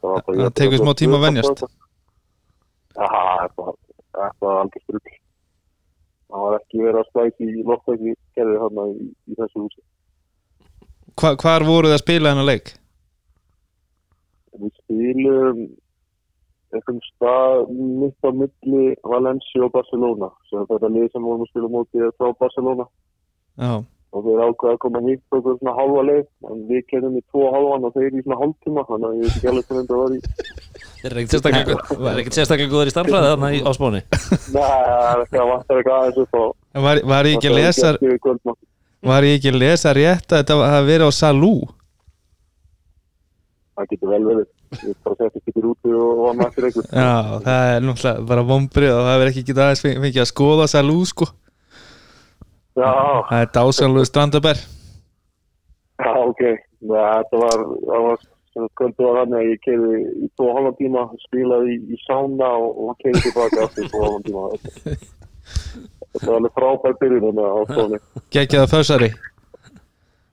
bara- 0.02 0.24
Það 0.26 0.56
tekur 0.60 0.80
smá 0.82 0.92
tíma 0.98 1.20
að 1.20 1.26
venjast. 1.26 1.62
Já, 2.96 3.06
þetta 3.42 3.60
var- 3.66 3.80
þetta 4.16 4.46
algjör 4.62 4.82
strugg 4.86 5.06
það 6.26 6.42
var 6.44 6.56
ekki 6.60 6.82
verið 6.82 7.00
að 7.00 7.08
splæti 7.10 7.48
í 7.50 7.64
loftæki 7.66 8.14
gerði 8.36 8.56
þarna 8.62 8.86
í, 8.90 9.06
þessu 9.38 9.62
húsi. 9.62 9.82
Hva, 11.16 11.30
hvar 11.40 11.64
voruð 11.66 11.92
þið 11.92 11.96
að 11.96 12.02
spila 12.02 12.32
þennan 12.32 12.48
leik? 12.50 12.72
Við 14.62 14.72
spilum 14.82 15.66
einhvern 16.74 17.02
stað 17.06 17.68
mitt 17.72 18.26
á 18.26 18.30
milli 18.34 18.86
Valencia 19.06 19.66
og 19.66 19.74
Barcelona. 19.74 20.30
Sem 20.50 20.62
er 20.62 20.70
þetta 20.72 20.92
lið 20.92 21.10
sem 21.12 21.28
vorum 21.28 21.44
að 21.46 21.52
spila 21.52 22.08
er 22.08 22.16
frá 22.18 22.32
Barcelona. 22.40 22.88
Já, 23.56 23.84
og 24.16 24.24
þeir 24.24 24.42
ákveða 24.46 24.72
að 24.72 24.80
koma 24.82 25.02
hýtt 25.04 25.36
okkur 25.36 25.56
svona 25.58 25.74
halva 25.76 26.02
leið 26.06 26.26
en 26.48 26.60
við 26.70 26.84
kennum 26.90 27.16
í 27.18 27.22
tvo 27.28 27.48
halvan 27.52 27.86
og 27.88 27.96
þeir 27.96 28.14
í 28.16 28.22
svona 28.22 28.38
hálftíma 28.40 28.84
þannig 28.88 29.08
að 29.08 29.16
ég 29.16 29.24
veit 29.24 29.36
ekki 29.36 29.50
alveg 29.50 29.70
hvernig 29.70 29.88
það 29.90 30.02
var 30.02 30.14
í 30.14 30.20
Þeir 30.96 31.10
eru 31.10 31.20
ekkert 31.20 31.34
sérstaklega, 31.34 31.98
var 32.06 32.16
ekkert 32.22 32.38
sérstaklega 32.38 32.72
góður 32.72 32.90
í 32.90 32.94
starfræði 32.94 33.32
þarna 33.32 33.50
í, 33.52 33.60
á 33.60 33.70
spáni 33.76 34.02
Nei, 34.06 34.60
það 34.60 35.08
er 35.10 35.24
ekki 35.24 35.42
að 35.42 35.50
vantar 35.52 35.80
eitthvað 35.80 35.98
aðeins 35.98 36.22
upp 36.22 36.38
og 36.40 36.86
var 37.12 37.30
ég 37.30 37.36
ekki 37.36 37.50
að 37.50 37.58
lesa 37.60 37.92
Var 39.06 39.28
ég 39.28 39.38
ekki 39.38 39.52
að 39.52 39.60
lesa 39.60 39.92
rétt 39.96 40.32
að 40.32 40.40
þetta 40.40 40.70
hafi 40.72 40.88
verið 40.88 41.10
á 41.10 41.12
Salú 41.14 41.54
Það 43.76 43.88
getur 43.92 44.12
vel 44.12 44.22
verið. 44.24 44.46
Ekki 45.26 45.52
til 45.52 45.64
úti 45.70 45.90
og 45.92 46.36
með 46.38 46.46
eftir 46.46 46.66
eitthvað 46.68 46.86
Já, 46.96 47.10
það 47.46 47.72
er 47.72 47.82
náttúrulega 47.86 48.22
bara 48.30 48.44
vombrið 48.50 48.92
og 48.96 49.02
það 49.06 49.18
verið 49.22 49.32
ekki 49.34 49.44
getað 49.50 49.66
aðeins 49.66 49.82
feng- 49.84 50.00
fengið 50.04 50.22
að 50.22 50.30
skoða 50.30 50.68
Salú 50.72 50.96
sko. 51.10 51.28
Já, 52.76 52.92
Það 53.28 53.42
er 53.42 53.50
dásanlegu 53.56 54.08
strandabær. 54.08 54.62
Já, 56.00 56.10
ok. 56.28 56.42
Þetta 56.86 57.38
var, 57.42 57.62
það 57.90 58.02
var 58.06 58.24
sem 58.56 58.66
kvöldu 58.80 59.04
var 59.06 59.18
þannig 59.22 59.38
að 59.42 59.50
ég 59.52 59.62
keði 59.64 60.00
í 60.24 60.28
tvo 60.36 60.48
halvan 60.56 60.76
tíma 60.80 61.04
spilaði 61.26 61.76
í, 61.76 61.78
í 61.92 62.00
sána 62.04 62.50
og, 62.56 62.68
og 62.88 62.98
keði 63.04 63.22
tilbaka 63.26 63.68
tvo 63.76 64.02
halvan 64.04 64.26
tíma. 64.26 64.44
Þetta 66.16 66.26
var 66.26 66.36
alveg 66.40 66.54
frábær 66.56 66.94
byrjun 67.00 67.98
Gekkjaða 68.32 68.68
fössari 68.72 69.10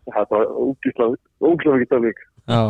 Þetta 0.04 0.36
var 0.36 0.46
ógíslega, 0.52 1.16
ógíslega 1.44 1.80
ekki 1.80 1.90
stemning. 1.92 2.22
Já, 2.52 2.62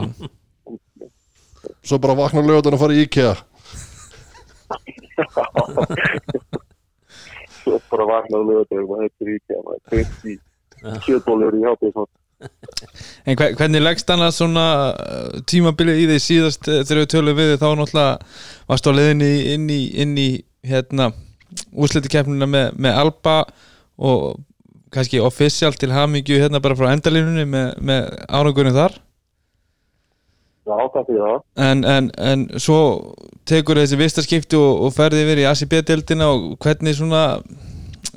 Svo 1.84 1.99
bara 1.99 2.15
vakna 2.17 2.43
lögutan 2.45 2.77
að 2.77 2.84
fara 2.86 2.95
í 2.95 3.03
IKEA. 3.07 3.36
Svo 7.63 7.79
bara 7.91 8.09
vaknaði 8.09 8.43
lögutum 8.49 8.91
og 8.95 9.03
heitir 9.03 9.34
í 9.36 9.39
að 9.53 9.63
maður. 9.67 9.81
Kveikt 9.91 10.27
í 10.27 10.38
kjötbólur 11.05 11.55
í 11.55 11.63
hátíð 11.63 12.05
en 13.23 13.38
hver, 13.39 13.53
hvernig 13.55 13.84
leggst 13.84 14.09
annars 14.11 14.39
svona 14.39 14.65
uh, 14.91 15.36
tímabilið 15.47 16.01
í 16.01 16.07
því 16.09 16.17
síðast 16.19 16.67
eh, 16.67 16.81
þegar 16.84 17.03
við 17.03 17.11
tölum 17.13 17.38
við 17.38 17.51
þig, 17.53 17.61
þá 17.61 17.67
náttúrulega 17.79 18.17
varst 18.71 18.89
á 18.89 18.91
leiðinni 18.91 19.29
inn 19.53 19.69
í, 19.71 19.79
inn 20.03 20.17
í 20.19 20.27
hérna 20.67 21.11
úrslitikefnina 21.71 22.49
með, 22.49 22.73
með 22.84 22.99
Alba 22.99 23.38
og 23.95 24.41
kannski 24.93 25.21
official 25.23 25.71
til 25.79 25.93
hamingju 25.93 26.41
hérna 26.41 26.61
bara 26.63 26.77
frá 26.77 26.91
endalínunni 26.91 27.45
með, 27.49 27.71
með 27.79 28.11
árangurinn 28.27 28.75
þar 28.75 28.99
Já, 30.64 30.78
takk 30.93 31.09
fyrir 31.09 31.26
það 31.26 31.68
en, 31.70 31.84
en, 31.95 32.05
en 32.32 32.45
svo 32.64 32.80
tekur 33.49 33.82
þessi 33.82 33.99
vistaskipti 33.99 34.55
og, 34.59 34.86
og 34.88 34.95
ferði 34.95 35.26
yfir 35.26 35.41
í 35.43 35.49
ACB-deildina 35.49 36.30
og 36.32 36.55
hvernig 36.64 36.95
svona 36.95 37.26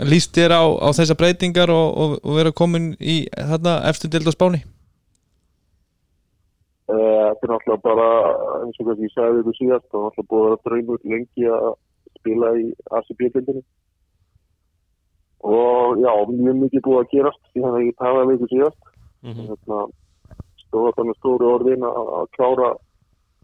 líst 0.07 0.37
þér 0.37 0.55
á, 0.55 0.65
á 0.87 0.89
þessa 0.95 1.17
breytingar 1.19 1.73
og, 1.75 1.87
og, 1.97 2.17
og 2.23 2.39
vera 2.39 2.55
komin 2.55 2.93
í 3.01 3.25
þarna 3.35 3.81
eftir 3.91 4.13
deild 4.13 4.31
á 4.31 4.37
Spáni 4.37 4.63
Eh, 6.87 7.25
Þetta 7.35 7.47
er 7.47 7.51
náttúrulega 7.51 7.83
bara, 7.83 8.09
eins 8.63 8.77
og 8.79 8.87
kannski 8.87 9.09
ég 9.09 9.15
sagði 9.15 9.41
ykkur 9.43 9.57
síðast, 9.59 9.87
það 9.91 9.99
er 9.99 10.05
náttúrulega 10.05 10.29
búið 10.31 10.45
að 10.45 10.51
vera 10.53 10.61
draumur 10.67 11.01
lengi 11.13 11.49
að 11.51 11.65
spila 12.21 12.51
í 12.61 12.67
ACB-bildinni. 12.99 13.63
Og 15.51 15.99
já, 16.05 16.13
mjög 16.31 16.61
mikið 16.61 16.85
búið 16.87 17.01
að 17.01 17.11
gerast 17.15 17.43
síðan 17.51 17.75
að 17.75 17.87
ég 17.89 17.99
tafaði 17.99 18.29
við 18.29 18.37
ykkur 18.39 18.53
síðast. 18.55 18.87
Hérna, 20.77 20.93
stóða 20.93 20.97
þannig 20.97 21.17
stóru 21.17 21.49
orðin 21.55 21.85
að 21.87 22.09
að 22.19 22.29
klára 22.37 22.69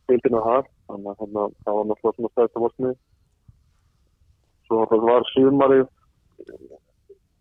bildina 0.08 0.40
þar, 0.44 0.68
þannig 0.90 1.10
að 1.12 1.54
það 1.64 1.76
var 1.78 1.86
náttúrulega 1.88 2.16
svona 2.16 2.30
stæðst 2.32 2.56
að 2.56 2.64
varsnið. 2.64 2.96
Svo 4.66 4.80
náttúrulega 4.80 5.12
var 5.12 5.28
sumarið, 5.32 5.86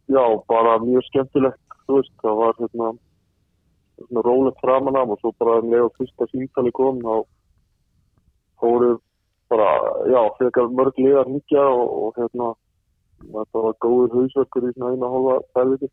já, 0.07 0.25
bara 0.47 0.79
mjög 0.79 1.07
skemmtilegt, 1.09 1.77
þú 1.85 1.99
veist, 1.99 2.13
það 2.23 2.39
var 2.41 2.55
hérna, 2.61 2.89
svona 4.07 4.25
rólegt 4.25 4.63
framan 4.63 4.99
af 5.01 5.13
og 5.13 5.19
svo 5.19 5.33
bara 5.37 5.59
um 5.61 5.71
leið 5.71 5.87
og 5.89 5.95
fyrsta 5.99 6.27
símtali 6.31 6.71
kom 6.71 7.01
þá 7.03 7.15
fóru 8.61 8.91
bara, 9.51 9.69
já, 10.07 10.21
frekar 10.37 10.71
mörg 10.71 10.97
liðar 10.97 11.27
hingja 11.27 11.65
og, 11.67 11.87
og 12.05 12.15
hérna 12.17 12.53
þetta 13.21 13.65
var 13.67 13.75
góður 13.83 14.15
hausverkur 14.15 14.69
í 14.69 14.73
svona 14.73 14.95
eina 14.95 15.11
hálfa 15.11 15.35
fælviti 15.53 15.91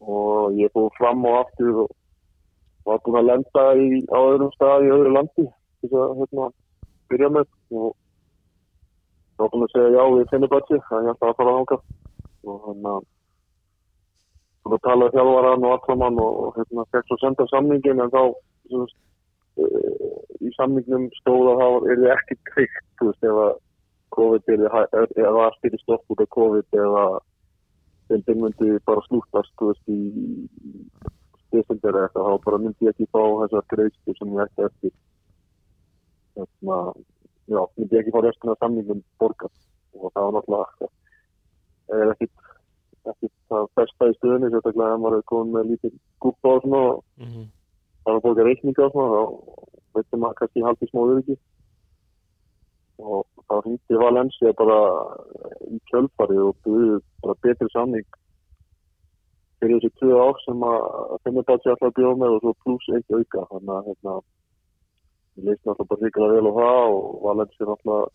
og 0.00 0.54
ég 0.54 0.70
fór 0.76 0.92
fram 0.98 1.24
og 1.26 1.40
aftur 1.40 1.82
og 1.84 1.97
var 2.88 3.04
búinn 3.04 3.20
að 3.20 3.28
lenda 3.30 3.64
í, 3.76 3.88
á 4.08 4.18
öðrum 4.18 4.52
stað 4.56 4.86
í 4.86 4.92
öðru 4.96 5.14
landi 5.14 5.44
til 5.44 5.90
þess 5.92 6.02
að 6.04 6.18
hérna 6.22 6.50
byrja 7.12 7.30
með. 7.36 7.48
Og 7.76 7.92
þá 9.36 9.44
var 9.44 9.52
búinn 9.52 9.68
að 9.68 9.74
segja 9.74 9.94
já 9.94 10.02
við 10.16 10.32
finnum 10.32 10.52
bætti 10.54 10.80
að 10.80 11.06
ég 11.06 11.14
ætla 11.14 11.30
að 11.30 11.38
fara 11.40 11.54
að 11.54 11.58
hanga 11.60 11.80
og 12.48 12.60
hérna 12.64 12.98
og 14.68 14.72
það 14.72 14.82
talaði 14.84 15.14
þjálfaran 15.16 15.64
og 15.64 15.74
allt 15.74 15.86
saman 15.88 16.20
og, 16.22 16.40
og 16.44 16.58
hérna 16.58 16.84
fekk 16.92 17.06
svo 17.08 17.18
senda 17.22 17.46
samningin 17.52 18.02
en 18.04 18.12
þá 18.12 18.22
sagt, 18.72 18.98
uh, 19.62 20.18
í 20.44 20.52
samningnum 20.56 21.06
stóð 21.20 21.52
að 21.52 21.62
það 21.62 21.88
er 21.94 22.04
ekki 22.16 22.38
tryggt 22.50 22.84
þú 23.00 23.10
veist 23.10 23.28
ef 23.30 23.40
að 23.44 23.54
COVID 24.18 24.52
er 24.54 24.66
eða 24.66 25.46
allt 25.46 25.68
er 25.68 25.80
stopp 25.82 26.14
út 26.14 26.24
af 26.24 26.30
COVID 26.34 26.80
eða 26.82 27.04
þeim 28.08 28.42
myndi 28.42 28.78
bara 28.88 29.04
slúttast 29.06 29.54
þú 29.60 29.70
veist 29.70 29.92
í 29.92 30.00
desember 31.54 31.96
eða 31.96 32.08
eitthvað 32.08 32.28
þá 32.28 32.44
bara 32.46 32.60
myndi 32.64 32.88
ég 32.88 32.94
ekki 32.94 33.10
fá 33.14 33.22
þessar 33.42 33.66
greiðstu 33.72 34.16
sem 34.18 34.34
ég 34.36 34.44
ætti 34.44 34.66
eftir. 34.68 34.94
Hérna 36.38 36.78
já, 37.48 37.60
myndi 37.76 37.96
ég 37.96 38.00
ekki 38.02 38.14
fá 38.14 38.20
restina 38.24 38.54
af 38.54 38.62
samningum 38.62 39.02
borgað. 39.22 39.54
Og 39.98 40.12
það 40.12 40.26
var 40.26 40.36
náttúrulega 40.38 40.92
er 41.96 42.12
ekkit 42.12 42.48
ekki 43.08 43.30
það 43.48 43.68
besta 43.78 44.08
í 44.10 44.16
stöðunni 44.18 44.50
sérstaklega 44.52 44.96
ef 44.96 45.02
maður 45.02 45.18
er 45.18 45.28
komin 45.30 45.54
með 45.54 45.70
lítið 45.72 45.94
gúpa 46.24 46.54
og 46.56 46.64
svona 46.64 46.82
og 46.92 46.98
það 47.18 48.10
er 48.12 48.18
að 48.18 48.24
bóka 48.26 48.46
reikninga 48.48 48.86
og 48.86 48.92
svona 48.94 49.14
þá 49.14 49.22
veitum 49.96 50.22
maður 50.24 50.38
kannski 50.40 50.66
haldið 50.66 50.92
smá 50.92 51.00
öryggi. 51.04 51.38
Og 52.98 53.26
þá 53.48 53.54
hringdi 53.62 54.00
Valencia 54.02 54.54
bara 54.58 54.78
í 55.68 55.80
kjölfari 55.90 56.40
og 56.44 56.56
buðið 56.66 57.02
bara 57.24 57.40
betri 57.46 57.70
samning 57.72 58.17
fyrir 59.58 59.82
þessi 59.82 59.98
tvö 59.98 60.20
ár 60.22 60.40
sem 60.44 60.64
að 60.70 60.78
sér 61.26 61.38
alltaf 61.52 61.88
að 61.88 61.96
bjóða 61.98 62.20
með 62.22 62.36
og 62.36 62.44
svo 62.44 62.54
pluss 62.64 62.92
eitt 62.94 63.16
auka 63.18 63.46
þannig 63.52 63.74
að 63.76 63.88
hérna 63.88 64.14
ég 65.38 65.44
leist 65.48 65.62
náttúrulega 65.66 65.90
bara 65.90 66.00
hrikalega 66.02 66.38
vel 66.38 66.50
á 66.50 66.58
það 66.58 66.94
og 66.94 67.20
Valencia 67.26 67.64
er 67.64 67.70
náttúrulega 67.72 68.06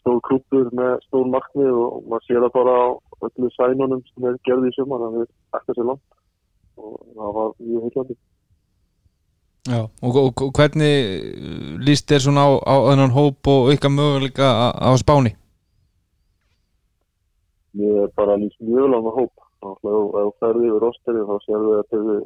stór 0.00 0.20
klúpur 0.26 0.70
með 0.76 0.96
stór 1.06 1.28
markmið 1.34 1.76
og 1.76 2.08
maður 2.08 2.26
sér 2.26 2.42
það 2.44 2.56
bara 2.56 2.74
á 2.80 2.86
öllu 3.26 3.50
sænunum 3.56 4.02
sem 4.08 4.26
er 4.30 4.40
gerði 4.48 4.72
í 4.72 4.76
sumar 4.76 5.06
að 5.06 5.20
við 5.20 5.28
ætta 5.58 5.76
sér 5.76 5.88
langt 5.90 6.18
og 6.80 6.96
það 7.16 7.32
var 7.36 7.54
mjög 7.58 7.86
heillandi. 7.86 8.16
Já, 9.68 9.80
og, 9.84 10.16
og, 10.16 10.42
hvernig 10.56 10.94
uh, 11.36 11.74
líst 11.84 12.08
þér 12.08 12.24
svona 12.24 12.46
á, 12.48 12.50
á 12.64 12.74
þennan 12.88 13.12
hóp 13.12 13.50
og 13.52 13.68
ykkar 13.74 13.92
möguleika 13.92 14.48
á, 14.72 14.90
Spáni? 14.96 15.34
Mér 17.76 18.06
er 18.06 18.14
bara 18.16 18.38
líst 18.40 18.56
mjög 18.64 18.88
langt 18.94 19.10
á 19.10 19.12
hóp. 19.20 19.39
Ef 19.60 19.80
þú 19.84 20.26
ferði 20.40 20.68
yfir 20.70 20.84
rosteri 20.84 21.24
þá 21.28 21.34
sér 21.44 21.64
við 21.66 21.78
að 21.80 21.96
er 22.00 22.22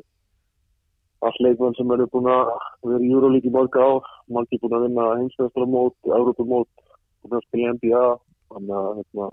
all 1.25 1.39
leikmenn 1.41 1.75
sem 1.79 1.93
eru 1.95 2.07
búin 2.13 2.29
að 2.31 2.51
vera 2.85 3.01
í 3.01 3.11
Júrólík 3.11 3.49
í 3.49 3.53
marga 3.55 3.87
ár, 3.89 4.09
margir 4.37 4.61
búin 4.63 4.77
að 4.77 4.85
vinna 4.87 5.07
heimsveistramót, 5.19 5.97
Európamót, 6.19 6.85
búin 7.25 7.39
að 7.39 7.47
spila 7.47 7.73
NBA, 7.77 8.05
þannig 8.53 8.77
að 8.81 8.91
hérna, 8.99 9.29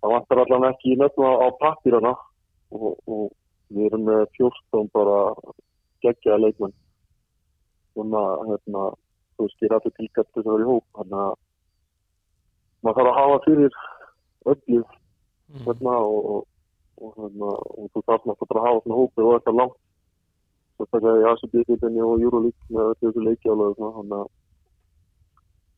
það 0.00 0.14
vantar 0.14 0.42
allan 0.44 0.68
ekki 0.72 0.92
í 0.92 0.98
nöfna 0.98 1.30
á 1.38 1.46
pappirana 1.62 2.14
og, 2.74 2.90
og 3.06 3.24
við 3.70 3.88
erum 3.88 4.06
með 4.08 4.24
14 4.40 4.92
bara 4.96 5.18
geggjaða 6.04 6.42
leikmenn. 6.46 6.76
Að 7.98 8.44
hérna, 8.50 8.82
þú 9.34 9.46
veist, 9.46 9.62
ég 9.62 9.70
er 9.70 9.78
allir 9.78 9.94
tilgætt 9.96 10.28
þess 10.34 10.44
að 10.46 10.52
vera 10.52 10.66
í 10.66 10.68
hóp 10.68 10.84
þannig 10.98 11.22
að 11.24 11.32
maður 12.86 12.98
þarf 12.98 13.10
að 13.10 13.18
hafa 13.18 13.38
fyrir 13.46 13.78
öllu 14.52 14.82
hérna, 15.66 15.94
og, 15.98 16.28
og, 16.34 16.46
og, 16.98 17.12
hérna, 17.16 17.52
og 17.78 17.90
þú 17.94 18.02
þarf 18.08 18.26
náttúrulega 18.28 18.60
að 18.62 18.68
hafa 18.68 18.82
svona 18.84 18.98
hópi 18.98 19.24
og 19.24 19.32
þetta 19.36 19.54
langt. 19.58 19.78
Sérstaklega 20.78 21.22
í 21.22 21.26
ACB-bílinni 21.32 22.04
og 22.06 22.22
Euroleague 22.22 22.74
með 22.74 22.92
þessu 23.02 23.24
leikjála 23.26 23.72
þannig 23.78 24.14
að 24.18 24.28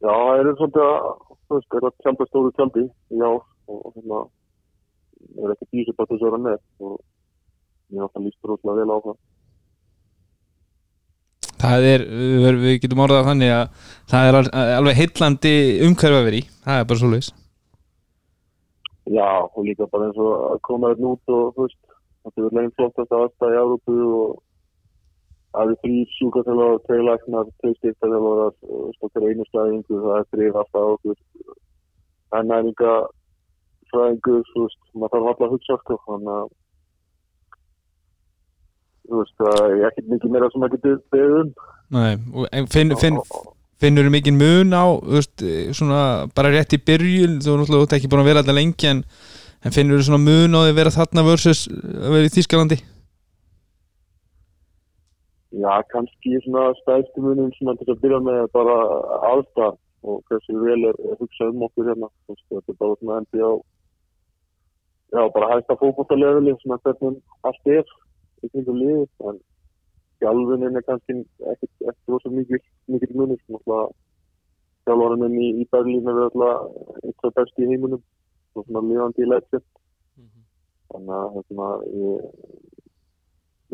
já, 0.00 0.12
það 0.12 0.40
er 0.40 0.52
svolítið 0.58 0.84
að 0.86 1.08
það 1.50 1.78
er 1.80 1.88
að 1.88 1.96
tjálpa 2.04 2.28
stóru 2.28 2.52
í 2.80 3.22
ár 3.24 3.40
og 3.70 3.96
hérna 3.96 4.20
er 5.40 5.54
ekki 5.54 5.68
dísið 5.72 5.96
bara 5.96 6.10
þess 6.10 6.22
að 6.22 6.28
vera 6.28 6.40
með 6.44 6.86
og 6.86 6.94
ég 7.90 8.04
átt 8.06 8.16
að 8.18 8.26
líst 8.26 8.48
róslega 8.50 8.78
vel 8.80 8.94
á 8.94 8.98
það. 9.04 9.18
Það 11.60 11.86
er, 11.90 12.04
við, 12.62 12.78
getum 12.80 13.02
orðað 13.04 13.26
þannig 13.28 13.50
að 13.52 13.90
það 14.08 14.28
er 14.28 14.38
al- 14.38 14.54
alveg 14.78 15.00
heillandi 15.00 15.54
umhverfi 15.88 16.20
að 16.20 16.26
vera 16.28 16.40
í, 16.40 16.44
það 16.64 16.80
er 16.80 16.88
bara 16.88 17.02
svo 17.02 17.10
leis 17.12 17.28
Já, 19.07 19.48
og 19.57 19.64
líka 19.64 19.86
bara 19.88 20.11
eins 20.11 20.18
og 20.20 20.32
að 20.53 20.61
koma 20.66 20.92
hérna 20.92 21.14
út 21.14 21.32
og 21.32 21.55
þú 21.57 21.66
veist, 21.66 21.80
þetta 22.24 22.42
er 22.44 22.57
leginn 22.57 22.74
flottast 22.76 23.14
að 23.14 23.22
aðstæða 23.24 23.55
í 23.55 23.61
Európu 23.61 23.94
og 24.20 24.34
það 25.51 25.72
er 25.72 25.78
þrý 25.82 25.96
sjúkarþjálfar, 26.16 26.82
tvei 26.86 27.01
læknar, 27.07 27.48
tvei 27.62 27.72
styrtaþjálfarar 27.78 28.53
og 28.76 28.92
stokkar 28.98 29.26
einu 29.26 29.46
stæðingu, 29.48 30.03
það 30.05 30.18
er 30.18 30.28
þrýr 30.34 30.61
alltaf 30.62 30.84
á 30.84 30.92
okkur 30.94 31.18
ennæringa 32.40 32.94
fræðingur, 33.90 34.42
þú 34.53 34.66
veist, 34.66 34.82
maður 34.94 35.16
þarf 35.16 35.30
alltaf 35.30 35.46
að 35.46 35.55
hugsa 35.55 35.78
sko, 35.80 35.98
þannig 36.07 36.34
að 36.36 36.53
þú 39.09 39.22
veist, 39.22 39.38
það 39.40 39.64
er 39.64 39.88
ekkert 39.88 40.12
mikið 40.14 40.36
meira 40.36 40.53
sem 40.53 40.64
maður 40.64 40.76
getur 40.76 41.01
beðið 41.16 41.40
um. 41.40 41.51
Nei, 41.90 42.12
en 42.61 42.70
finn, 42.70 42.94
finn, 43.01 43.18
finnur 43.80 44.06
þú 44.06 44.14
mikið 44.16 44.38
mun 44.38 44.76
á 44.76 44.84
veist, 45.00 45.42
eh, 45.42 45.72
svona 45.76 46.28
bara 46.36 46.52
rétt 46.52 46.76
í 46.76 46.80
byrjun 46.84 47.40
þú 47.44 47.56
er 47.56 47.76
ert 47.80 47.98
ekki 47.98 48.10
búin 48.12 48.24
að 48.24 48.30
vera 48.30 48.42
alltaf 48.44 48.58
lengi 48.58 48.90
en, 48.90 49.04
en 49.64 49.76
finnur 49.76 50.04
þú 50.04 50.20
mun 50.20 50.56
á 50.56 50.60
því 50.62 50.72
að 50.72 50.80
vera 50.80 50.96
þarna 50.96 51.26
versus 51.26 51.66
að 51.68 52.16
vera 52.16 52.30
í 52.30 52.34
Þýskalandi 52.36 52.80
Já, 55.50 55.82
kannski 55.90 56.38
svona 56.44 56.70
stæðstu 56.78 57.22
munum 57.24 57.50
svona 57.56 57.74
til 57.80 57.88
að 57.90 58.02
byrja 58.04 58.20
með 58.22 58.44
bara 58.54 58.76
aðstæðan 59.32 59.78
og 60.06 60.20
hversu 60.30 60.56
vel 60.62 60.84
er 60.88 60.96
er 61.10 61.18
hugsað 61.18 61.50
um 61.50 61.64
okkur 61.66 61.88
hérna. 61.90 62.08
Þetta 62.30 62.60
er 62.70 62.78
bara 62.78 62.98
svona 63.00 63.16
endi 63.18 63.42
á 63.42 63.52
já, 65.10 65.22
bara 65.34 65.50
hægsta 65.50 65.76
fókbóttalefili 65.80 66.54
svona 66.60 66.78
hvernig 66.84 67.18
allt 67.42 67.72
er 67.74 67.84
í 68.44 68.50
kringum 68.52 68.78
liði 68.78 69.06
en 69.26 69.40
sjálfunin 70.20 70.76
er 70.76 70.84
kannski 70.86 71.16
ekkert 71.52 72.12
rosa 72.12 72.30
mikil, 72.32 72.60
mikil 72.92 73.12
munur 73.16 73.40
svona 73.46 73.80
sjálfvarinn 74.84 75.22
minn 75.24 75.36
í, 75.40 75.48
í 75.62 75.68
Berlín 75.72 76.08
er 76.10 76.24
alltaf 76.26 77.04
eitthvað 77.04 77.36
besti 77.38 77.64
í 77.64 77.70
heiminum 77.70 78.02
og 78.54 78.66
svona 78.66 78.84
líðandi 78.88 79.24
í 79.24 79.30
legend 79.30 79.66
þannig 80.90 81.16
að 81.16 81.34
hérna, 81.38 81.68
ég 82.02 82.14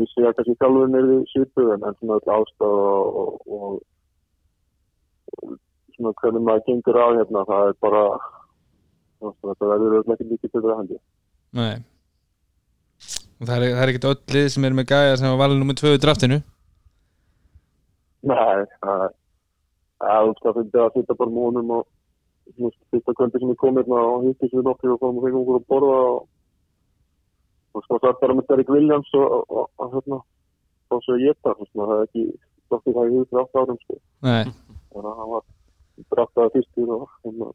vissi 0.01 0.24
að 0.24 0.36
kannski 0.38 0.57
sjálfurinn 0.61 0.99
er 1.01 1.11
svipuð 1.32 1.74
en 1.74 1.86
en 1.88 1.99
svona 1.99 2.20
öll 2.20 2.34
ástæð 2.36 2.78
og, 2.92 3.42
og, 3.59 3.76
og, 5.42 5.59
svona 5.97 6.14
hvernig 6.22 6.47
maður 6.47 6.66
gengur 6.70 7.03
á 7.03 7.07
hérna 7.18 7.44
það 7.51 7.72
er 7.72 7.76
bara 7.82 8.07
þetta 9.26 9.70
verður 9.74 10.01
öll 10.01 10.16
ekki 10.16 10.30
mikið 10.30 10.57
betra 10.57 10.80
hendi 10.80 11.03
Nei 11.57 11.76
og 13.41 13.49
það 13.49 13.57
er, 13.57 13.74
það 13.76 13.84
er 13.84 13.93
ekkert 13.93 14.09
öll 14.11 14.37
lið 14.37 14.49
sem 14.55 14.66
er 14.68 14.76
með 14.76 14.91
gæja 14.93 15.18
sem 15.20 15.30
var 15.32 15.43
valið 15.45 15.62
nummið 15.62 15.80
tvö 15.80 15.95
í 15.97 16.03
draftinu. 16.03 16.39
Nei, 18.26 18.64
það 18.82 19.05
er 19.07 19.14
það 20.01 20.30
er 20.30 20.41
það 20.43 20.57
finnst 20.59 20.80
að 20.80 20.95
sitja 20.95 21.18
bara 21.18 21.32
með 21.32 21.47
honum 21.49 21.74
og 21.76 21.84
fyrsta 22.93 23.14
kvöldi 23.16 23.41
sem 23.43 23.53
ég 23.53 23.61
kom 23.61 23.78
hérna 23.78 24.01
og 24.12 24.24
hitti 24.26 24.49
sér 24.51 24.64
nokkur 24.66 24.95
og 24.95 25.01
fórum 25.03 25.20
og 25.20 25.26
fengum 25.26 25.43
okkur 25.43 25.61
að 25.61 25.68
borða 25.72 26.01
og 26.07 26.18
og 27.76 27.84
svo 27.84 27.99
satt 28.01 28.20
bara 28.22 28.37
með 28.37 28.49
Derek 28.49 28.72
Williams 28.72 29.12
og, 29.18 29.26
og, 29.26 29.45
og, 29.51 29.70
og 29.82 29.95
hérna 29.95 30.18
og 30.95 31.03
svo 31.05 31.16
ég 31.20 31.37
það, 31.45 31.64
maður 31.74 31.93
hafði 31.93 32.07
ekki 32.07 32.24
dottið 32.70 32.97
það 32.97 33.09
í 33.09 33.14
hug 33.14 33.28
fyrir 33.30 33.43
átt 33.43 33.59
árum 33.61 33.78
sko. 33.82 33.97
Nei, 34.26 34.43
þannig 34.93 35.11
að 35.11 35.20
hann 35.20 35.32
var 35.32 35.47
draftaði 36.14 36.53
fyrstur 36.55 36.93
og 36.97 37.07
hérna. 37.24 37.49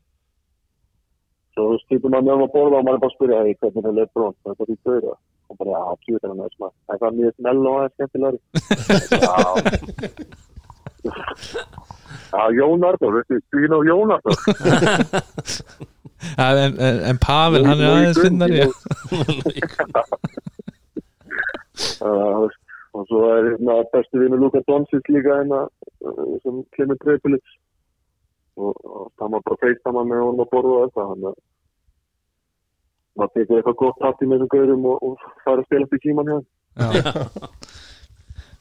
Svo 1.56 1.68
stýpum 1.86 2.14
maður 2.14 2.28
með 2.28 2.34
hann 2.36 2.46
að 2.46 2.56
borða 2.58 2.82
og 2.82 2.88
maður 2.88 3.00
er 3.00 3.04
bara 3.06 3.12
að 3.12 3.18
spyrja 3.18 3.42
hvernig 3.62 3.90
er 3.92 3.98
Lebron, 3.98 4.38
það 4.42 4.54
er 4.54 4.60
bara 4.62 4.72
því 4.72 4.80
og 5.52 5.58
bara, 5.60 5.72
já, 5.76 5.84
kjúið 6.06 6.22
er 6.22 6.30
hann 6.32 6.44
aðeins 6.46 6.60
maður 6.62 6.76
það 6.88 6.94
er 6.96 7.02
það 7.04 7.18
mjög 7.20 7.34
snell 7.38 7.62
og 7.62 7.76
aðeins 7.78 7.96
skemmtilegri 7.98 8.40
já. 9.26 9.36
Já, 12.32 12.42
Jón 12.56 12.84
veistu, 12.86 13.36
þú 13.52 13.66
know 13.68 13.82
Jón 13.84 14.14
Arnór. 14.16 14.38
Ja, 16.38 16.48
en, 16.66 16.76
en, 16.80 17.00
en 17.10 17.18
Pavel 17.20 17.66
hann 17.66 17.82
er 17.82 17.90
aðeins 17.90 18.20
finnar 18.22 18.52
já. 18.60 18.68
Uh, 22.02 22.46
og 22.94 23.08
svo 23.10 23.20
er 23.32 23.48
hérna 23.50 23.80
bestu 23.94 24.20
vinnu 24.22 24.38
Luka 24.38 24.62
Doncic 24.68 25.10
líka 25.10 25.40
hérna 25.40 25.64
uh, 26.06 26.34
sem 26.44 26.62
kemur 26.78 27.00
Treipilits 27.02 27.52
og, 28.60 28.76
og 28.86 29.08
það 29.18 29.32
maður 29.34 29.48
bara 29.48 29.62
feistama 29.64 30.04
með 30.06 30.24
honum 30.26 30.44
að 30.46 30.52
borða 30.54 30.76
og 30.76 30.84
eitthvað 30.86 31.12
þannig 31.14 31.30
að 31.32 31.40
maður 33.20 33.34
tekur 33.36 33.60
eitthvað 33.60 33.78
gott 33.82 34.04
hatt 34.06 34.24
í 34.24 34.28
með 34.28 34.42
þessum 34.42 34.52
gaurum 34.56 34.90
og, 34.92 35.06
og 35.06 35.30
fara 35.46 35.64
að 35.64 35.68
spila 35.68 36.02
tíman 36.06 36.32
hjá 36.32 36.38
þeim. 36.42 37.22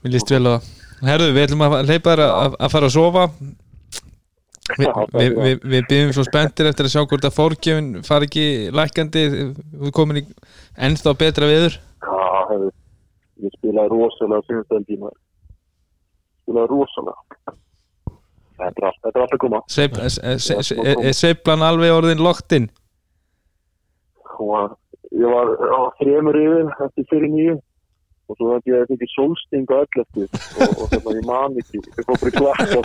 Mér 0.00 0.14
líst 0.14 0.32
vel 0.32 0.44
á 0.48 0.50
það. 0.50 0.70
Herðu, 1.00 1.32
við 1.36 1.46
ætlum 1.46 1.66
að 1.66 1.76
leipa 1.88 2.14
þér 2.14 2.22
að, 2.26 2.56
að 2.56 2.72
fara 2.74 2.88
að 2.88 2.96
sofa. 2.96 3.26
Vi, 4.70 4.86
við, 4.86 5.32
við, 5.34 5.54
við 5.66 5.86
byggjum 5.90 6.12
svo 6.14 6.24
spenntir 6.26 6.68
eftir 6.70 6.86
að 6.86 6.92
sjá 6.92 7.00
hvort 7.02 7.24
að 7.26 7.34
fórgjöfin 7.34 7.88
fari 8.06 8.28
ekki 8.28 8.44
lækandi 8.70 9.22
við 9.32 9.94
komin 9.96 10.20
í 10.20 10.22
ennþá 10.78 11.14
betra 11.18 11.48
viður 11.50 11.74
Já, 12.04 12.20
hefur, 12.52 12.68
ég 13.42 13.56
spilaði 13.56 13.90
rosalega 13.96 14.46
síðan 14.46 14.68
stend 14.68 14.86
tíma. 14.86 15.10
Spilaði 16.44 16.70
rosalega. 16.70 17.56
Þetta 18.60 18.70
er 18.70 18.86
allt, 18.90 19.00
þetta 19.06 19.24
allt 19.24 19.34
að 19.34 19.42
koma. 19.42 19.62
Sveif, 19.72 19.98
se, 20.14 20.36
se, 20.44 20.56
se, 20.68 21.12
sveiflan 21.16 21.66
alveg 21.66 21.96
orðin 21.96 22.22
loktinn 22.22 22.70
og 24.40 24.52
að- 24.60 24.76
ég 25.20 25.32
var 25.34 25.48
á 25.58 25.80
þremur 26.00 26.38
yfir 26.40 26.70
eftir 26.86 27.06
fyrir 27.10 27.32
nýju 27.34 27.56
og 28.30 28.36
svo 28.38 28.50
þetta 28.54 28.70
ég 28.76 28.90
fikk 28.90 29.12
sólsting 29.16 29.66
á 29.74 29.76
öll 29.82 30.02
eftir. 30.04 30.28
Og, 30.30 30.68
og 30.80 30.86
þannig 30.92 31.08
að 31.10 31.18
ég 31.18 31.26
man 31.30 31.56
ekki 31.60 31.80
ég 31.82 32.04
fór 32.06 32.20
bara 32.20 32.30
í 32.30 32.36
klakka 32.38 32.80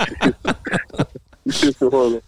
í 1.45 1.53
fyrstu 1.53 1.89
hóðu 1.93 2.19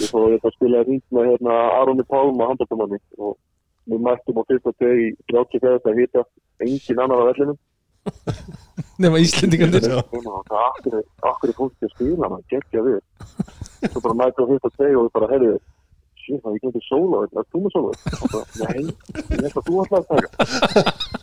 ég 0.00 0.08
fór 0.12 0.30
þetta 0.34 0.48
að 0.48 0.54
spila 0.56 0.84
með 0.88 1.28
hérna 1.30 1.56
Aroni 1.80 2.06
Pálma 2.08 2.48
handbóltamanni 2.50 3.00
og 3.18 3.36
við 3.90 4.04
mættum 4.06 4.40
á 4.40 4.42
fyrsta 4.48 4.72
teg 4.80 5.02
í 5.04 5.10
30 5.32 5.60
þegar 5.60 5.92
að 5.92 6.00
hita 6.00 6.24
engin 6.64 7.02
annar 7.04 7.20
á 7.20 7.28
vellinum. 7.30 7.58
Nema 9.00 9.18
Íslendingandir 9.20 9.90
og 9.92 10.54
akkur, 10.56 11.02
akkur 11.28 11.50
er 11.52 11.56
fólk 11.58 11.84
að 11.84 11.92
spila 11.92 12.30
maður 12.32 12.46
geggja 12.54 12.84
við 12.86 13.00
svo 13.92 14.00
bara 14.06 14.16
mættum 14.22 14.48
á 14.48 14.50
fyrsta 14.54 14.70
teg 14.80 14.96
og 14.96 15.06
við 15.06 15.12
bara 15.18 15.28
herrið 16.30 16.38
shit, 16.38 16.42
það 16.42 16.50
er 16.50 16.56
ekki 16.56 16.68
eitthvað 16.68 16.86
sóla, 16.88 17.16
er 17.26 17.46
þú 17.50 17.58
með 17.60 17.70
sóla? 17.74 17.90
og 18.20 18.28
bara, 18.32 18.44
nei, 18.60 18.80
ég 18.80 19.40
held 19.40 19.56
að 19.56 19.66
þú 19.66 19.74
ætlaði 19.82 20.00
að 20.00 20.08
taka. 20.10 20.28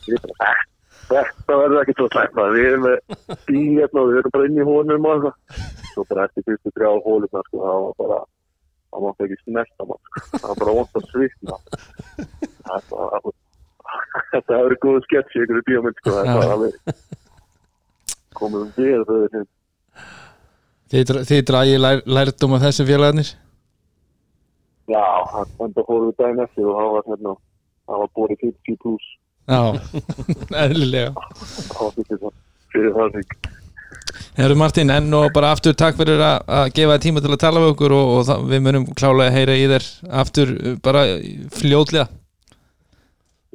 Ég 0.07 0.19
bara, 0.23 0.35
"Eh, 0.47 0.59
þetta 1.07 1.53
verður 1.61 1.81
ekki 1.81 1.95
svo 1.97 2.07
maður. 2.37 2.53
við 2.55 2.65
erum 2.67 2.83
með 2.87 2.97
bíl 3.47 3.73
hérna 3.77 3.99
og 4.01 4.07
við 4.07 4.17
erum 4.21 4.33
bara 4.35 4.47
inn 4.47 4.57
í 4.57 4.67
honum 4.67 5.05
og 5.11 5.21
svo 5.93 6.01
bara 6.09 6.25
eftir 6.27 6.43
fyrstu 6.47 6.69
þrjá 6.75 6.91
hóluna 7.05 7.41
sko, 7.47 7.57
það 7.63 7.79
var 7.85 7.93
bara 8.01 8.19
það 8.91 8.99
mátti 9.03 9.21
ekki 9.27 9.37
snerta 9.43 9.83
sko. 9.83 9.95
það 10.37 10.47
var 10.47 10.57
bara 10.61 10.77
vant 10.77 10.93
að 10.97 11.09
svitna. 11.11 11.55
Þetta 14.31 14.51
hefur 14.59 14.75
góð 14.83 15.03
sketch 15.07 15.35
í 15.35 15.39
einhverju 15.41 15.63
bíómynd 15.67 15.97
sko, 16.01 16.09
komum 18.37 18.71
við 18.75 19.03
þau 19.07 19.45
Þið, 20.87 21.49
lær, 21.83 22.01
lærdum 22.07 22.53
af 22.55 22.61
þessum 22.63 22.87
félagarnir 22.87 23.29
Já, 24.87 25.03
þannig 25.59 25.79
að 25.81 25.87
fórum 25.89 26.07
við 26.09 26.17
daginn 26.21 26.43
eftir 26.45 26.67
og 26.71 26.77
það 26.79 26.91
var 26.95 27.07
hérna, 27.11 27.33
það 27.87 28.01
var 28.03 28.11
borið 28.19 28.43
50 28.47 28.77
pluss 28.83 29.07
Já, 29.47 29.59
eðlilega. 30.63 31.11
Það 31.71 31.81
var 31.81 31.93
fyrir 31.97 32.19
það, 32.23 32.33
fyrir 32.73 32.95
það 32.97 33.13
sig. 33.17 33.35
Herru 34.37 34.55
Martin, 34.59 34.91
enn 34.93 35.13
og 35.17 35.27
bara 35.35 35.51
aftur 35.55 35.75
takk 35.79 35.95
fyrir 35.99 36.19
að, 36.23 36.41
að 36.57 36.71
gefa 36.77 36.95
þér 36.97 37.03
tíma 37.05 37.23
til 37.23 37.31
að 37.33 37.39
tala 37.43 37.61
við 37.63 37.71
okkur 37.73 37.95
og, 37.95 38.11
og 38.17 38.25
það, 38.27 38.43
við 38.51 38.63
munum 38.65 38.87
klálega 38.99 39.31
að 39.31 39.37
heyra 39.37 39.55
í 39.57 39.65
þér 39.71 39.87
aftur 40.23 40.51
uh, 40.57 40.73
bara 40.83 41.03
fljótlega. 41.57 42.07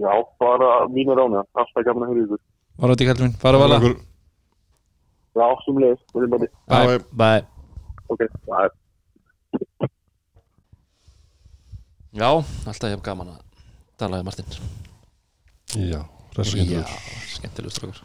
Já, 0.03 0.13
bara 0.41 0.71
mínu 0.93 1.17
rána, 1.19 1.45
alltaf 1.53 1.85
gaman 1.87 2.07
að 2.09 2.15
höra 2.15 2.25
ykkur. 2.27 2.43
Var 2.83 2.95
átti 2.97 3.09
kallum 3.11 3.29
minn, 3.29 3.39
fara 3.45 3.61
vala. 3.61 3.81
Okkur- 3.83 4.01
Já, 5.33 5.47
við 5.69 6.25
erum 6.25 6.33
bara, 6.35 6.49
Bye. 6.73 6.97
Já, 6.97 7.05
Bye. 7.21 7.45
ok, 8.13 8.25
er. 8.65 8.79
Já, 12.13 12.29
alltaf 12.69 12.91
hef 12.93 13.03
gaman 13.05 13.31
að 13.33 13.69
tala 13.97 14.19
við 14.21 14.27
Martin. 14.27 14.57
Já, 15.81 16.01
skemmtilegur. 16.37 17.73
strákur. 17.73 18.01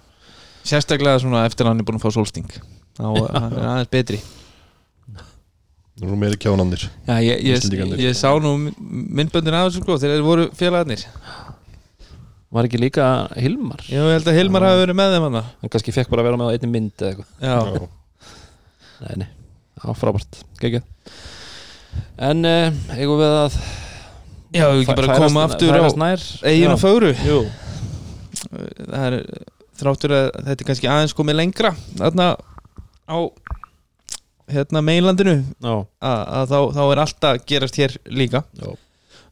Sérstaklega 0.68 1.20
svona 1.20 1.42
eftir 1.48 1.66
að 1.68 1.74
hann 1.74 1.82
er 1.84 1.88
búin 1.88 2.00
að 2.00 2.06
fá 2.06 2.16
sólsting. 2.16 2.48
Þá 2.96 3.08
uh, 3.10 3.26
hann 3.42 3.56
er 3.58 3.66
aðeins 3.74 3.92
betri. 3.92 4.20
Nú 5.98 6.12
erum 6.12 6.20
meiri 6.22 6.38
kjánandir 6.38 6.84
Já, 7.08 7.16
ég, 7.26 7.40
ég, 7.42 7.96
ég 8.04 8.12
sá 8.14 8.30
nú 8.38 8.52
myndböndin 8.78 9.56
af 9.58 9.72
þessu 9.72 9.82
sko 9.82 9.96
þegar 9.98 10.14
þeir 10.14 10.26
voru 10.28 10.46
félagarnir. 10.56 11.04
Var 12.54 12.68
ekki 12.70 12.80
líka 12.80 13.08
Hilmar? 13.36 13.82
Ég 13.92 14.06
held 14.14 14.30
að 14.30 14.38
Hilmar 14.38 14.68
hafi 14.70 14.84
verið 14.86 14.98
með 15.00 15.16
þeim 15.16 15.26
hann 15.26 15.40
Hann 15.42 15.74
kannski 15.74 15.96
fekk 15.96 16.14
bara 16.14 16.24
að 16.24 16.30
vera 16.30 16.40
með 16.40 16.48
á 16.48 16.54
einni 16.54 16.70
mynd 16.76 17.02
eða 17.02 17.10
eitthvað. 17.12 17.34
Já, 17.42 17.90
Nei, 18.98 19.12
nei, 19.22 19.28
já, 19.82 19.90
frábært. 19.98 20.40
Gekja 20.62 20.80
En 22.30 22.48
uh, 22.48 22.96
eigum 22.96 23.20
við 23.20 23.36
að 23.42 23.60
já, 24.56 24.66
við 24.72 24.82
ekki 24.84 24.98
bara 24.98 25.20
koma 25.20 25.46
aftur 25.48 25.74
eigin 26.44 26.74
og 26.74 26.82
Jú, 27.28 27.40
það 28.48 29.06
er 29.08 29.18
þráttur 29.78 30.16
að 30.18 30.28
þetta 30.38 30.58
er 30.58 30.68
kannski 30.72 30.92
aðeins 30.92 31.16
komið 31.18 31.40
lengra 31.42 31.74
þarna 31.98 32.32
á 33.08 33.18
hérna 34.48 34.82
meinlandinu 34.86 35.38
já, 35.44 35.74
að, 35.76 36.22
að 36.40 36.52
þá, 36.52 36.60
þá 36.78 36.84
er 36.86 37.02
alltaf 37.04 37.48
gerast 37.50 37.80
hér 37.82 37.98
líka. 38.08 38.44
Já. 38.58 38.70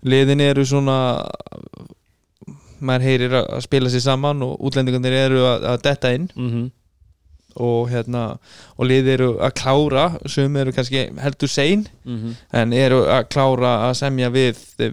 Liðin 0.06 0.44
eru 0.44 0.66
svona 0.68 0.98
maður 2.86 3.06
heyrir 3.08 3.36
að 3.40 3.62
spila 3.66 3.92
sér 3.92 4.04
saman 4.04 4.44
og 4.46 4.60
útlendingarnir 4.68 5.16
eru 5.26 5.46
að, 5.48 5.70
að 5.72 5.86
detta 5.88 6.12
inn. 6.18 6.28
Mm 6.36 6.72
og 7.56 7.90
hérna 7.90 8.38
og 8.78 8.86
lið 8.90 9.08
eru 9.16 9.30
að 9.40 9.54
klára 9.62 10.06
sem 10.30 10.56
eru 10.62 10.72
kannski 10.76 11.06
heldur 11.24 11.48
sein 11.52 11.88
mm 12.06 12.34
en 12.54 12.74
eru 12.74 13.04
að 13.08 13.28
klára 13.30 13.74
að 13.90 13.94
semja 14.02 14.30
við 14.34 14.58
eh, 14.80 14.92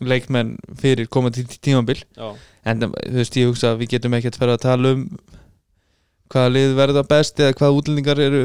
leikmenn 0.00 0.56
fyrir 0.80 1.06
komandi 1.12 1.44
tí- 1.44 1.58
tímabil. 1.60 2.02
Já, 2.16 2.34
en 2.64 2.80
þú 2.80 3.16
veist 3.18 3.36
ég 3.36 3.46
hugsa 3.50 3.72
að 3.74 3.78
við 3.82 3.88
getum 3.96 4.14
ekkert 4.16 4.36
fyrir 4.40 4.54
að 4.56 4.62
tala 4.64 4.92
um 4.96 5.04
hvaða 6.30 6.50
lið 6.54 6.74
verða 6.78 7.02
best 7.10 7.40
eða 7.42 7.54
hvaða 7.58 7.76
útlendingar 7.80 8.18
eru 8.22 8.42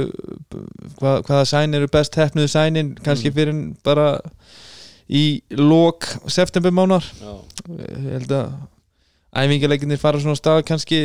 hvað, 0.99 1.23
hvaða 1.27 1.45
sæn 1.45 1.73
eru 1.77 1.87
best 1.93 2.15
hefnuðu 2.17 2.49
sænin 2.49 2.95
kannski 3.05 3.29
Mm. 3.29 3.35
fyrir 3.35 3.75
bara 3.83 4.19
í 5.09 5.41
lok 5.51 6.05
september 6.27 6.71
mánar 6.73 7.03
já, 7.21 7.33
ég 7.77 8.11
held 8.15 8.31
að 8.31 8.53
æfingarleikinir 9.35 9.99
fara 10.01 10.19
svona 10.19 10.35
stað 10.39 10.63
kannski 10.65 11.01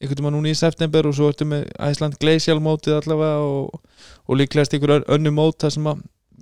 einhvern 0.00 0.22
veginn 0.22 0.36
núna 0.36 0.52
í 0.52 0.58
september 0.58 1.08
og 1.08 1.16
svo 1.16 1.30
ertu 1.32 1.46
með 1.48 1.66
Æsland 1.88 2.18
Glacial 2.20 2.58
mótið 2.62 2.98
allavega 2.98 3.44
og, 3.44 3.80
og 4.26 4.40
líklegast 4.40 4.76
einhver 4.76 5.04
önnu 5.16 5.32
mót 5.34 5.60
þar 5.62 5.74
sem 5.76 5.90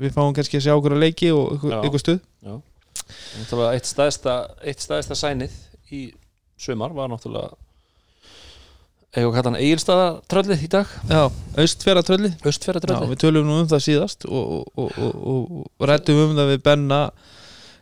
við 0.00 0.14
fáum 0.16 0.34
kannski 0.34 0.58
að 0.58 0.66
sjá 0.66 0.74
okkur 0.74 0.96
að 0.96 1.04
leiki 1.04 1.30
og 1.34 1.52
einhver, 1.54 1.74
Já. 1.74 1.80
einhver 1.82 2.02
stuð. 2.02 2.22
Náttúrulega 3.04 3.76
eitt 3.76 3.90
stæðsta 3.90 4.38
eitt 4.64 4.82
stæðsta 4.82 5.18
sænið 5.18 5.54
í 5.94 6.02
sumar 6.58 6.94
var 6.96 7.12
náttúrulega 7.12 7.54
eigum 9.14 9.30
að 9.30 9.36
kalla 9.36 9.50
hann 9.52 9.60
Egilstaða 9.60 10.06
tröllið 10.30 10.64
í 10.66 10.68
dag. 10.72 10.90
Já, 11.06 11.22
austfjara 11.62 12.02
trölli 12.02 12.32
Östfjara 12.42 12.80
Já, 12.80 12.86
tröllið 12.88 13.12
við 13.12 13.20
tölum 13.22 13.46
nú 13.46 13.60
um 13.62 13.70
það 13.70 13.84
síðast 13.86 14.26
og, 14.26 14.42
og, 14.56 14.64
og, 14.74 14.98
og, 14.98 15.14
og, 15.30 15.68
og 15.78 15.88
rættum 15.90 16.22
um 16.24 16.34
það 16.38 16.50
við 16.50 16.64
Benna 16.66 17.00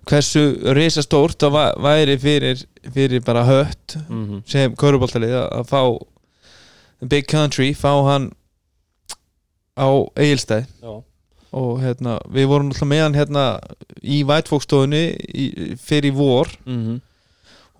hversu 0.08 0.42
risastórt 0.76 1.42
það 1.42 1.58
væri 1.82 2.18
fyrir, 2.18 2.64
fyrir 2.94 3.22
bara 3.24 3.44
hött 3.44 3.96
mm 4.08 4.24
-hmm. 4.26 4.42
sem 4.46 4.74
köruboltalið 4.76 5.34
að 5.38 5.68
fá 5.68 5.98
big 7.08 7.26
country, 7.26 7.74
fá 7.74 8.02
hann 8.10 8.32
á 9.76 9.88
Egilstæð 10.16 10.64
og 11.52 11.80
hérna, 11.82 12.18
við 12.32 12.46
vorum 12.46 12.68
alltaf 12.68 12.88
með 12.88 13.02
hann 13.02 13.14
hérna 13.14 13.60
í 14.02 14.22
vætfókstofunni 14.24 15.16
fyrir 15.76 16.12
vor 16.12 16.48
mm 16.64 17.00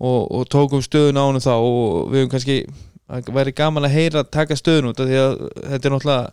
og, 0.03 0.31
og 0.31 0.49
tókum 0.49 0.81
stöðun 0.83 1.19
á 1.19 1.23
hann 1.27 1.43
þá 1.43 1.53
og 1.55 2.11
við 2.11 2.23
höfum 2.23 2.33
kannski 2.33 2.57
væri 3.35 3.53
gaman 3.55 3.87
að 3.87 3.95
heyra 3.97 4.23
að 4.23 4.31
taka 4.33 4.57
stöðun 4.57 4.91
út 4.91 5.01
af 5.03 5.09
því 5.09 5.19
að 5.21 5.33
þetta 5.69 5.89
er 5.89 5.95
náttúrulega 5.95 6.31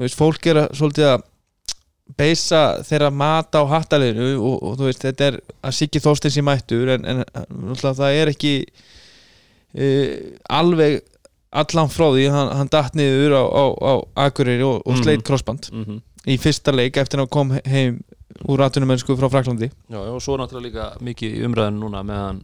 veist, 0.00 0.18
fólk 0.18 0.48
er 0.50 0.62
að, 0.64 0.72
svolítið 0.80 1.10
að 1.12 1.26
beisa 2.18 2.60
þeirra 2.86 3.10
mat 3.12 3.54
á 3.54 3.62
hattaleginu 3.70 4.32
og, 4.40 4.56
og 4.62 4.76
þú 4.80 4.88
veist, 4.88 5.02
þetta 5.04 5.28
er 5.30 5.38
að 5.62 5.76
Siggi 5.76 6.00
Þorsteins 6.02 6.38
í 6.40 6.44
mættur 6.46 6.90
en, 6.96 7.04
en 7.04 7.24
það 7.78 8.00
er 8.16 8.32
ekki 8.32 8.54
e, 9.74 9.88
alveg 10.50 11.00
allan 11.50 11.90
frá 11.90 12.06
því, 12.14 12.28
hann, 12.30 12.52
hann 12.60 12.70
datt 12.70 12.94
niður 12.98 13.34
á, 13.34 13.42
á, 13.42 13.64
á 13.74 13.92
Akureyri 14.28 14.62
og, 14.66 14.82
og 14.86 14.94
Mhm. 14.96 15.02
sleit 15.04 15.24
crossband 15.26 15.70
mm 15.72 16.00
í 16.28 16.34
fyrsta 16.36 16.68
leik 16.76 16.98
eftir 17.00 17.16
að 17.16 17.22
hann 17.24 17.30
kom 17.32 17.52
heim 17.64 17.94
úr 18.44 18.60
atvinnumennsku 18.60 19.14
frá 19.16 19.30
Fraklandi 19.32 19.70
já, 19.88 19.96
og 20.12 20.18
svo 20.20 20.34
náttúrulega 20.36 20.66
líka 20.66 20.88
mikið 21.00 21.38
í 21.38 21.46
umræðinu 21.48 21.80
núna 21.80 22.02
með 22.04 22.18
hann 22.26 22.40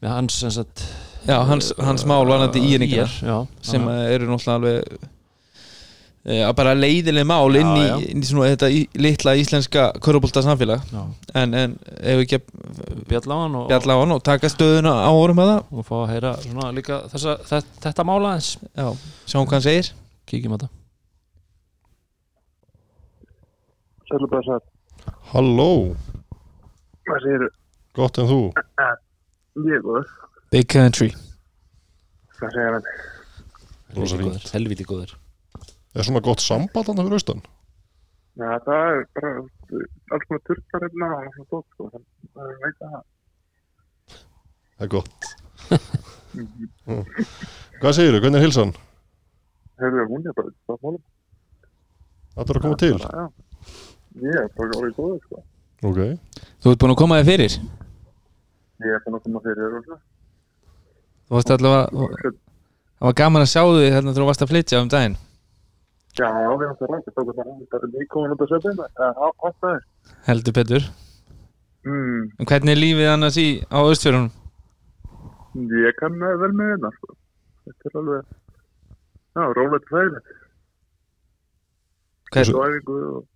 með 0.00 0.12
hans 0.14 0.36
sagt 0.54 0.84
Já, 1.26 1.40
hans, 1.48 1.72
hans 1.82 2.04
mál 2.06 2.22
varandi 2.28 2.60
í 2.62 2.76
IR, 2.76 2.86
já, 2.86 3.34
sem 3.66 3.82
eru 3.88 4.28
náttúrulega 4.30 4.54
alveg 4.54 5.08
e, 6.24 6.38
bara 6.56 6.72
leiðileg 6.74 7.26
mál 7.28 7.54
inn, 7.58 7.68
Já, 7.68 7.76
í, 7.76 7.86
já. 7.88 7.96
inn 8.12 8.22
í 8.24 8.28
svona 8.28 8.48
þetta 8.52 8.70
í, 8.72 8.80
litla 8.96 9.34
íslenska 9.40 9.84
körubólta 10.04 10.42
samfélag. 10.44 10.84
Að- 10.92 11.32
en, 11.42 11.54
en 11.54 11.74
ef 12.00 12.18
við 12.20 12.24
ekki 12.24 12.38
að 12.40 13.02
bjall 13.10 13.28
á 13.28 13.36
hann 13.42 13.58
og, 13.60 13.74
hann 14.00 14.14
og 14.16 14.22
taka 14.24 14.48
stöðuna 14.52 14.94
á 15.04 15.10
orðum 15.12 15.40
með 15.42 15.50
það. 15.52 15.60
Og 15.78 15.88
fá 15.90 15.94
að 16.02 16.08
heyra 16.14 16.32
svona 16.44 16.70
líka 16.76 17.00
þessa, 17.12 17.36
þetta, 17.50 17.80
þetta 17.88 18.06
mála 18.08 18.34
eins 18.38 18.52
Já, 18.72 18.88
sjáum 19.28 19.46
hvað 19.46 19.58
hann 19.58 19.66
segir. 19.68 19.92
Kíkjum 20.30 20.54
á 20.54 20.58
þetta. 20.58 20.70
Sælum 24.08 24.30
bara 24.30 24.46
satt. 24.48 24.70
Halló, 25.32 25.70
Hvað 27.04 27.20
segir 27.26 27.42
gott 27.96 28.18
en 28.22 28.28
þú? 28.30 28.38
Ég 29.64 29.74
er 29.76 29.82
góður. 29.84 30.06
Big 30.54 30.68
Country. 30.72 31.10
Hvað 32.38 32.56
segir 32.56 32.78
hann? 32.78 32.88
Helviti 34.54 34.86
góður 34.88 35.12
Er 35.94 36.06
svona 36.06 36.22
gott 36.26 36.42
samband 36.42 36.88
hann 36.90 36.98
fyrir 37.02 37.18
austan? 37.18 37.42
Já, 38.34 38.48
það 38.66 38.86
er 38.90 39.04
bara 39.14 39.32
alls 40.14 40.24
konar 40.28 40.42
turkar 40.48 40.82
hérna 40.88 41.10
og 41.14 41.28
svona 41.36 41.48
tótt, 41.52 41.68
sko. 41.74 41.90
Þannig 41.92 42.40
að 42.42 42.50
ég 42.50 42.62
veit 42.64 42.78
að 42.82 42.94
það. 42.94 43.04
Það 44.74 44.86
er 44.88 44.92
gott 44.98 45.32
Mm. 46.34 47.04
Hvað 47.78 47.92
segirðu, 47.94 48.18
hvernig 48.24 48.40
er 48.40 48.42
hilsan? 48.42 48.72
Hefur 49.78 50.08
hún 50.10 50.24
er 50.26 50.34
bara 50.34 50.50
það 50.66 50.80
málum. 50.82 51.02
Það 52.34 52.50
er 52.50 52.58
að 52.58 52.64
koma 52.64 52.78
til 52.82 52.96
Já. 52.98 53.22
Ég 54.24 54.38
er 54.40 54.48
bara 54.58 54.78
orðið 54.80 54.96
góður, 54.98 55.20
sko. 55.28 55.42
Ok, 55.86 56.00
Þú 56.64 56.72
ert 56.72 56.82
búin 56.82 56.94
að 56.94 56.98
koma 57.04 57.20
þig 57.20 57.28
fyrir 57.30 57.54
Ég 57.54 58.96
er 58.96 59.04
búin 59.06 59.18
að 59.20 59.22
koma 59.28 59.44
fyrir 59.46 59.78
og 59.78 59.86
svona. 59.86 60.00
Þú 61.28 61.36
varst 61.38 61.54
allavega 61.54 62.10
Það 62.34 63.06
var 63.06 63.16
gaman 63.22 63.46
að 63.46 63.52
sjá 63.54 63.62
þig 63.62 63.86
hérna 63.94 64.10
þegar 64.10 64.18
þú 64.24 64.28
varst 64.32 64.44
að 64.44 64.52
flytja 64.54 64.82
um 64.82 64.90
daginn 64.90 65.16
Já, 66.14 66.28
við 66.30 66.62
erum 66.64 66.76
það 66.78 66.90
rætt. 66.94 67.08
Það 67.14 67.30
það 67.30 67.48
það 67.72 67.84
er 67.84 67.90
nýkomin 67.94 68.34
út 68.34 68.42
af 68.44 68.50
söpina. 68.52 68.86
Það 68.98 69.08
er 69.08 69.18
það. 69.64 69.80
heldur 70.28 70.52
Petur 70.60 70.84
Mm, 71.84 72.30
hvernig 72.48 72.72
er 72.72 72.78
lífið 72.80 73.08
annars 73.12 73.36
í 73.36 73.46
á 73.68 73.78
Östfjörunum? 73.84 74.30
ég 75.84 75.92
kann 75.98 76.14
vel 76.40 76.52
með 76.56 76.70
hérna, 76.72 76.90
sko. 76.96 77.08
Þetta 77.66 77.90
er 77.90 77.98
alveg, 78.00 78.30
já, 79.36 79.42
rólegt 79.58 79.90
fæðilegt. 79.92 80.30
Hvern, 82.32 82.48
Svo 82.48 82.62
æfingu 82.64 82.96
og 83.10 83.26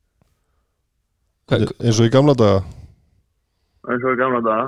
hvern, 1.51 1.69
eins 1.85 2.01
og 2.01 2.09
í 2.09 2.13
gamla 2.17 2.35
daga 2.41 2.63
eins 3.89 4.05
og 4.09 4.17
í 4.17 4.21
gamla 4.23 4.41
daga. 4.49 4.67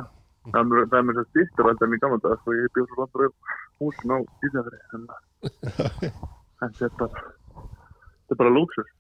Það 0.53 0.61
er- 0.77 0.87
það 0.93 0.99
er 1.01 1.07
mér 1.09 1.17
svo 1.19 1.25
stýttur 1.31 1.71
alltaf 1.73 1.97
í 1.97 2.01
gamla 2.05 2.21
daga, 2.27 2.37
sko. 2.43 2.53
Ég 2.61 2.69
bjóð 2.77 2.87
svo 2.93 2.97
vandur 3.01 3.27
upp 3.27 3.37
húsin 3.81 4.13
á 4.13 4.19
Ísafri. 4.45 4.79
En 6.61 6.69
þetta 6.77 6.85
er 6.85 6.97
bara, 7.01 7.21
þetta 8.31 8.37
er 8.37 8.41
bara 8.41 8.55
lúksus. 8.55 8.93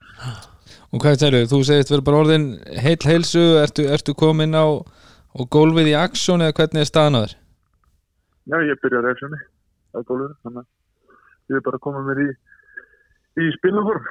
og 0.91 1.05
hvað 1.05 1.18
segir 1.20 1.37
þú? 1.37 1.51
Þú 1.53 1.61
segist 1.68 1.93
verið 1.95 2.07
bara 2.09 2.22
orðin 2.24 2.47
heill 2.85 3.07
heilsu 3.07 3.45
Ertu, 3.62 3.87
ertu 3.95 4.16
komin 4.18 4.59
á 4.59 4.66
og 4.66 5.49
gólfið 5.55 5.93
í 5.93 5.97
aksjón 5.99 6.43
eða 6.43 6.57
hvernig 6.59 6.83
er 6.83 6.91
þér? 6.91 7.35
Já, 8.51 8.57
ég 8.66 8.81
byrjaði 8.83 9.01
að 9.01 9.07
reyfsjönni 9.07 9.41
á 9.95 9.99
gólfinu, 10.03 10.35
þannig 10.43 10.64
að 10.64 11.55
ég 11.55 11.61
er 11.61 11.66
bara 11.66 11.83
koma 11.83 12.03
mér 12.03 12.22
í, 12.24 12.28
í 13.39 13.51
spilaform. 13.59 14.07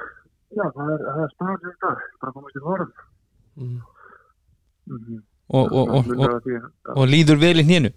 Já, 0.56 0.64
það 0.74 0.92
er, 0.94 1.02
er 1.10 1.34
það, 1.36 2.04
bara 2.20 2.30
að 2.30 2.36
komast 2.38 2.56
í 2.56 2.64
form. 2.64 2.92
mm. 3.60 3.80
Mm 4.90 4.98
-hmm. 4.98 5.18
Og, 5.50 5.72
og, 5.72 5.88
og, 5.88 6.06
og, 6.16 6.46
og, 6.46 6.96
og 6.96 7.06
líður 7.10 7.38
vel 7.42 7.60
í 7.60 7.66
hnénu? 7.66 7.90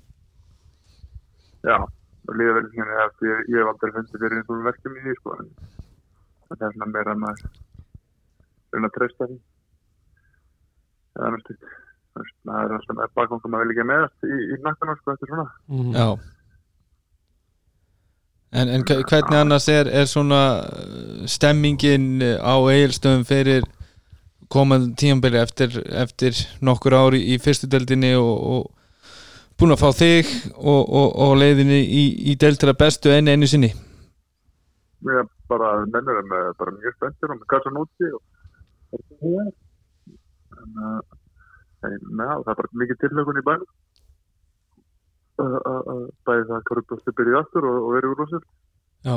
já, 1.63 1.77
líða 2.39 2.55
vel 2.57 2.65
eftir 3.05 3.29
ég, 3.29 3.45
ég 3.53 3.61
hef 3.61 3.71
aldrei 3.71 3.93
fundið 3.95 4.23
fyrir 4.23 4.37
eins 4.39 4.51
og 4.51 4.65
verkefni 4.67 4.99
í 4.99 5.05
því, 5.05 5.15
sko, 5.19 5.35
en 5.39 5.49
það 6.59 6.67
er 6.69 6.75
svona 6.77 6.91
meira 6.93 7.15
en 7.15 7.23
maður 7.23 7.49
reyna 8.73 8.89
að 8.89 8.95
treysta 8.97 9.29
því. 9.31 9.39
Það 11.13 11.25
er 11.27 11.35
náttúrulega, 11.37 11.79
það 12.13 12.61
er 12.63 12.77
alltaf 12.77 12.97
með 12.99 13.13
bakvangum 13.19 13.57
að 13.57 13.63
vilja 13.65 13.75
ekki 13.77 13.89
meðast 13.91 14.27
í, 14.29 14.39
í 14.53 14.61
nakkana, 14.65 14.95
sko, 14.99 15.13
þetta 15.15 15.27
er 15.29 15.33
svona. 15.33 15.49
Mm. 15.73 15.91
Já 15.97 16.07
En, 18.53 18.69
en 18.69 18.83
hve- 18.85 19.01
hvernig 19.09 19.33
annars 19.39 19.65
er, 19.73 19.87
er 19.89 20.05
svona 20.05 20.39
uh, 20.61 21.23
stemmingin 21.25 22.21
uh, 22.21 22.35
á 22.37 22.53
eigilstöðum 22.69 23.23
fyrir 23.25 23.63
komandi 24.53 24.91
tímabili 25.01 25.39
eftir, 25.41 25.73
eftir 25.89 26.37
nokkur 26.61 26.93
ári 26.93 27.21
í 27.33 27.39
fyrstu 27.41 27.65
deildinni 27.65 28.11
og, 28.13 28.35
og 28.53 29.57
búin 29.57 29.73
að 29.73 29.81
fá 29.81 29.89
þig 29.97 30.29
og, 30.53 30.83
og, 30.85 31.07
og 31.25 31.33
leiðinni 31.41 31.79
í, 31.81 32.03
í 32.29 32.35
deildina 32.37 32.75
bestu 32.77 33.09
enn 33.15 33.31
einu 33.33 33.49
sinni 33.49 33.71
er 35.09 35.25
bara, 35.53 35.71
mennur 35.95 36.21
með 36.31 36.49
bara 36.59 36.75
mjög 36.77 36.97
spenntir 36.97 37.33
og 37.33 37.39
með 37.41 37.49
kassan 37.53 37.79
úti 37.83 38.11
og 38.13 38.21
en 40.63 40.71
uh, 40.77 41.01
neða, 41.83 42.35
það 42.43 42.51
er 42.53 42.59
bara 42.61 42.79
mikið 42.83 43.01
tillögun 43.05 43.41
í 43.41 43.45
uh, 45.41 46.05
bæði 46.27 46.45
það 46.49 46.57
að 46.59 46.65
Körublósti 46.69 47.15
byrja 47.17 47.41
aftur 47.43 47.67
og, 47.69 47.79
og 47.87 47.95
verið 47.97 48.13
úr 48.13 48.23
úrsett 48.25 48.47
Já, 49.03 49.15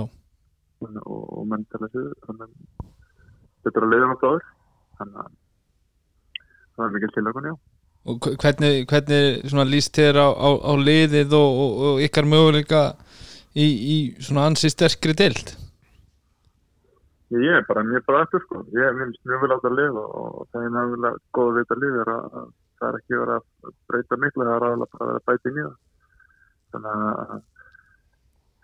og, 0.82 0.96
og 1.06 1.44
menn 1.50 1.66
tala 1.70 1.86
að 1.92 2.48
þetta 3.66 3.80
er 3.80 3.86
að 3.86 3.92
leiða 3.92 4.08
nátt 4.10 4.24
áður. 4.26 4.46
Þannig 4.98 5.20
að 5.22 5.30
það 6.76 6.84
er 6.86 6.94
mikið 6.96 7.14
tillögun, 7.16 7.48
já. 7.50 7.54
Og 8.06 8.18
hve- 8.22 8.36
hvernig, 8.42 8.74
hvernig 8.90 9.24
líst 9.70 9.96
þér 9.98 10.18
á, 10.22 10.28
á, 10.30 10.48
á 10.62 10.72
liðið 10.78 11.32
og, 11.38 11.60
og, 11.62 11.78
og 11.90 12.02
ykkar 12.06 12.28
möguleika 12.30 12.82
í, 13.54 13.66
í 13.66 13.96
svona 14.22 14.44
ansi 14.50 14.70
sterkri 14.70 15.14
deild 15.18 15.54
Ég 17.34 17.56
er 17.58 17.64
bara 17.66 17.82
mjög 17.82 18.12
eftir 18.20 18.44
sko. 18.44 18.62
Ég 18.76 19.00
finnst 19.00 19.24
mjög 19.26 19.42
vel 19.42 19.50
á 19.50 19.56
þetta 19.56 19.72
lið 19.74 19.98
og, 20.02 20.46
það 20.52 20.62
er 20.62 20.74
mjög 20.76 20.92
vel 20.94 21.64
að 21.66 21.82
lið 21.82 21.98
er 22.02 22.12
að, 22.12 22.24
að 22.40 22.48
það 22.78 22.88
er 22.88 22.98
ekki 23.00 23.20
verið 23.22 23.36
að 23.36 23.74
breyta 23.90 24.18
miklu, 24.22 24.46
það 24.46 24.56
er 24.56 24.66
aðalega 24.66 24.92
bara 24.92 25.10
að 25.10 25.16
að 25.16 25.26
bæta 25.30 25.50
í 25.50 25.56
það. 25.56 25.76
Þannig 26.76 26.90
að 26.92 27.36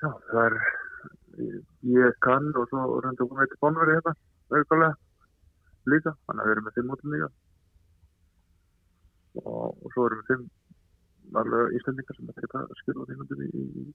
já, 0.03 0.11
það 0.31 0.45
er 0.47 0.57
ég 1.97 2.19
kann 2.21 2.53
og 2.55 2.69
svo 2.69 3.01
reynda 3.01 3.27
hún 3.27 3.41
veitir 3.41 3.61
bónveri 3.63 3.97
hérna 3.97 4.15
auðvitað 4.53 4.99
líka, 5.91 6.15
þannig 6.27 6.43
að 6.43 6.49
við 6.49 6.55
erum 6.55 6.67
með 6.69 6.77
fimm 6.77 6.93
útlendinga 6.95 7.29
og, 9.43 9.79
og 9.83 9.95
svo 9.95 10.07
erum 10.07 10.21
við 10.21 10.29
fimm 10.31 11.39
alveg 11.41 11.77
íslendingar 11.79 12.19
sem 12.19 12.29
er 12.31 12.39
þetta 12.39 12.63
skilur 12.83 13.09
þingundum 13.09 13.43
í, 13.47 13.49
í, 13.51 13.87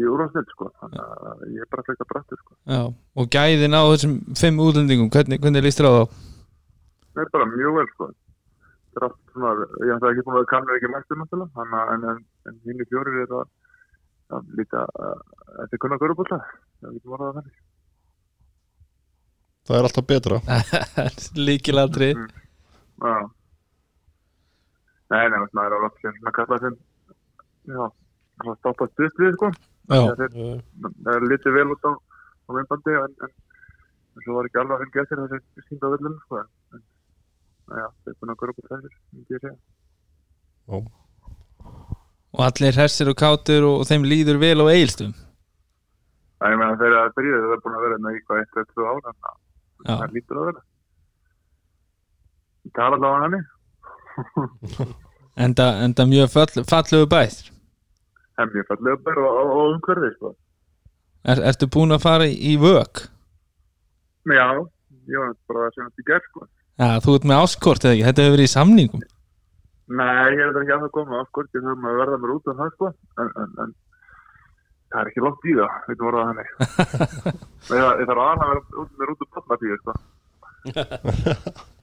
í 0.00 0.06
úrvarsnett 0.10 0.50
sko, 0.50 0.68
þannig 0.80 1.02
að 1.04 1.42
ég 1.54 1.64
er 1.64 1.70
bara 1.70 1.84
fleika 1.86 2.06
brattur 2.10 2.40
sko. 2.40 2.56
Já, 2.66 2.80
og 2.90 3.28
gæðin 3.34 3.76
á 3.78 3.82
þessum 3.92 4.14
fimm 4.40 4.62
útlendingum, 4.64 5.10
hvernig, 5.14 5.40
hvernig 5.42 5.64
líst 5.66 5.80
þér 5.80 5.90
á 5.90 5.94
þá? 5.94 6.22
Það 7.14 7.22
er 7.24 7.30
bara 7.36 7.50
mjög 7.52 7.76
vel 7.78 7.86
sko. 7.92 8.08
Það 8.94 8.98
er 9.00 9.06
allt 9.08 9.20
svona, 9.34 9.52
ég 9.84 9.92
hef 9.92 10.00
það 10.02 10.10
ekki 10.10 10.24
búin 10.26 10.40
að 10.40 10.48
kannu 10.54 10.74
ekki 10.78 10.90
mættu 10.90 11.18
náttúrulega, 11.20 11.52
þannig 11.58 11.78
að 11.82 11.92
en, 11.94 12.08
en, 12.10 12.24
en 12.50 12.58
hinn 12.66 12.82
í 12.82 12.88
fjórir 12.90 13.20
er 13.22 13.30
það 13.30 13.44
ja, 13.44 14.40
líka, 14.58 14.82
uh, 14.98 15.46
þetta 15.60 15.78
er 15.78 15.82
kunna 15.84 15.98
að 15.98 16.02
góra 16.04 16.18
búin 16.18 16.32
það, 16.32 16.50
það 16.80 16.96
getur 16.98 17.14
vorað 17.14 17.30
að 17.30 17.38
þannig. 17.38 17.62
Það 19.64 19.78
er 19.78 19.86
alltaf 19.88 20.06
betra 20.10 20.38
Líkilatri 21.46 22.10
Já. 22.14 23.14
Nei, 25.14 25.24
nei, 25.30 25.38
maður 25.54 25.76
er 25.76 25.76
alveg 25.78 26.06
að 26.10 26.34
kalla 26.34 26.58
þeim, 26.62 26.76
já, 27.70 27.84
að 28.42 28.58
stoppa 28.58 28.88
stutt 28.90 29.20
við 29.20 29.34
sko. 29.36 29.50
Já, 29.84 30.00
Það 30.00 30.22
er, 30.24 30.34
það 31.04 31.14
er 31.14 31.26
litið 31.28 31.56
vel 31.58 31.66
út 31.74 31.84
á, 31.84 31.92
á 31.92 32.50
myndbandi 32.56 32.94
en, 32.96 33.14
en, 33.26 33.32
en 34.14 34.24
svo 34.24 34.36
var 34.38 34.48
ekki 34.48 34.60
alveg 34.62 34.74
að 34.78 34.82
fylgja 34.86 35.02
eftir 35.04 35.22
þessi 35.34 35.64
sínda 35.68 35.90
völlum 35.92 36.14
sko. 36.24 36.40
En, 36.40 36.48
en 36.78 37.82
já, 37.82 37.86
það 37.90 38.12
er 38.12 38.18
búin 38.20 38.32
að 38.34 38.40
góra 38.42 38.54
búin 38.56 38.70
þessir, 38.72 38.94
myndi 39.12 39.36
ég 39.36 39.44
segja. 39.44 39.58
og 42.34 42.40
allir 42.48 42.74
hressir 42.78 43.10
og 43.12 43.18
kátur 43.20 43.66
og 43.68 43.84
þeim 43.88 44.06
líður 44.08 44.40
vel 44.42 44.58
á 44.64 44.66
eilstum 44.72 45.12
Það 46.40 46.52
ég 46.54 46.58
meina 46.60 46.76
þegar 46.80 46.96
það 46.98 47.12
byrjaði 47.18 47.44
það 47.44 47.52
er 47.56 47.60
búin 47.64 47.76
að 47.78 47.84
vera 47.84 47.98
með 48.04 48.16
eitthvað 48.18 48.40
eitt, 48.40 48.56
eitt, 48.60 48.72
ára 48.80 49.00
þannig 49.04 49.28
að 49.28 49.36
Já, 49.84 49.94
það 50.00 50.14
lítur 50.16 50.38
að 50.40 50.46
vera. 50.48 50.62
Ég 52.64 52.72
tala 52.78 52.96
allavega 52.96 53.20
hann 53.20 53.34
henni. 53.36 53.42
enda, 55.46 55.66
enda 55.84 56.06
mjög 56.08 56.30
fall, 56.32 56.64
fallegu 56.70 57.08
bæð 57.12 57.36
Það 58.34 58.44
er 58.44 58.52
mjög 58.54 58.68
fallega 58.70 59.02
bara 59.06 59.24
og, 59.30 59.52
og 59.54 59.64
umhverfið 59.76 60.14
sko. 60.16 60.34
er, 61.24 61.42
Ertu 61.50 61.70
búin 61.70 61.94
að 61.94 62.04
fara 62.04 62.26
í? 62.28 62.52
Men 64.24 64.36
já, 64.40 64.48
ég 65.12 65.20
var 65.22 65.34
bara 65.50 65.66
að 65.68 65.74
segja 65.74 65.88
þetta 65.88 66.02
í 66.04 66.08
gerð 66.10 66.30
sko. 66.30 66.46
Já, 66.74 66.88
þú 67.04 67.16
ert 67.18 67.26
með 67.30 67.42
áskort 67.44 67.84
eða 67.84 67.94
ekki, 67.94 68.06
þetta 68.08 68.24
hefur 68.24 68.34
verið 68.34 68.48
í 68.48 68.54
samningum 68.54 69.04
Nei, 69.84 70.32
ég 70.32 70.40
er 70.40 70.56
ekki 70.56 70.72
að 70.72 70.84
það 70.86 70.92
koma 70.96 71.18
hvort 71.36 71.52
ég 71.52 71.64
þarf 71.64 71.82
að 71.84 71.98
verða 72.00 72.16
mér 72.22 72.30
út 72.32 72.46
af 72.48 72.56
það 72.56 72.70
sko. 72.72 72.88
En, 73.20 73.28
en, 73.42 73.50
en 73.60 73.74
það 74.94 75.00
er 75.02 75.10
ekki 75.10 75.24
langt 75.24 75.44
í 75.44 75.56
það, 75.58 75.74
veitum 75.90 76.06
voruð 76.08 76.20
það 76.22 76.30
henni. 76.30 76.46
ég, 77.76 77.84
ég 78.00 78.08
þarf 78.08 78.22
aðan 78.24 78.44
að 78.44 78.50
vera 78.54 78.62
út 78.80 78.92
mér 79.02 79.12
út 79.12 79.24
af 79.26 79.30
pappatíu 79.36 79.76
sko. 79.82 79.92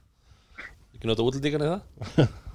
Ekki 0.96 1.10
nota 1.10 1.26
útlendingan 1.28 1.66
í 1.66 1.70
það 1.70 1.82
Uh, 2.12 2.26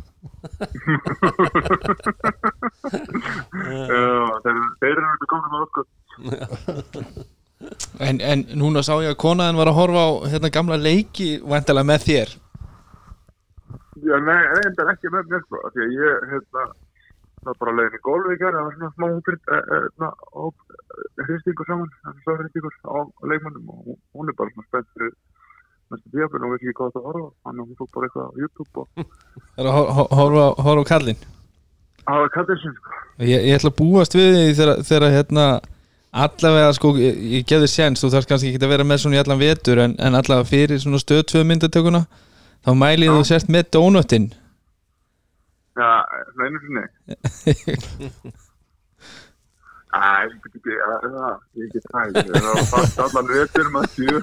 þeir, 4.43 4.59
þeir 4.81 4.93
eru 4.93 5.09
ekki 5.13 5.29
komin 5.31 5.53
með 5.53 5.61
okkur. 5.67 5.85
en, 8.07 8.19
en 8.21 8.43
núna 8.59 8.83
sá 8.85 8.93
ég 9.03 9.11
að 9.13 9.21
konaðin 9.21 9.59
var 9.59 9.71
að 9.71 9.79
horfa 9.79 10.01
á 10.05 10.09
hérna 10.33 10.53
gamla 10.53 10.77
leiki 10.81 11.29
væntalega 11.45 11.89
með 11.91 12.05
þér 12.09 12.29
Já, 14.05 14.13
nei, 14.21 14.41
reyndar 14.53 14.91
ekki 14.93 15.09
með 15.09 15.31
mér 15.31 15.41
sko. 15.41 15.57
Því 15.73 15.81
að 15.87 15.93
ég, 15.97 16.25
hérna, 16.31 16.65
það 17.41 17.47
var 17.47 17.55
bara 17.63 17.71
leiðin 17.79 17.95
í 17.97 18.37
gerð, 18.37 18.57
það 18.57 18.67
var 18.67 18.75
svona 18.75 18.91
smá 18.93 19.05
hópir, 19.09 19.37
hérna, 19.71 20.09
hristingur 21.25 21.69
saman, 21.71 21.89
það 22.05 22.29
var 22.29 22.43
hristingur 22.43 22.75
á 22.85 22.97
leikmannum 23.31 23.71
og 23.73 23.79
hún- 23.87 24.29
er 24.29 24.37
bara 24.37 24.53
svona 24.53 24.67
spennt 24.69 24.91
næstu 25.93 26.11
bíafinn 26.15 26.45
og 26.47 26.51
veit 26.53 26.61
ekki 26.63 26.75
hvað 26.79 26.93
það 26.97 27.07
horfa 27.07 27.23
á. 27.27 27.35
Þannig 27.47 27.61
að 27.61 27.67
hún 27.67 27.79
tók 27.79 27.91
bara 27.95 28.07
eitthvað 28.07 28.27
á 28.27 28.31
YouTube 28.41 28.73
og 28.81 28.87
Það 28.97 29.63
er 29.63 29.69
að 29.71 29.75
hor- 29.77 29.91
hor- 29.97 30.11
horfa, 30.19 30.43
á- 30.47 30.57
horfa 30.67 30.83
á 30.83 30.91
kallinn 30.91 31.21
það 32.07 32.21
var 32.23 32.29
kallið 32.37 32.61
sin, 32.63 32.75
sko. 32.77 32.99
ég, 33.19 33.41
ég 33.49 33.57
ætla 33.57 33.71
að 33.73 33.79
búast 33.81 34.13
við 34.15 34.29
því 34.37 34.53
þegar, 34.61 34.83
þegar 34.89 35.15
hérna 35.17 35.45
allavega 36.17 36.69
sko, 36.77 36.91
ég, 37.03 37.17
ég 37.35 37.45
gefði 37.49 37.67
séns 37.73 38.01
þú 38.03 38.09
þarf 38.13 38.27
kannski 38.29 38.51
ekki 38.53 38.63
að 38.63 38.71
vera 38.73 38.85
með 38.87 39.01
svona 39.03 39.17
í 39.17 39.21
allan 39.23 39.41
vetur 39.41 39.81
en, 39.83 39.95
en 39.99 40.15
allavega 40.15 40.47
fyrir 40.47 40.79
svona 40.79 41.01
stöð 41.03 41.25
2 41.33 41.43
myndatökuna 41.49 42.05
þá 42.63 42.71
mælið 42.79 43.11
þú 43.17 43.23
sért 43.27 43.51
með 43.51 43.67
dónöttin 43.75 44.29
Já, 45.77 45.89
svona 46.33 46.47
einu 46.47 46.59
sinni. 46.63 46.85
Æ, 49.97 49.99
ég 50.27 50.33
get 50.43 50.55
ekki, 50.57 50.73
ja, 50.75 50.87
það, 51.03 51.35
ég 51.61 51.69
get 51.75 51.85
það 51.91 52.17
ekki, 52.21 52.31
það 52.33 52.47
var 52.47 52.65
fast 52.71 52.99
allan 53.03 53.29
vetur 53.29 53.69
maður 53.75 53.91
sjö. 53.93 54.17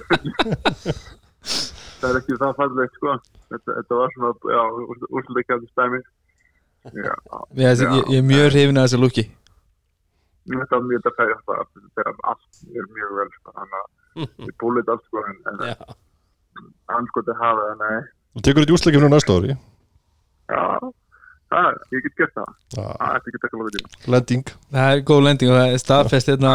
Það 1.44 2.10
er 2.10 2.20
ekki 2.20 2.40
það 2.42 2.58
fallegt, 2.58 2.98
sko. 2.98 3.16
Þetta, 3.54 3.78
þetta 3.78 4.00
var 4.00 4.12
svona, 4.16 4.34
já, 4.56 4.62
úrsluleikjandi 5.08 5.70
stæmi. 5.70 6.02
Já, 6.84 7.14
ég, 7.56 7.80
ég, 7.80 8.12
ég 8.12 8.18
er 8.20 8.28
mjög 8.28 8.50
hrifin 8.52 8.76
að 8.76 8.88
þessu 8.88 9.00
lúki 9.00 9.22
þetta 10.44 10.76
var 10.76 10.88
mjög 10.88 11.06
að 11.08 11.14
færa 11.18 11.36
það, 11.48 11.68
þetta 11.78 12.02
er 12.04 12.10
allt 12.30 12.58
er 12.68 12.88
mjög 12.96 13.14
vel, 13.18 13.28
sko, 13.38 13.54
þannig 13.58 13.78
að 13.78 14.48
ég 14.48 14.56
búið 14.60 14.90
allt, 14.92 15.06
sko, 15.08 15.22
en, 15.30 15.62
Já. 15.70 15.94
anskoti 16.98 17.36
hafa 17.40 17.68
það, 17.68 17.80
nei. 17.80 18.10
Þú 18.34 18.44
tekur 18.48 18.64
þetta 18.66 18.76
úsleikinu 18.78 19.10
næsta 19.12 19.38
ári 19.38 19.54
Já, 19.54 20.62
það 21.54 21.68
er, 21.70 21.78
ég 21.94 22.04
get 22.04 22.16
gert 22.20 22.34
það. 22.38 22.52
Það 22.74 23.04
er 23.06 23.18
ekki 23.20 23.40
tekka 23.42 23.60
lókið 23.60 23.76
tíma. 23.78 23.90
Lending 24.14 24.52
það 24.74 24.90
er 24.90 25.02
góð 25.10 25.24
lending 25.28 25.52
og 25.52 25.58
það 25.60 25.72
er 25.74 25.82
staðfest 25.82 26.30
hérna 26.32 26.52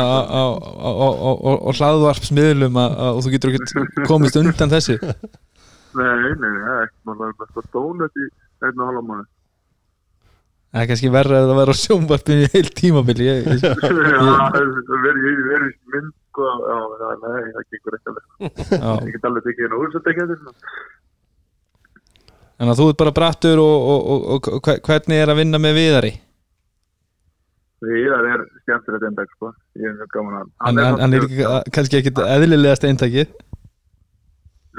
hlaðvarpsmiðlum 1.80 2.80
að, 2.84 2.95
að, 2.95 3.12
og 3.18 3.26
þú 3.26 3.34
getur 3.36 3.58
ekki 3.58 4.06
komist 4.10 4.39
undan 4.39 4.74
þessu 4.74 5.00
Nei, 5.97 6.14
nei, 6.22 6.34
nei, 6.38 6.54
það 6.62 6.76
er 6.76 6.86
ekki, 6.86 6.97
maður 7.10 7.32
er 7.32 7.38
bara 7.41 7.70
dónut 7.74 8.20
í 8.22 8.28
einn 8.62 8.82
og 8.84 8.89
halva 8.91 9.04
mánu. 9.08 9.26
það 10.70 10.84
er 10.84 10.89
kannski 10.91 11.12
verra 11.16 11.39
að 11.39 11.50
það 11.50 11.60
vera 11.60 11.74
á 11.74 11.82
sjónvarpinu 11.82 12.45
í 12.45 12.52
heil 12.54 12.70
tímabili 12.78 13.28
Já, 13.30 13.38
verið 14.54 15.43
verið 15.50 15.74
mynd 15.95 16.14
sko, 16.30 16.45
já, 16.70 17.10
nei, 17.24 17.50
það 17.56 17.64
gengur 17.74 17.97
ekki 17.97 18.12
alveg 18.12 18.26
já. 18.70 18.91
ég 19.08 19.14
get 19.16 19.28
alveg 19.30 19.47
tekið 19.47 19.66
hérna 19.66 19.82
úr 19.82 19.91
svo 19.93 20.02
tekið 20.06 20.34
þetta 20.34 20.54
Þannig 22.60 22.74
að 22.74 22.80
þú 22.82 22.88
ert 22.91 22.99
bara 22.99 23.16
brattur 23.16 23.62
og, 23.64 23.76
og, 23.93 24.07
og, 24.36 24.47
og 24.55 24.66
hve- 24.68 24.80
hvernig 24.84 25.22
er 25.24 25.32
að 25.32 25.39
vinna 25.39 25.62
með 25.64 25.78
viðari? 25.80 26.14
það 27.80 28.26
er 28.34 28.41
skemmtilegt 28.66 29.05
eindag 29.07 29.30
sko, 29.38 29.53
ég 29.80 29.88
er 29.88 29.93
mjög 29.95 30.10
gaman 30.18 30.39
að 30.41 30.49
Hann, 30.66 30.82
hann, 30.84 30.97
hann 30.99 31.16
er 31.16 31.28
ekki, 31.30 31.45
kannski 31.78 32.01
ekki 32.01 32.12
eðlilegast 32.26 32.84
eintakið? 32.89 33.32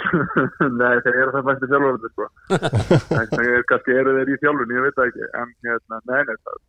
Nei, 0.81 0.97
þeir 1.05 1.17
eru 1.23 1.33
það 1.35 1.47
bæsti 1.49 1.69
þjálfurði 1.71 2.11
sko. 2.13 2.27
Það 2.51 3.47
er 3.47 3.65
kannski 3.73 3.97
eru 3.97 4.13
þeir 4.19 4.33
í 4.33 4.37
þjálfun, 4.45 4.75
ég 4.77 4.85
veit 4.85 4.99
það 5.01 5.09
ekki. 5.11 5.31
En 5.41 5.55
hérna, 5.65 6.01
nei, 6.09 6.21
nei, 6.29 6.37
það 6.45 6.61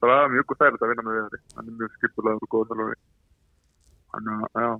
það 0.00 0.12
er 0.14 0.32
mjög 0.34 0.46
góð 0.50 0.60
þærlega 0.62 0.84
að 0.86 0.92
vinna 0.92 1.06
með 1.08 1.18
því 1.32 1.40
hann 1.56 1.68
er 1.68 1.76
mjög 1.80 1.96
skiptulega 1.98 2.40
og 2.40 2.50
góð 2.54 2.70
þjálfur 2.70 2.98
þannig 4.14 4.34
að, 4.34 4.64
já 4.64 4.70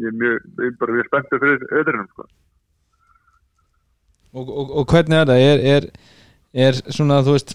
ég 0.00 0.10
er 0.10 0.16
mjög, 0.22 0.48
ég 0.60 0.66
er 0.70 0.78
bara 0.80 0.96
mjög 0.96 1.08
spenntur 1.10 1.42
fyrir 1.44 1.64
öðrunum 1.80 2.08
sko 2.12 2.26
og, 4.34 4.48
og, 4.48 4.72
og 4.82 4.86
hvernig 4.92 5.18
er 5.20 5.30
það? 5.30 5.44
Er, 5.50 5.62
er, 5.76 5.88
er 6.66 6.80
svona, 6.92 7.20
þú 7.26 7.36
veist 7.36 7.54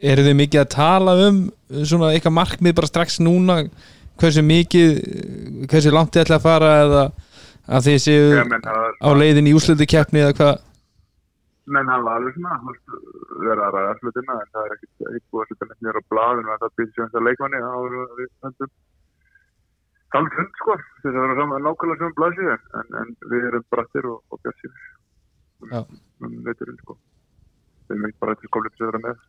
eru 0.00 0.24
þið 0.24 0.36
mikið 0.40 0.62
að 0.62 0.70
tala 0.74 1.16
um 1.28 1.40
svona 1.84 2.12
eitthvað 2.14 2.36
markmið 2.38 2.76
bara 2.78 2.88
strax 2.90 3.18
núna 3.20 3.58
hversu 4.20 4.42
mikið 4.44 4.96
hversu 5.70 5.92
langt 5.92 6.14
þið 6.14 6.24
ætla 6.26 6.38
að 6.40 6.46
fara 6.46 6.70
eða 6.86 7.04
að 7.70 7.86
þið 7.86 7.98
séu 8.06 8.26
Ég 8.38 8.48
menn, 8.50 8.64
það 8.64 8.82
er- 8.88 8.98
á 9.04 9.08
leiðin 9.20 9.48
í 9.50 9.56
úslutu 9.56 9.86
keppni 9.88 10.22
eða 10.24 10.36
hvað 10.40 10.66
menn 11.70 11.86
hafa 11.92 12.14
alveg 12.18 12.34
svona 12.34 12.56
verið 13.44 13.60
að 13.66 13.74
ræða 13.76 13.92
hlutina 14.00 14.36
en 14.40 14.48
það 14.54 14.64
er 14.64 14.72
ekkert 14.74 15.26
búið 15.30 15.42
að 15.44 15.50
setja 15.52 15.68
neitt 15.68 15.84
nýra 15.86 16.00
á 16.02 16.10
blaðinu 16.10 16.50
að 16.54 16.62
það 16.64 16.72
býr 16.80 16.88
sem 16.94 17.04
þetta 17.10 17.22
leikmanni 17.28 17.60
þá 17.62 17.70
erum 17.76 18.16
við 18.18 18.30
höndum 18.46 18.72
þannig 20.10 20.34
fund 20.38 20.58
sko 20.58 20.76
þess 20.80 21.12
að 21.12 21.20
vera 21.20 21.36
saman 21.38 21.64
nákvæmlega 21.68 22.00
saman 22.00 22.16
blaðsíð 22.18 22.50
en, 22.56 22.88
en, 23.02 23.12
við 23.30 23.46
erum 23.52 23.66
brattir 23.70 24.08
og, 24.10 24.18
og 24.34 24.38
Já. 24.50 24.72
Um 25.64 26.38
veiturinn 26.46 26.78
sko. 26.82 26.96
Við 27.88 27.96
erum 27.96 28.08
ekki 28.10 28.20
bara 28.22 28.38
til 28.40 28.48
skólið 28.50 28.74
til 28.76 28.84
að 28.86 28.90
vera 28.92 29.02
með. 29.08 29.20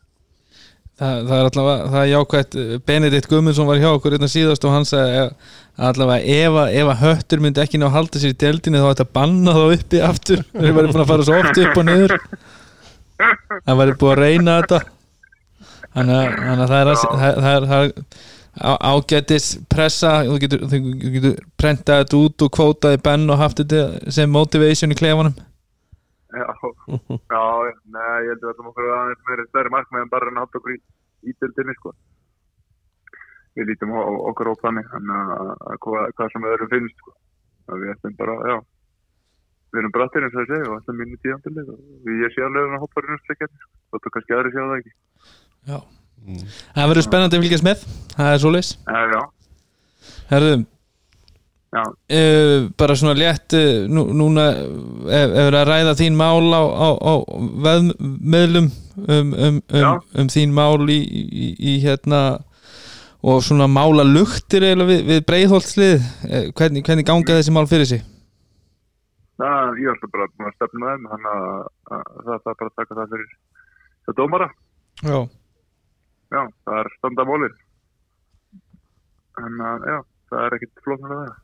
Það, 1.01 1.19
það 1.25 1.36
er 1.39 1.47
allavega, 1.49 1.86
það 1.91 2.01
er 2.03 2.09
jákvætt. 2.11 2.55
Benedikt 2.86 3.27
Guðmundsson 3.32 3.69
var 3.69 3.79
hjá 3.82 3.88
okkur 3.95 4.15
einna 4.17 4.27
síðast 4.29 4.65
og 4.67 4.73
hann 4.75 4.86
sagði 4.86 5.21
allavega 5.82 6.36
ef, 6.36 6.57
að- 6.61 6.73
ef 6.82 6.91
að 6.91 6.99
höttur 7.05 7.41
myndi 7.41 7.61
ekki 7.63 7.79
ná 7.82 7.88
að 7.88 7.95
halda 7.95 8.21
sér 8.21 8.36
í 8.36 8.39
deildinni 8.43 8.82
þá 8.84 8.89
ætti 8.91 9.05
að 9.07 9.13
banna 9.17 9.55
þá 9.55 9.61
uppi 9.77 10.01
aftur. 10.05 10.43
Þeir 10.59 10.75
væri 10.77 10.91
búin 10.91 11.03
að 11.05 11.09
fara 11.13 11.25
svo 11.29 11.39
oft 11.41 11.61
upp 11.63 11.79
og 11.82 11.88
niður. 11.88 12.17
Það 13.65 13.79
væri 13.82 13.95
búin 14.03 14.11
að 14.13 14.21
reyna 14.25 14.57
þetta. 14.61 14.82
Þannig 15.95 16.19
að, 16.19 16.61
það 16.67 16.77
er, 16.82 16.91
að, 16.91 17.01
það, 17.21 17.49
er, 17.55 17.65
það 17.71 17.88
er 17.88 18.77
ágætis 18.91 19.47
pressa. 19.71 20.11
Þú 20.27 20.38
getur, 20.43 20.67
getur 21.15 21.39
prentað 21.59 22.03
þetta 22.03 22.21
út 22.27 22.45
og 22.45 22.53
kvótaði 22.59 23.01
benn 23.07 23.25
og 23.32 23.41
haft 23.41 23.63
þetta 23.63 24.11
sem 24.13 24.29
motivation 24.32 24.93
í 24.93 24.99
klefanum 25.01 25.34
já, 26.32 27.45
nei, 27.95 28.17
ég 28.25 28.34
held 28.34 28.43
að 28.43 28.47
það 28.47 28.61
er 28.63 28.69
okkur 28.71 28.89
aðeins 28.95 29.23
meiri 29.27 29.45
stærri 29.49 29.73
markmið 29.75 30.03
en 30.03 30.11
bara 30.11 30.29
að 30.32 30.38
nátt 30.38 30.57
okkur 30.59 30.73
í, 30.75 30.77
í 31.27 31.36
dildinni 31.41 31.75
sko. 31.77 31.93
Við 33.59 33.67
lítum 33.67 33.95
okkur 33.99 34.51
á 34.51 34.53
þannig 34.61 34.93
að, 34.95 35.34
að 35.71 35.79
hvað, 35.86 36.29
sem 36.34 36.47
öðrum 36.51 36.71
finnst 36.71 37.01
sko. 37.03 37.15
að 37.71 37.84
við 37.84 37.93
ætlum 37.95 38.17
bara, 38.19 38.38
já. 38.51 38.57
Við 39.71 39.82
erum 39.82 39.95
brattir 39.95 40.25
eins 40.27 40.36
og 40.36 40.43
ég 40.43 40.51
segi 40.51 40.69
og 40.69 40.77
ætlum 40.79 40.99
minni 40.99 41.19
tíðandileg 41.23 41.71
og 41.71 42.07
við 42.07 42.25
ég 42.25 42.36
sé 42.36 42.45
alveg 42.47 42.75
að 42.75 42.84
hoppa 42.86 43.05
í 43.05 43.19
sko. 43.21 43.51
þóttu 43.91 44.13
kannski 44.15 44.38
aðri 44.38 44.55
sjá 44.55 44.63
það 44.63 44.77
ekki. 44.79 44.93
Já. 45.71 45.77
Það 46.75 46.91
verður 46.91 47.07
spennandi 47.07 47.38
að 47.38 47.45
fylgjast 47.45 47.67
með. 47.67 47.86
Það 48.15 48.34
er 48.34 48.43
svoleiðis. 48.43 48.71
Já, 48.88 48.99
já, 49.11 49.21
Herðum 50.32 50.67
uh, 51.72 52.69
bara 52.78 52.97
svona 52.99 53.15
létt 53.17 53.55
uh, 53.57 53.88
nú, 53.88 54.05
núna 54.17 54.47
ef 55.07 55.36
ef 55.41 55.41
er 55.47 55.59
að 55.61 55.67
ræða 55.72 55.97
þín 56.01 56.19
mál 56.19 56.51
á, 56.51 56.63
á, 56.63 56.89
á 56.99 57.13
veðmeðlum 57.67 58.72
um, 59.07 59.34
um, 59.34 59.59
um, 59.72 59.99
um 60.24 60.32
þín 60.32 60.55
mál 60.55 60.88
í, 60.91 60.99
í, 61.01 61.51
í 61.74 61.76
hérna 61.86 62.41
og 63.22 63.43
svona 63.45 63.67
mála 63.69 64.03
luktir 64.07 64.65
við, 64.65 65.03
við 65.05 65.19
breiðholtslið. 65.30 65.99
Uh, 66.26 66.47
hvernig, 66.57 66.84
hvernig 66.88 67.05
ganga 67.07 67.38
þessi 67.38 67.53
mál 67.53 67.67
fyrir 67.69 67.89
sig? 67.89 68.07
það, 69.41 69.80
ég 69.82 69.91
ætla 69.95 70.09
bara 70.13 70.28
að 70.30 70.55
stefna 70.55 70.91
þeim 70.91 71.07
þannig 71.11 71.32
að, 71.32 71.69
að 71.95 72.09
það 72.26 72.32
það 72.32 72.51
er 72.51 72.57
bara 72.61 72.72
að 72.72 72.80
taka 72.80 72.97
það 72.99 73.13
fyrir 73.15 73.32
það 74.05 74.17
dómara, 74.19 74.49
Já, 75.01 75.17
já, 76.32 76.41
það 76.65 76.80
er 76.82 76.89
standa 76.97 77.26
mólin 77.26 77.55
en 79.41 79.63
að, 79.65 79.88
já, 79.89 79.97
það 80.30 80.43
er 80.45 80.57
ekkit 80.57 80.84
flóknar 80.86 81.15
að 81.15 81.24
það 81.24 81.39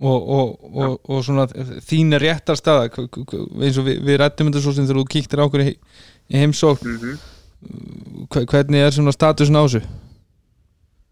og, 0.00 0.28
og, 0.28 0.48
og, 0.76 0.98
og 1.08 1.22
svona 1.24 1.46
þín 1.88 2.16
réttar 2.20 2.58
staða 2.58 2.90
eins 2.90 3.78
og 3.80 3.86
við, 3.88 4.02
við 4.04 4.18
rættum 4.20 4.50
þetta 4.50 4.64
svo 4.64 4.74
sem 4.76 4.88
þú 4.88 5.04
kíktir 5.08 5.40
á 5.40 5.46
okkur 5.46 5.64
í, 5.64 5.76
heimsókn 6.32 6.90
mm 6.90 6.98
-hmm. 7.00 8.26
hve- 8.34 8.46
hvernig 8.50 8.80
er 8.82 8.90
svona 8.92 9.12
statusin 9.12 9.56
á 9.56 9.64
þessu? 9.64 9.82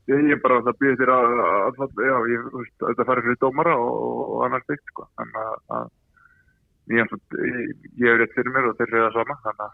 Ég, 0.05 0.21
ég 0.29 0.41
bara 0.43 0.61
það 0.61 0.77
býði 0.81 0.97
þér 1.01 1.11
að, 1.17 1.31
að, 1.49 1.79
að 1.81 2.03
já, 2.05 2.17
ég, 2.35 2.41
veist, 2.53 2.77
þetta 2.81 3.07
farið 3.09 3.25
fyrir 3.25 3.41
dómara 3.41 3.77
og, 3.77 3.95
og 4.35 4.45
annars 4.45 4.67
byggt, 4.69 4.85
sko. 4.93 5.07
Þannig 5.17 5.39
að, 5.41 5.57
að 5.77 5.87
ég, 6.93 7.15
ég, 7.41 7.73
ég 8.03 8.11
hef 8.11 8.19
rétt 8.21 8.35
fyrir 8.37 8.53
mér 8.53 8.69
og 8.69 8.77
þeir 8.77 8.89
eru 8.93 9.05
það 9.07 9.17
sama, 9.17 9.39
þannig 9.47 9.65
að 9.69 9.73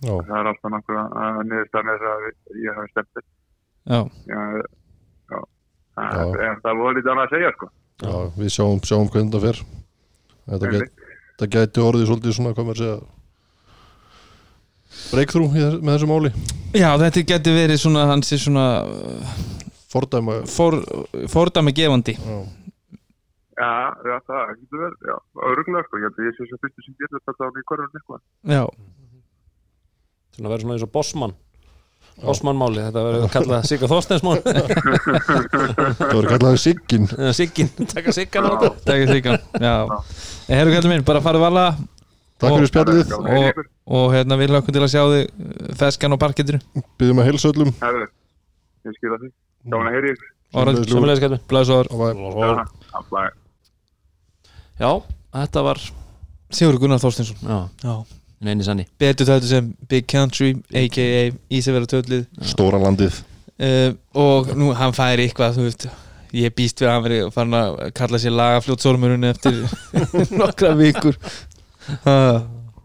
Já, 0.00 0.14
það 0.26 0.36
er 0.40 0.48
alltaf 0.48 0.70
nokkuð 0.72 0.96
að 0.96 1.38
niðurstaðan 1.50 1.92
er 1.92 2.04
að 2.10 2.22
ég 2.64 2.78
hef 2.80 2.90
stemt 2.90 3.10
þetta. 3.14 3.32
Já, 3.90 4.00
Já, 4.32 4.40
já. 5.30 5.40
Það, 5.94 6.34
Já. 6.34 6.44
en 6.48 6.60
það 6.64 6.78
voru 6.80 6.94
lítið 6.96 7.12
annað 7.12 7.26
að 7.26 7.34
segja, 7.36 7.50
sko. 7.56 7.70
Já, 8.00 8.14
við 8.36 8.52
sjáum, 8.54 8.80
sjáum 8.86 9.08
hvernig 9.12 9.32
þetta 9.32 9.42
fer. 9.46 9.62
Þetta, 10.50 10.70
get, 10.74 11.48
gæti 11.54 11.82
orðið 11.84 12.08
svolítið 12.10 12.36
svona, 12.36 12.54
hvað 12.56 12.68
maður 12.68 12.80
segja 12.82 12.98
breakthrough 15.10 15.54
þess, 15.54 15.80
með 15.80 15.96
þessu 15.96 16.08
máli. 16.10 16.30
Já 16.76 16.90
þetta 17.00 17.24
getur 17.32 17.56
verið 17.58 17.82
svona 17.82 18.06
hans 18.10 18.32
er 18.34 18.40
svona 18.42 18.66
Fordæma 19.90 20.40
for, 20.46 20.76
fordæmi 21.32 21.72
gefandi. 21.74 22.14
Já, 22.18 22.40
Já, 23.60 23.92
já, 24.08 24.14
það 24.24 24.52
getur 24.56 24.80
verið, 24.86 25.00
já, 25.10 25.16
öruglega, 25.50 25.82
sko. 25.84 25.98
Ég 26.00 26.06
held 26.06 26.20
að 26.22 26.28
ég 26.30 26.36
sé 26.38 26.46
svo 26.48 26.58
fyrstu 26.62 26.84
sem 26.86 26.94
getur 26.96 27.20
þetta 27.26 27.44
á 27.44 27.48
nýkvarðunni, 27.56 28.00
sko. 28.06 28.20
Já, 28.48 28.62
Svona 30.36 30.52
verður 30.52 30.64
svona 30.64 30.76
eins 30.78 30.86
og 30.86 30.92
bossmann 30.94 31.34
Bossmann 32.24 32.58
máli, 32.60 32.82
þetta 32.86 33.04
verður 33.06 33.30
kallað 33.34 33.68
Sigga 33.68 33.88
Þorsteinsmál 33.90 34.38
það 34.44 36.12
voru 36.14 36.32
kallaði 36.34 36.60
Siggin 36.64 37.08
Siggin, 37.36 37.70
taka 37.94 38.14
Siggan 38.16 38.48
á 38.48 38.52
þetta. 38.52 38.70
það 38.86 39.04
er 39.04 39.12
þykkan 39.14 39.38
Já, 39.64 39.74
herru 40.50 40.74
kallum 40.76 40.94
minn, 40.94 41.06
bara 41.08 41.22
farið 41.24 41.44
vala 41.46 41.64
Takk 42.40 42.56
fyrir 42.56 42.70
spjallið, 42.70 43.10
og, 43.20 43.58
og 44.00 44.06
hérna 44.14 44.38
við 44.40 44.54
lökum 44.54 44.72
til 44.72 44.80
að 44.80 44.92
sjá 44.94 45.02
þig 45.12 45.24
uh, 45.28 45.72
feskan 45.76 46.16
á 46.16 46.22
parkettinu 46.22 46.60
byggjum 46.96 47.20
að 47.20 47.26
heilsa 47.28 47.50
öllum. 47.52 47.72
Herðu, 47.82 48.06
ég 48.88 48.94
skilja 48.96 49.18
því. 49.20 49.28
Gáðan 49.68 49.90
að 49.90 49.96
heyri 49.98 50.14
Ljúf. 50.16 50.86
Sjömmulega 50.88 51.18
skættu 51.20 51.38
blæsor. 51.50 51.90
Já, 54.80 54.90
þetta 55.36 55.62
var 55.68 55.82
Sigur 56.50 56.80
Gunnar 56.80 56.98
Þorstinsson 57.02 57.44
Já, 57.44 57.58
Já. 57.84 57.94
Neini 58.44 58.64
sanni. 58.66 58.86
Betur 59.00 59.28
þetta 59.28 59.48
sem 59.50 59.72
Big 59.90 60.06
Country 60.10 60.52
a.k.a. 60.72 61.24
Ísafjara 61.52 61.88
tötlið 61.90 62.26
Stóra 62.52 62.80
landið. 62.82 63.18
Uh, 63.60 63.90
og 64.16 64.54
nú 64.56 64.70
hann 64.78 64.94
fær 64.96 65.20
eitthvað 65.20 65.58
þú 65.58 65.66
veist. 65.68 65.88
Ég 66.36 66.52
býst 66.54 66.78
við 66.80 66.86
að 66.88 66.94
hann 66.94 67.04
veri 67.08 67.18
farin 67.34 67.56
að 67.58 67.78
kalla 67.98 68.18
sér 68.22 68.36
lagafljótsormurinn 68.38 69.26
eftir 69.32 69.56
nokkra 70.40 70.70
vikur. 70.78 71.18
Uh, 72.06 72.38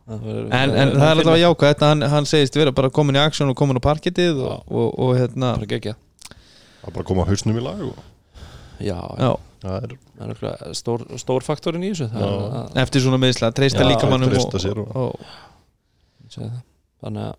en, 0.09 0.73
en 0.73 0.91
það 0.95 1.05
er 1.05 1.11
alltaf 1.13 1.37
jákvæð 1.41 1.69
þetta 1.71 1.87
hann, 1.91 2.03
hann 2.13 2.27
segist 2.29 2.57
vera 2.57 2.73
bara 2.75 2.89
komin 2.93 3.17
í 3.17 3.21
aksjón 3.21 3.49
og 3.53 3.57
komin 3.57 3.77
á 3.77 3.83
parkettið 3.85 4.37
og, 4.45 4.65
og, 4.69 4.91
og 5.01 5.15
hérna 5.17 5.53
bara 5.59 5.69
gegja 5.71 5.93
er 5.95 6.91
bara 6.93 7.01
að 7.01 7.07
koma 7.09 7.25
hausnum 7.29 7.57
í 7.57 7.63
lag 7.65 7.81
og 7.87 7.97
Já, 8.83 8.97
já, 9.17 9.29
það 9.63 9.75
er 9.87 9.93
það 10.19 10.31
er 10.35 10.75
stór, 10.77 11.05
stór 11.21 11.45
faktorinn 11.47 11.85
í 11.87 11.89
þessu 11.95 12.09
eftir 12.83 13.01
svona 13.05 13.17
meðsla, 13.23 13.49
treysta 13.55 13.85
líkamannum 13.87 14.29
treysta 14.33 14.59
og, 14.59 14.63
sér 14.65 14.81
og, 14.83 14.89
og- 14.93 15.13
og 15.15 15.25
það, 16.39 16.59
þannig 17.05 17.25
að 17.29 17.35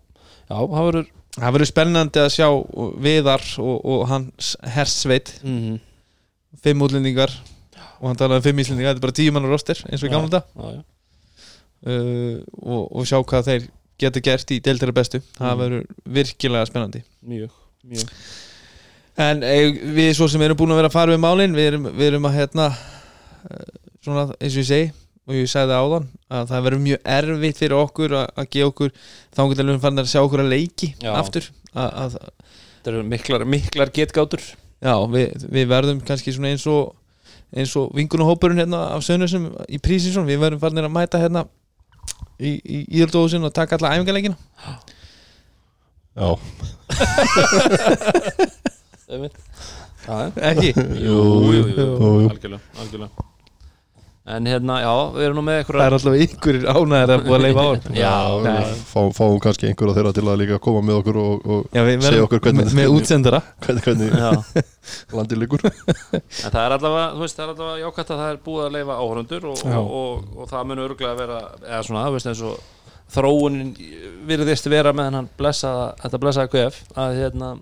Já, 0.47 0.55
það 0.57 0.85
verður 0.87 1.07
það 1.37 1.53
verður 1.57 1.69
spennandi 1.69 2.21
að 2.23 2.29
sjá 2.33 2.47
Viðar 3.03 3.43
og, 3.61 3.77
og 3.93 4.05
hans 4.11 4.53
hersveit 4.77 5.33
mm 5.43 5.77
fimm 6.63 6.81
útlendingar. 6.81 7.29
Og 7.99 8.07
hann 8.09 8.17
talaði 8.17 8.39
um 8.39 8.45
fimm 8.47 8.59
íslendingar, 8.63 8.95
þetta 8.95 9.01
er 9.01 9.05
bara 9.07 9.15
tíu 9.19 9.33
mann 9.35 9.45
roster 9.51 9.77
eins 9.91 10.01
og 10.01 10.07
í 10.09 10.13
gamla 10.13 10.39
já. 10.41 10.79
uh, 11.85 12.39
og, 12.63 12.83
og 12.97 13.05
sjá 13.09 13.19
hvað 13.21 13.45
þeir 13.51 13.67
geta 14.01 14.21
gert 14.25 14.53
í 14.55 14.59
deildara 14.63 14.93
bestu. 14.95 15.19
Það 15.37 15.51
Mm. 15.51 15.61
verður 15.61 15.85
virkilega 16.17 16.69
spennandi. 16.69 17.03
Mjög, 17.27 17.51
mjög. 17.85 18.11
En 19.17 19.43
eh, 19.43 19.71
við 19.97 20.11
svo 20.17 20.27
sem 20.29 20.41
erum 20.45 20.57
búin 20.59 20.73
að 20.75 20.81
vera 20.81 20.89
að 20.91 20.97
fara 20.97 21.13
við 21.15 21.21
málin 21.23 21.55
við 21.57 21.67
erum, 21.71 21.87
við 21.97 22.07
erum 22.11 22.27
að 22.29 22.35
hérna 22.37 22.67
eh, 23.51 23.71
svona 24.05 24.25
eins 24.37 24.53
og 24.57 24.61
ég 24.61 24.67
segi 24.71 24.91
og 25.27 25.35
ég 25.35 25.49
sagði 25.51 25.73
það 25.73 25.83
áðan 25.87 26.05
að 26.37 26.45
það 26.51 26.65
verður 26.67 26.83
mjög 26.85 27.01
erfitt 27.17 27.59
fyrir 27.61 27.77
okkur 27.81 28.15
að, 28.21 28.27
að 28.39 28.49
gefa 28.55 28.69
okkur 28.71 28.93
þá 29.35 29.41
getur 29.51 29.69
við 29.71 29.81
fann 29.83 30.01
að 30.03 30.11
sjá 30.13 30.21
okkur 30.23 30.43
að 30.45 30.53
leiki 30.53 30.89
Já. 31.03 31.11
aftur. 31.19 31.49
Að, 31.73 31.89
að, 32.05 32.17
Þetta 32.77 32.93
eru 32.93 33.03
miklar, 33.11 33.43
miklar 33.51 33.89
getgátur. 33.91 34.43
Já, 34.79 34.93
við, 35.11 35.45
við 35.51 35.65
verðum 35.67 35.99
kannski 36.07 36.31
svona 36.31 36.53
eins 36.53 36.63
og 36.71 36.93
eins 37.57 37.73
og 37.79 37.91
vingunahópurinn 37.95 38.59
hérna 38.61 38.79
af 38.95 39.03
Sönusum 39.07 39.49
í 39.71 39.79
Prísinsson, 39.83 40.27
við 40.27 40.41
verðum 40.43 40.61
farin 40.63 40.83
að 40.83 40.91
mæta 40.95 41.19
hérna 41.21 41.45
í, 42.39 42.53
í 42.59 42.81
íðaldóðusinn 42.99 43.47
og 43.47 43.53
taka 43.55 43.77
alla 43.79 43.93
æfingarleikina 43.95 44.37
Já, 46.17 46.27
Já, 50.07 50.17
ekki? 50.49 50.71
jú, 51.03 51.17
jú, 51.51 51.63
jú, 51.67 51.73
jú. 51.77 52.29
algjörlega, 52.31 52.61
algjörlega 52.79 53.26
En 54.27 54.43
hérna, 54.49 54.75
já, 54.83 54.89
við 55.15 55.23
erum 55.23 55.37
nú 55.39 55.43
með 55.47 55.59
það 55.69 55.81
er 55.85 55.93
alltaf 55.95 56.15
ykkur 56.25 56.57
ánæðir 56.67 57.11
að 57.13 57.21
búa 57.27 57.35
að 57.37 57.43
leifa 57.45 57.63
á 57.63 57.69
Já, 58.03 58.15
fá, 58.89 58.97
fáum 59.15 59.37
kannski 59.45 59.69
einhverja 59.69 59.93
þeirra 59.95 60.11
til 60.17 60.23
að 60.27 60.39
líka 60.41 60.57
koma 60.65 60.81
með 60.83 60.97
okkur 60.99 61.19
og, 61.21 61.45
og 61.55 61.77
Já, 61.77 61.81
við 61.87 62.03
Segja 62.03 62.25
okkur 62.25 62.41
hvernig- 62.43 62.65
með, 62.67 62.73
með 62.81 62.95
útsendara. 62.97 63.39
hvernig, 63.63 63.85
hvernig 63.87 64.11
Já, 64.11 64.63
landið 65.17 65.39
liggur. 65.45 65.63
En 65.67 66.51
það 66.51 66.59
er 66.65 66.75
allavega, 66.75 67.05
þú 67.15 67.23
veist, 67.23 67.37
það 67.39 67.45
er 67.45 67.53
allavega 67.55 67.83
jákvæmt 67.85 68.11
að 68.17 68.21
það 68.23 68.31
er 68.33 68.41
búið 68.49 68.65
að 68.67 68.75
leifa 68.75 68.97
áhörundur 68.99 69.47
og, 69.53 69.63
og, 69.63 69.93
og, 70.01 70.27
og 70.43 70.51
það 70.51 70.67
mun 70.73 70.83
örgulega 70.89 71.13
að 71.15 71.21
vera 71.23 71.39
eða 71.63 71.81
svona, 71.87 72.03
þú 72.09 72.17
veist, 72.17 72.29
eins 72.33 72.43
og 72.51 72.65
þróunin 73.15 73.71
virðist 74.27 74.67
vera 74.67 74.91
með 74.91 75.07
hennan 75.11 75.29
blessaða, 75.39 75.87
þetta 76.03 76.19
blessaða 76.25 76.51
QF 76.51 76.81
að 76.99 77.19
hérna 77.21 77.53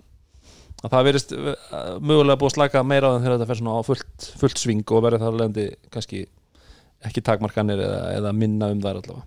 að 0.86 0.92
það 0.96 1.06
virðist 1.08 1.32
uh, 1.38 1.54
mögulega 2.02 2.40
búið 2.42 2.50
að 2.52 2.56
slaka 2.58 2.82
meira 2.86 3.10
á 3.10 3.14
þeim 3.14 3.24
þegar 3.28 3.36
þetta 3.38 3.48
fer 3.52 3.60
svona 3.62 3.78
á 3.78 3.82
fullt, 3.86 4.26
fullt 4.42 4.62
sving 4.62 4.82
og 4.94 5.06
verður 5.06 5.24
þar 5.26 5.38
lendi 5.44 5.68
kannski 5.94 6.24
ekki 7.08 7.24
takmarkanir 7.26 7.80
eða, 7.86 8.02
eða 8.20 8.34
minna 8.36 8.70
um 8.74 8.82
þær 8.84 9.00
allavega. 9.02 9.26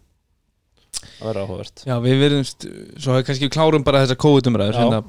Það 0.98 1.26
verður 1.28 1.42
áhugavert. 1.44 1.82
Já, 1.86 1.94
við 2.02 2.20
verðum, 2.24 2.44
st- 2.48 2.70
svo 2.98 3.14
hefur 3.14 3.26
kannski 3.28 3.48
klárum 3.54 3.84
bara 3.86 4.00
þessar 4.04 4.18
COVID-umræður 4.24 4.74
Já, 4.78 4.82
hérna, 4.82 5.00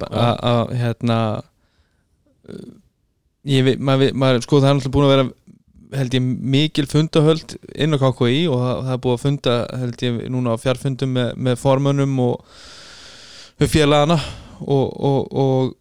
að- 0.50 0.72
hérna 0.80 1.18
uh, 2.48 2.64
ég 3.50 3.64
veit, 3.66 3.80
maður, 3.90 4.12
maður 4.22 4.44
sko 4.46 4.60
það 4.62 4.70
er 4.70 4.78
náttúrulega 4.80 4.96
búin 4.96 5.08
að 5.08 5.14
vera 5.16 5.28
held 6.00 6.14
ég 6.14 6.26
mikil 6.54 6.86
fundahöld 6.86 7.56
inn 7.74 7.96
á 7.96 7.98
KKI 7.98 8.42
og 8.46 8.60
það, 8.62 8.76
það 8.86 8.92
er 8.94 9.00
búið 9.06 9.16
að 9.16 9.22
funda 9.24 9.54
held 9.80 10.04
ég 10.06 10.20
núna 10.30 10.52
á 10.54 10.62
fjarfundum 10.62 11.16
með, 11.16 11.32
með 11.48 11.56
formönnum 11.58 12.12
og 12.22 12.60
félagana 13.72 14.18
og, 14.60 14.86
og, 14.94 15.26
og 15.32 15.72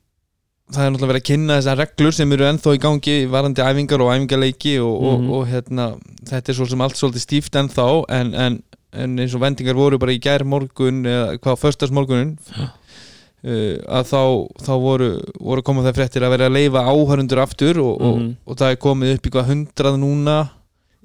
það 0.69 0.85
er 0.85 0.91
náttúrulega 0.93 1.11
verið 1.13 1.21
að 1.23 1.29
kynna 1.31 1.55
þessar 1.59 1.79
reglur 1.81 2.13
sem 2.13 2.33
eru 2.35 2.45
ennþá 2.49 2.73
í 2.77 2.81
gangi 2.83 3.15
varandi 3.31 3.63
æfingar 3.65 4.03
og 4.05 4.11
æfingarleiki 4.13 4.75
og, 4.85 4.95
og, 5.11 5.29
og 5.39 5.47
hérna, 5.49 5.87
þetta 6.29 6.51
er 6.53 6.57
svo 6.59 6.67
sem 6.69 6.81
allt 6.85 6.99
svolítið 6.99 7.23
stíft 7.25 7.55
ennþá 7.57 7.87
en, 8.19 8.33
en, 8.45 8.59
en 8.93 9.15
eins 9.23 9.33
og 9.37 9.41
vendingar 9.41 9.75
voru 9.79 9.97
bara 10.01 10.13
í 10.13 10.19
gær 10.21 10.43
morgun 10.45 11.01
eða 11.09 11.39
hvað, 11.41 11.57
föstasmorgunin 11.63 12.35
uh, 12.59 13.75
að 13.87 14.07
þá, 14.11 14.21
þá 14.67 14.71
voru, 14.83 15.09
voru 15.39 15.61
að 15.63 15.67
koma 15.71 15.83
það 15.87 15.97
fréttir 15.99 16.25
að 16.27 16.33
vera 16.35 16.47
að 16.49 16.55
leifa 16.59 16.85
áhörundur 16.93 17.43
aftur 17.45 17.81
og, 17.83 17.99
Mhm. 17.99 18.29
og, 18.45 18.53
og 18.53 18.57
það 18.61 18.71
er 18.75 18.81
komið 18.85 19.13
upp 19.17 19.25
í 19.29 19.33
hvað 19.35 19.49
hundrað 19.53 19.99
núna 20.05 20.37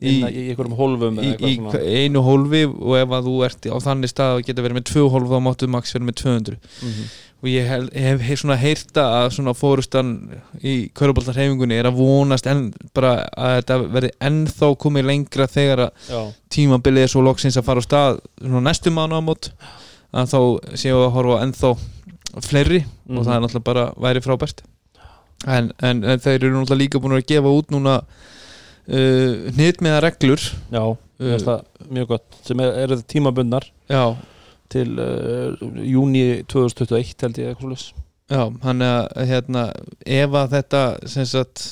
í, 0.02 0.10
í, 0.10 1.34
í 1.40 1.52
í, 1.54 2.00
einu 2.04 2.20
hólfi 2.26 2.64
og 2.68 2.96
ef 2.98 3.08
að 3.14 3.28
þú 3.30 3.34
ert 3.46 3.68
á 3.70 3.76
þannig 3.80 4.10
stað 4.10 4.32
að 4.36 4.42
geta 4.48 4.62
verið 4.66 4.76
með 4.80 4.88
tvö 4.90 5.04
hólf 5.14 5.28
þá 5.30 5.38
máttu 5.46 5.68
max 5.70 5.94
verið 5.94 6.08
með 6.10 6.16
200 6.20 6.58
Mhm. 6.82 7.04
og 7.33 7.33
og 7.44 7.48
ég 7.52 7.66
hef, 7.68 7.82
hef, 7.92 8.22
hef 8.24 8.40
svona 8.40 8.56
heyrta 8.56 9.02
að 9.20 9.26
svona 9.36 9.52
fórustan 9.52 10.12
í 10.64 10.74
köruboltarhefingunni 10.96 11.76
er 11.76 11.90
að 11.90 11.98
vonast 12.00 12.46
en 12.48 12.70
bara 12.96 13.10
að 13.36 13.56
þetta 13.58 13.76
verði 13.98 14.10
ennþá 14.30 14.70
komið 14.80 15.04
lengra 15.10 15.46
þegar 15.52 15.82
að 15.90 16.12
tímabilið 16.56 17.04
er 17.04 17.12
svo 17.12 17.20
loksins 17.26 17.58
að 17.60 17.66
fara 17.68 17.84
á 17.84 17.88
stað 17.88 18.20
svona 18.40 18.64
næstu 18.70 18.92
mánu 18.96 19.18
ámót 19.20 19.50
að 20.14 20.30
þá 20.32 20.38
séum 20.80 20.96
við 21.02 21.04
að 21.10 21.14
horfa 21.18 21.36
á 21.36 21.42
ennþá 21.44 21.72
fleiri 22.48 22.80
Mhm. 23.04 23.18
og 23.18 23.24
það 23.26 23.34
er 23.36 23.42
náttúrulega 23.44 23.64
bara 23.68 23.82
væri 24.00 24.20
frábært. 24.24 24.62
En, 25.46 25.66
en, 25.84 25.98
en 26.08 26.18
þeir 26.24 26.38
eru 26.46 26.54
náttúrulega 26.56 26.80
líka 26.80 27.00
búin 27.04 27.12
að 27.18 27.26
gefa 27.28 27.50
út 27.52 27.68
núna 27.74 27.98
uh, 28.88 29.50
hnitmiða 29.52 30.00
reglur. 30.04 30.40
Já, 30.72 30.84
það 31.20 31.60
mjög 31.92 32.08
gott 32.14 32.38
sem 32.48 32.62
er, 32.64 32.72
eru 32.86 32.98
tímabundnar. 33.12 33.66
Já, 33.92 34.16
til 34.74 34.92
uh, 35.00 35.54
júni 35.86 36.24
2021 36.50 37.24
held 37.24 37.40
ég 37.42 37.50
eitthvað 37.52 37.64
svoleiðis. 37.64 37.88
já, 38.30 38.42
hann 38.64 38.84
að 38.86 39.26
hérna, 39.30 39.64
ef 40.06 40.38
að 40.42 40.54
þetta 40.58 40.84
sem 41.14 41.26
sagt 41.28 41.66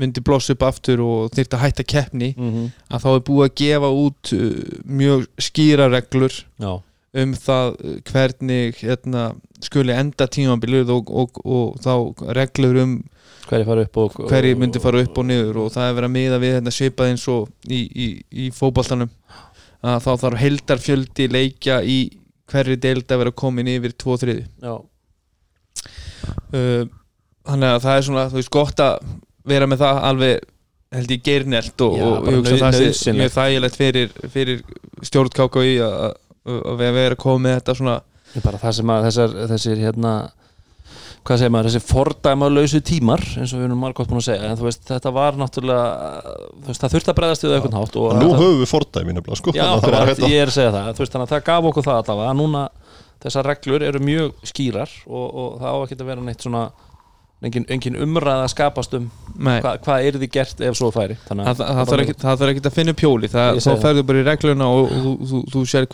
myndi 0.00 0.22
blossa 0.24 0.54
upp 0.54 0.62
aftur 0.64 1.00
og 1.04 1.32
þyrfti 1.34 1.56
að 1.58 1.64
hætta 1.66 1.84
keppni 1.84 2.28
Mhm. 2.38 2.68
að 2.88 3.02
þá 3.04 3.08
er 3.14 3.24
búið 3.26 3.46
að 3.48 3.56
gefa 3.60 3.90
út 4.04 4.32
uh, 4.32 4.78
mjög 4.86 5.26
skýra 5.48 5.90
reglur 5.92 6.36
Já, 6.62 6.72
um 7.20 7.32
það 7.34 7.66
uh, 7.84 7.96
hvernig 8.12 8.78
hérna, 8.84 9.24
skuli 9.60 9.92
enda 9.92 10.26
tímabilið 10.30 10.88
og, 10.94 11.10
og, 11.10 11.40
og 11.44 11.80
þá 11.84 11.92
reglur 12.38 12.78
um 12.84 12.94
upp 13.82 13.96
og 13.98 14.14
hverju 14.30 14.56
myndi 14.60 14.78
fara 14.80 15.00
upp 15.02 15.16
og 15.18 15.26
niður 15.26 15.56
og 15.64 15.72
það 15.74 15.88
er 15.90 15.94
verið 15.98 16.08
að 16.08 16.14
miða 16.14 16.38
við 16.38 16.52
hérna, 16.54 16.70
svipað 16.76 17.08
eins 17.10 17.24
og 17.28 17.48
í, 17.66 17.80
í, 17.82 18.06
í 18.30 18.50
fótboltanum 18.54 19.10
að 19.82 20.04
þá 20.04 20.10
þarf 20.22 20.38
heldarfjöldi 20.44 21.26
leikja 21.34 21.80
í 21.82 21.96
hverju 22.50 22.78
deild 22.82 23.10
að 23.10 23.22
vera 23.24 23.36
komin 23.42 23.70
yfir 23.70 23.96
2-3 24.04 24.36
Já, 24.40 24.74
uh, 26.54 26.86
þannig 27.48 27.68
að 27.74 27.84
það 27.86 27.96
er 27.96 28.08
svona 28.08 28.28
þú 28.30 28.40
veist 28.40 28.54
gott 28.54 28.82
að 28.84 29.12
vera 29.50 29.68
með 29.70 29.84
það 29.84 30.02
alveg 30.10 30.48
held 30.90 31.12
ég 31.14 31.22
geirnelt 31.26 31.84
og, 31.86 31.96
og 32.02 32.28
hugsa 32.28 32.56
að 32.56 32.62
það 32.64 32.94
sé 32.98 33.14
mjög 33.14 33.32
þægilegt 33.36 33.78
fyrir, 33.78 34.14
fyrir 34.34 34.62
stjórn 35.06 35.32
KKI 35.36 35.76
að, 35.86 36.16
vera 36.80 37.12
að 37.12 37.20
koma 37.22 37.44
með 37.44 37.58
þetta 37.60 37.76
svona. 37.78 37.96
Bara 38.42 38.60
það 38.62 38.74
sem 38.78 38.92
að 38.94 39.06
þessar, 39.06 39.36
þessir 39.52 39.82
hérna 39.84 40.14
hvað 41.30 41.38
segir 41.40 41.52
maður, 41.54 41.70
þessi 41.70 41.86
fordæma 41.86 42.48
lausu 42.50 42.80
tímar 42.82 43.22
eins 43.38 43.52
og 43.54 43.60
við 43.60 43.66
erum 43.68 43.78
margótt 43.84 44.10
búin 44.10 44.18
að 44.18 44.26
segja 44.26 44.48
en 44.50 44.58
þú 44.58 44.66
veist, 44.66 44.82
þetta 44.88 45.12
var 45.14 45.38
náttúrulega 45.38 45.86
þú 46.50 46.66
veist, 46.66 46.82
það 46.82 46.94
þurfti 46.96 47.12
að 47.12 47.18
bregðast 47.20 47.44
við 47.46 47.54
eitthvað 47.56 47.76
hátt 47.78 47.98
og 48.00 48.06
nú 48.18 48.30
höfum 48.34 48.58
við 48.60 48.70
fordæmi 48.72 49.14
nefnilega 49.14 49.38
sko. 49.38 49.54
Já, 49.54 49.68
hérna- 49.84 50.30
ég 50.30 50.38
er 50.42 50.50
að 50.50 50.56
segja 50.56 50.72
það. 50.74 50.90
Þú 50.96 51.04
veist, 51.04 51.14
þannig 51.14 51.26
að 51.28 51.34
það 51.36 51.44
gaf 51.50 51.68
okkur 51.70 51.86
það 51.86 51.98
allavega. 52.02 52.30
Að 52.30 52.38
núna 52.40 52.62
þessar 53.20 53.48
reglur 53.50 53.84
eru 53.86 54.00
mjög 54.02 54.30
skýrar 54.50 54.90
og, 55.06 55.26
og 55.28 55.58
það 55.60 55.70
á 55.70 55.78
ekki 55.84 55.98
að 56.00 56.08
vera 56.10 56.24
neitt 56.26 56.46
svona 56.46 56.62
engin, 57.44 57.66
engin 57.72 57.98
umræða 58.00 58.46
að 58.46 58.52
skapast 58.54 58.96
um 58.98 59.06
Nei, 59.40 59.58
hva, 59.64 59.76
hvað 59.84 60.08
er 60.08 60.18
því 60.20 60.28
gert 60.34 60.58
ef 60.66 60.74
svo 60.80 60.90
færi. 60.94 61.16
Þannig 61.28 61.46
það, 61.46 61.60
það, 61.60 61.70
það, 61.76 61.84
þarf 61.92 62.02
ekki, 62.04 62.16
það 62.24 62.40
þarf 62.42 62.50
ekki 62.54 62.64
að 62.66 62.76
finna 62.80 62.94
pjóli 62.96 63.30
þá 63.30 63.38
segi 63.54 63.68
það. 63.68 63.84
ferðu 63.86 64.02
bara 64.10 64.18
í 64.20 64.26
regluna 64.26 64.66
og, 64.74 64.90
og 64.90 64.98
þú, 65.06 65.12
þú, 65.30 65.38
þú 65.54 65.60
sér 65.70 65.86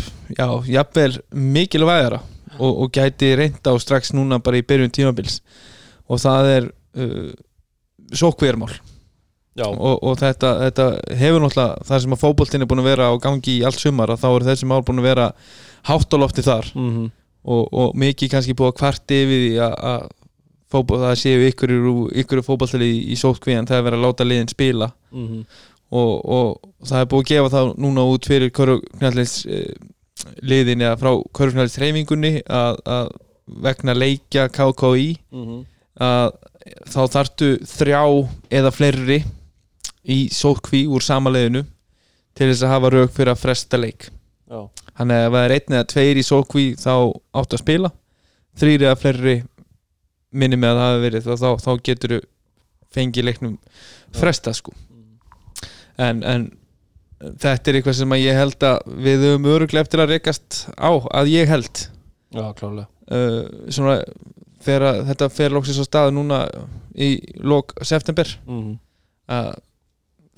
mm 0.00 0.34
-hmm. 0.34 0.36
já, 0.38 0.72
jafnvel 0.76 1.18
mikilvægara 1.30 2.20
og, 2.58 2.80
og 2.82 2.92
gæti 2.92 3.36
reynda 3.36 3.70
á 3.70 3.76
strax 3.78 4.12
núna 4.12 4.38
bara 4.38 4.58
í 4.58 4.66
byrjun 4.66 4.90
tímabils. 4.90 5.40
Og 6.08 6.18
það 6.18 6.44
er 6.56 6.64
uh, 6.96 7.32
sókvérmál 8.12 8.74
Já, 9.58 9.66
og, 9.66 10.02
og 10.02 10.18
þetta, 10.18 10.50
þetta 10.64 10.84
hefur 11.18 11.42
náttúrulega 11.42 11.82
það 11.84 12.02
sem 12.02 12.12
að 12.14 12.20
fótboltinn 12.22 12.62
er 12.62 12.68
búin 12.70 12.82
að 12.84 12.90
vera 12.92 13.08
á 13.10 13.14
gangi 13.18 13.56
í 13.58 13.64
allt 13.66 13.82
sumar 13.82 14.12
að 14.12 14.22
þá 14.22 14.28
er 14.30 14.46
þessi 14.46 14.68
mál 14.70 14.84
búin 14.86 15.02
að 15.02 15.08
vera 15.10 15.32
hátt 15.90 16.14
á 16.14 16.16
lofti 16.22 16.44
þar. 16.46 16.70
Mm 16.74 17.10
og, 17.42 17.68
og 17.72 17.98
mikið 17.98 18.30
kannski 18.34 18.54
búið 18.56 18.72
að 18.72 18.78
kvarti 18.80 19.20
yfir 19.24 19.42
því 19.44 19.52
að, 19.64 20.08
það 20.70 21.14
séu 21.18 21.46
ykkur, 21.48 21.74
ykkur 22.22 22.42
fótboltali 22.46 22.88
í, 22.88 22.98
í 23.14 23.16
sótkví 23.18 23.56
en 23.56 23.68
það 23.68 23.78
er 23.78 23.86
verið 23.88 24.00
að 24.00 24.06
láta 24.06 24.26
liðin 24.26 24.52
spila. 24.52 24.90
-hmm. 25.10 25.44
Og, 25.90 26.12
og 26.24 26.86
það 26.86 27.00
er 27.02 27.08
búið 27.10 27.24
að 27.24 27.30
gefa 27.32 27.52
það 27.56 27.70
núna 27.84 28.04
út 28.12 28.28
fyrir 28.30 28.52
körfknallis 28.54 29.34
liðin 30.44 30.84
eða 30.84 30.98
frá 31.00 31.10
körfknallis 31.36 31.76
þreifingunni 31.78 32.32
að, 32.46 32.78
að 32.86 33.10
vegna 33.66 33.94
leikja 33.96 34.48
KKI 34.52 35.10
Mhm. 35.32 35.60
að 36.00 36.30
þá 36.92 37.00
þartu 37.16 37.48
þrjá 37.66 38.02
eða 38.60 38.70
fleiri 38.72 39.20
í 40.06 40.18
sótkví 40.32 40.84
úr 40.88 41.02
sama 41.02 41.30
liðinu 41.32 41.64
til 42.36 42.48
þess 42.50 42.62
að 42.64 42.72
hafa 42.74 42.90
rauk 42.94 43.12
fyrir 43.16 43.32
að 43.34 43.40
fresta 43.42 43.80
leik. 43.80 44.06
Já, 44.50 44.60
þannig 44.98 45.24
að 45.26 45.38
er 45.40 45.54
einn 45.56 45.74
eða 45.76 45.88
tveir 45.92 46.20
í 46.20 46.24
sótkví 46.26 46.64
þá 46.78 46.92
áttu 47.34 47.56
að 47.58 47.62
spila. 47.64 47.90
Þrýri 48.60 48.86
eða 48.86 49.00
fleiri 49.00 49.34
minni 50.32 50.56
með 50.60 50.70
að 50.70 50.78
það 50.80 50.90
hafi 50.90 51.02
verið 51.06 51.26
þá, 51.26 51.32
þá, 51.42 51.50
þá 51.64 51.70
getur 51.88 52.14
þú 52.14 52.20
fengið 52.94 53.26
leiknum 53.26 53.58
fresta 54.14 54.52
sko 54.54 54.72
en, 56.00 56.22
en 56.24 56.48
þetta 57.20 57.70
er 57.70 57.78
eitthvað 57.78 57.98
sem 58.00 58.16
ég 58.20 58.38
held 58.38 58.66
að 58.66 58.94
við 59.06 59.26
höfum 59.26 59.50
öruglega 59.54 59.84
eftir 59.84 60.04
að 60.04 60.14
rekast 60.14 60.62
á 60.80 60.90
að 61.20 61.32
ég 61.34 61.50
held. 61.50 61.84
Já, 62.30 62.46
klálega 62.56 62.88
uh, 63.10 63.42
svona 63.72 63.98
þegar 64.60 65.02
þetta 65.08 65.30
fer 65.32 65.54
lóksins 65.54 65.80
á 65.80 65.84
staðu 65.86 66.14
núna 66.16 66.44
í 66.94 67.16
lók 67.40 67.74
september 67.86 68.28
mm 68.46 68.78
að, 69.30 69.50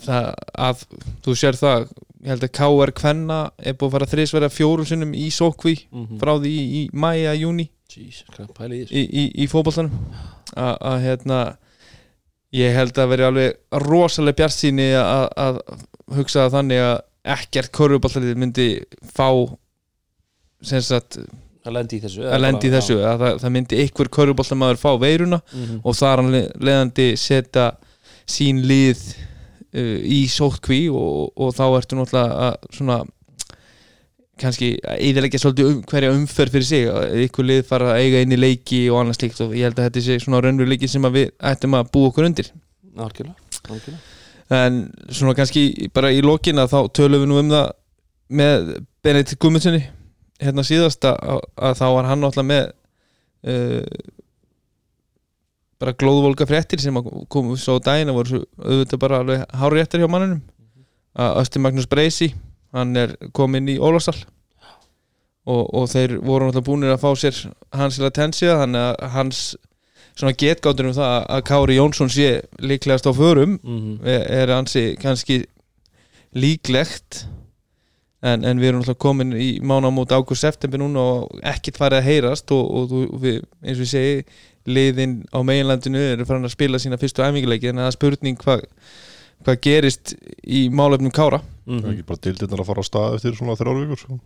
það, 0.05 0.27
að 0.69 0.81
þú 1.25 1.35
sér 1.41 1.57
það 1.57 1.87
ég 2.23 2.29
held 2.29 2.45
að 2.45 2.51
KR 2.59 2.93
Kvenna 2.99 3.39
er 3.57 3.77
búið 3.79 3.89
að 3.89 3.95
fara 3.97 4.09
þrísverða 4.11 4.51
fjórum 4.53 4.89
sinnum 4.89 5.15
í 5.17 5.31
sókví 5.33 5.75
-hmm. 5.89 6.19
frá 6.21 6.35
því 6.37 6.53
í, 6.53 6.67
í 6.79 6.83
mæja, 6.93 7.33
júni 7.41 7.71
Jesus, 7.89 8.27
í 8.69 8.83
í, 8.91 9.25
í, 9.25 9.47
að, 10.53 10.77
að 10.77 10.99
hérna 11.07 11.41
ég 12.57 12.75
held 12.77 12.99
að 13.01 13.13
veri 13.15 13.27
alveg 13.29 13.83
rosalega 13.85 14.43
bjart 14.43 14.57
síni 14.57 14.91
að, 14.99 15.63
hugsa 16.13 16.49
þannig 16.53 16.83
að 16.85 16.97
ekkert 17.33 17.73
korfuboltalið 17.75 18.39
myndi 18.41 18.67
fá 19.15 19.29
sagt 20.63 21.21
að 21.63 21.77
lendi 21.77 21.99
í 21.99 22.03
þessu 22.03 22.27
að 22.27 22.43
lendi 22.43 22.69
í 22.69 22.73
þessu 22.73 22.99
að 23.07 23.23
það, 23.23 23.37
það 23.43 23.55
myndi 23.57 23.83
ykkur 23.87 24.11
korfuboltamaður 24.17 24.81
fá 24.83 24.91
veiruna 24.99 25.39
mm 25.43 25.81
og 25.87 25.99
þar 25.99 26.23
hann 26.23 26.39
leðandi 26.59 27.09
setja 27.19 27.69
sín 28.29 28.63
lið 28.67 29.01
uh, 29.75 29.99
í 30.03 30.25
sótkví 30.31 30.85
og, 30.91 31.33
og 31.37 31.55
þá 31.57 31.65
ertu 31.79 31.99
náttúrulega 31.99 32.49
að 32.49 32.71
svona 32.79 32.99
kannski 34.41 34.73
eðilegja 34.95 35.41
svolítið 35.43 35.69
um, 35.69 35.81
hverja 35.89 36.13
umferð 36.15 36.57
fyrir 36.57 36.67
sig 36.67 36.87
að 36.89 37.19
ykkur 37.27 37.49
lið 37.49 37.63
fara 37.69 37.93
að 37.93 38.05
eiga 38.05 38.23
inn 38.25 38.35
í 38.35 38.39
leiki 38.41 38.81
og 38.91 39.03
annað 39.03 39.19
slíkt 39.19 39.43
og 39.45 39.55
ég 39.57 39.69
held 39.69 39.79
að 39.79 39.89
þetta 39.89 40.05
sé 40.07 40.19
svona 40.23 40.41
raunveruleiki 40.45 40.89
sem 40.89 41.09
við 41.13 41.29
ættum 41.53 41.77
að 41.79 41.91
búa 41.93 42.11
okkur 42.11 42.29
undir. 42.29 42.49
Algjörlega, 42.97 43.37
algjörlega. 43.69 44.01
En 44.53 44.81
svona 45.13 45.37
kannski 45.37 45.91
bara 45.95 46.13
í 46.13 46.23
lokin 46.25 46.61
að 46.61 46.73
þá 46.73 46.79
tölum 46.99 47.25
við 47.25 47.31
nú 47.31 47.41
um 47.41 47.53
það 47.53 47.69
með 48.33 48.73
Benedikt 49.05 49.41
Gumminssoni 49.43 49.83
hérna 50.43 50.65
síðast 50.67 51.05
að, 51.09 51.43
að 51.57 51.79
þá 51.79 51.87
var 51.97 52.09
hann 52.09 52.25
náttúrulega 52.25 52.51
með 52.51 52.65
uh, 53.53 54.13
bara 55.83 55.97
glóðvolga 55.99 56.47
fréttir 56.49 56.83
sem 56.83 56.97
að 56.99 57.11
komu 57.33 57.59
svo 57.59 57.79
á 57.79 57.85
daginn 57.85 58.13
og 58.13 58.21
voru 58.21 58.33
svo 58.33 58.43
auðvitað 58.63 59.03
bara 59.03 59.21
alveg 59.23 59.45
háréttar 59.61 60.03
hjá 60.03 60.09
mannunum 60.11 60.43
að 61.13 61.39
Östi 61.43 61.63
Magnús 61.63 61.89
Breisi 61.91 62.31
hann 62.73 62.97
er 62.97 63.17
kominn 63.37 63.69
í 63.69 63.79
Ólafsal 63.83 64.17
og, 65.47 65.63
og 65.75 65.89
þeir 65.91 66.17
voru 66.23 66.47
náttúrulega 66.49 66.67
búinir 66.69 66.95
að 66.95 67.03
fá 67.03 67.11
sér 67.19 67.39
hans 67.75 67.99
til 67.99 68.07
að 68.07 68.15
tensja 68.21 68.59
þannig 68.63 68.85
að 68.89 69.11
hans 69.17 69.43
svona 70.13 70.35
getgáttur 70.39 70.91
um 70.91 70.95
það 70.97 71.15
að 71.37 71.45
Kári 71.49 71.77
Jónsson 71.79 72.11
sé 72.13 72.29
líklegast 72.61 73.09
á 73.09 73.13
förum 73.17 73.59
mm 73.63 74.07
er 74.07 74.27
er 74.43 74.53
ansi 74.59 74.83
kannski 75.01 75.43
líklegt. 76.37 77.25
En, 78.23 78.45
en 78.47 78.61
við 78.63 78.69
erum 78.71 78.83
alltaf 78.85 78.99
komin 79.03 79.33
í 79.35 79.49
mánamót 79.67 80.13
ágúst 80.15 80.45
september 80.47 80.79
núna 80.79 81.03
og 81.03 81.41
ekkert 81.43 81.81
farið 81.81 81.99
að 81.99 82.07
heyrast 82.07 82.53
og, 82.55 82.69
og, 82.71 82.85
þú- 82.93 83.19
við, 83.25 83.41
eins 83.67 83.81
og 83.81 83.83
ég 83.83 83.91
segi 83.91 84.21
liðin 84.71 85.17
á 85.35 85.43
meginlandinu 85.43 85.99
eru 86.13 86.27
farin 86.29 86.47
að 86.47 86.53
spila 86.55 86.79
sína 86.79 87.01
fyrstu 87.03 87.25
æfinguleiki 87.27 87.73
en 87.73 87.81
það 87.83 87.89
er 87.91 87.97
spurning 87.97 88.39
hvað 88.39 88.63
hva 89.47 89.55
gerist 89.61 90.15
í 90.47 90.69
málefnum 90.71 91.13
Kára. 91.15 91.41
Það 91.67 91.85
er 91.87 91.93
ekki 91.97 92.07
bara 92.09 92.23
dildirnar 92.27 92.61
að 92.63 92.69
fara 92.71 92.83
á 92.83 92.87
stað 92.89 93.15
eftir 93.19 93.37
svona 93.39 93.57
þrjár 93.59 93.81
vikur 93.83 94.01
sko. 94.03 94.19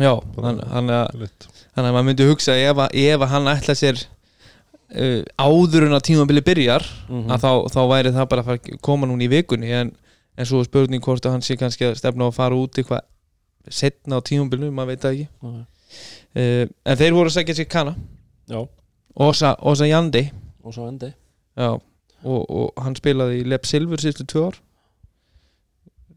já, 0.00 0.12
þannig 0.36 0.94
að 0.96 1.28
þannig 1.74 1.88
að 1.88 1.92
maður 1.94 2.06
myndi 2.08 2.26
hugsa 2.30 2.54
ef, 2.56 2.76
að, 2.78 2.94
ef 2.94 3.20
að 3.26 3.32
hann 3.34 3.48
ætla 3.52 3.74
sér 3.78 3.98
uh, 4.94 5.22
áður 5.38 5.86
en 5.88 5.96
að 5.98 6.04
tímabili 6.08 6.42
byrjar 6.46 6.86
Mhm. 7.08 7.30
að 7.30 7.40
þá, 7.44 7.50
þá 7.74 7.80
væri 7.90 8.12
það 8.14 8.28
bara 8.30 8.42
að 8.42 8.48
fara 8.50 8.78
koma 8.80 9.06
núna 9.10 9.24
í 9.26 9.30
vikunni. 9.32 9.70
En, 9.72 9.92
en 10.38 10.46
svo 10.46 10.60
er 10.62 10.68
spurning 10.70 11.02
hvort 11.04 11.26
að 11.26 11.32
hann 11.36 11.42
sé 11.44 11.56
kannski 11.58 11.84
að 11.90 11.98
stefna 12.00 12.28
að 12.30 12.36
fara 12.38 12.54
út 12.56 12.78
eitthvað 12.78 13.02
setna 13.68 14.16
á 14.18 14.20
tímabilinu, 14.24 14.70
maður 14.72 14.94
veit 14.94 15.00
það 15.04 15.12
ekki. 15.14 15.28
Mhm. 15.42 15.60
uh, 16.36 16.66
en 16.86 16.96
þeir 16.96 17.12
voru 17.18 17.28
að 17.28 17.36
segja 17.38 17.54
sér 17.60 17.68
kana. 17.68 17.94
Já, 18.50 18.60
Osa, 19.20 19.56
Osa 19.62 19.86
Jandi 19.90 20.30
og 20.64 20.72
svo 20.74 20.86
endi 20.88 21.08
já, 21.58 21.80
og, 22.24 22.42
og 22.48 22.82
hann 22.84 22.96
spilaði 22.98 23.40
í 23.40 23.46
Lepp 23.48 23.68
Silfur 23.68 24.02
síðustu 24.02 24.26
tvö 24.28 24.48
ár. 24.50 24.58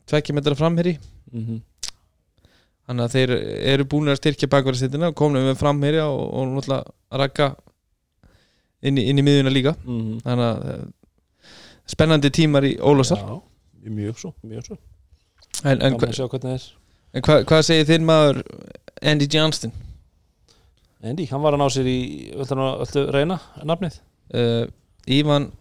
Tvekki 0.09 0.35
metra 0.35 0.57
framherri 0.59 0.97
mm 1.31 1.61
þannig 2.83 3.05
að 3.05 3.13
þeir 3.13 3.31
eru 3.71 3.85
búin 3.87 4.11
að 4.11 4.17
styrkja 4.19 4.49
bakverðarsittina 4.51 5.13
komnum 5.15 5.45
við 5.47 5.53
fram 5.55 5.77
hér 5.85 6.01
og, 6.03 6.17
og 6.35 6.49
náttúrulega 6.51 7.21
rakka 7.21 7.45
inn 8.83 8.99
í, 8.99 9.05
inn 9.07 9.21
í 9.21 9.23
miðjuna 9.23 9.53
líka. 9.55 9.71
Mm 9.87 10.17
þannig 10.25 10.49
að 10.49 10.65
eh, 10.73 10.81
spennandi 11.93 12.31
tímar 12.35 12.67
í 12.67 12.73
Ólafsar. 12.83 13.23
Já, 13.23 13.39
mjög 13.87 14.19
svo, 14.19 14.33
mjög 14.43 14.67
svo. 14.67 14.77
En, 15.63 15.79
en, 15.79 15.95
hva, 15.95 16.11
en 16.11 17.23
hva, 17.23 17.39
hvað 17.47 17.65
segir 17.69 17.87
þinn 17.87 18.07
maður 18.09 18.41
Andy 18.99 19.29
Johnston? 19.31 19.71
Andy, 21.03 21.27
hann 21.31 21.43
var 21.43 21.55
að 21.55 21.63
ná 21.63 21.67
sér 21.71 21.87
í 21.87 21.99
viltu 22.35 23.07
reyna 23.15 23.39
nafnið? 23.63 24.01
uh, 24.33 24.65
Ivan 25.07 25.51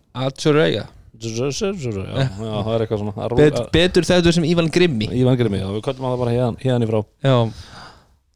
Já, 2.02 2.24
já, 2.24 2.50
það 2.66 2.72
er 2.74 2.84
eitthvað 2.84 3.02
svona 3.02 3.12
að 3.26 3.36
Bet, 3.38 3.60
betur 3.74 4.06
þetta 4.08 4.32
sem 4.34 4.46
Ivan 4.48 4.70
Grimmi. 4.74 5.06
Ívan 5.20 5.38
Grimmi, 5.38 5.60
já, 5.62 5.68
við 5.70 5.84
köllum 5.86 6.06
hann 6.08 6.14
það 6.16 6.22
bara 6.24 6.34
héðan, 6.34 6.58
héðan 6.64 6.86
í 6.86 6.90
frá. 6.90 7.00
Já, 7.22 7.36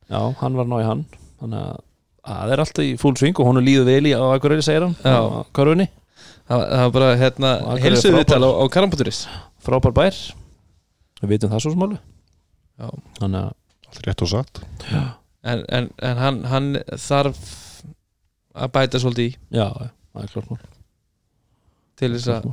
Já, 0.07 0.21
hann 0.39 0.55
var 0.55 0.69
að 0.69 0.71
ná 0.71 0.77
í 0.79 0.87
hann. 0.87 1.05
Þannig 1.41 1.63
að 1.67 1.85
að 2.27 2.41
það 2.41 2.53
er 2.55 2.63
alltaf 2.65 2.87
í 2.87 2.95
full 3.01 3.15
swing 3.19 3.39
og 3.41 3.49
hún 3.51 3.61
er 3.61 3.67
líður 3.67 3.87
vel 3.87 4.09
í 4.11 4.15
á 4.17 4.23
Akureyri 4.35 4.65
segir 4.67 4.87
hann 4.87 4.97
Já. 4.99 5.15
á 5.23 5.47
Körfunni, 5.55 5.87
það, 6.49 6.65
það 6.73 6.83
var 6.83 6.95
bara 6.97 7.11
hérna 7.21 7.53
heilsuðu 7.83 8.19
viðtal 8.21 8.41
á, 8.43 8.51
á 8.51 8.65
Karambuturis 8.75 9.21
frábær 9.67 9.95
bær. 9.97 10.19
Við 11.23 11.33
vitum 11.37 11.53
það 11.55 11.65
svo 11.65 11.75
smálu 11.77 11.99
Já. 12.77 12.89
Þannig 13.21 13.45
að 13.45 13.55
Allt 13.87 14.09
rétt 14.09 14.23
og 14.27 14.29
satt. 14.33 14.59
En, 15.47 15.63
en, 15.71 15.87
en 16.03 16.19
hann, 16.19 16.41
hann 16.51 16.73
þarf 16.99 17.39
að 18.57 18.73
bæta 18.75 19.01
svolítið 19.01 19.29
í. 19.31 19.37
Já, 19.55 19.69
já, 19.71 19.93
það 20.11 20.25
er 20.27 20.33
klart 20.35 20.51
mál 20.51 20.76
til 21.97 22.13
þess 22.15 22.29
að 22.37 22.49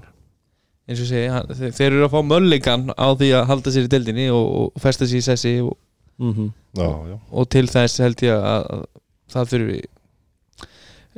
eins 0.90 1.00
og 1.00 1.12
hann, 1.32 1.48
þeir, 1.72 1.92
eru 1.94 2.06
að 2.08 2.12
fá 2.12 2.22
möllingan 2.28 2.90
á 3.00 3.08
því 3.16 3.30
að 3.40 3.46
halda 3.48 3.72
sér 3.72 3.86
í 3.88 3.92
deildinni 3.94 4.26
og, 4.36 4.46
og 4.76 4.82
festa 4.84 5.06
sér 5.08 5.22
í 5.22 5.26
sessi 5.30 5.56
og, 5.64 5.78
Mhm. 6.22 6.52
Já, 6.78 6.90
já. 7.10 7.16
og 7.32 7.48
til 7.50 7.66
þess 7.68 7.98
held 8.04 8.22
ég 8.22 8.36
að, 8.38 8.66
að 8.70 8.84
það 9.34 9.48
þurfi 9.50 9.78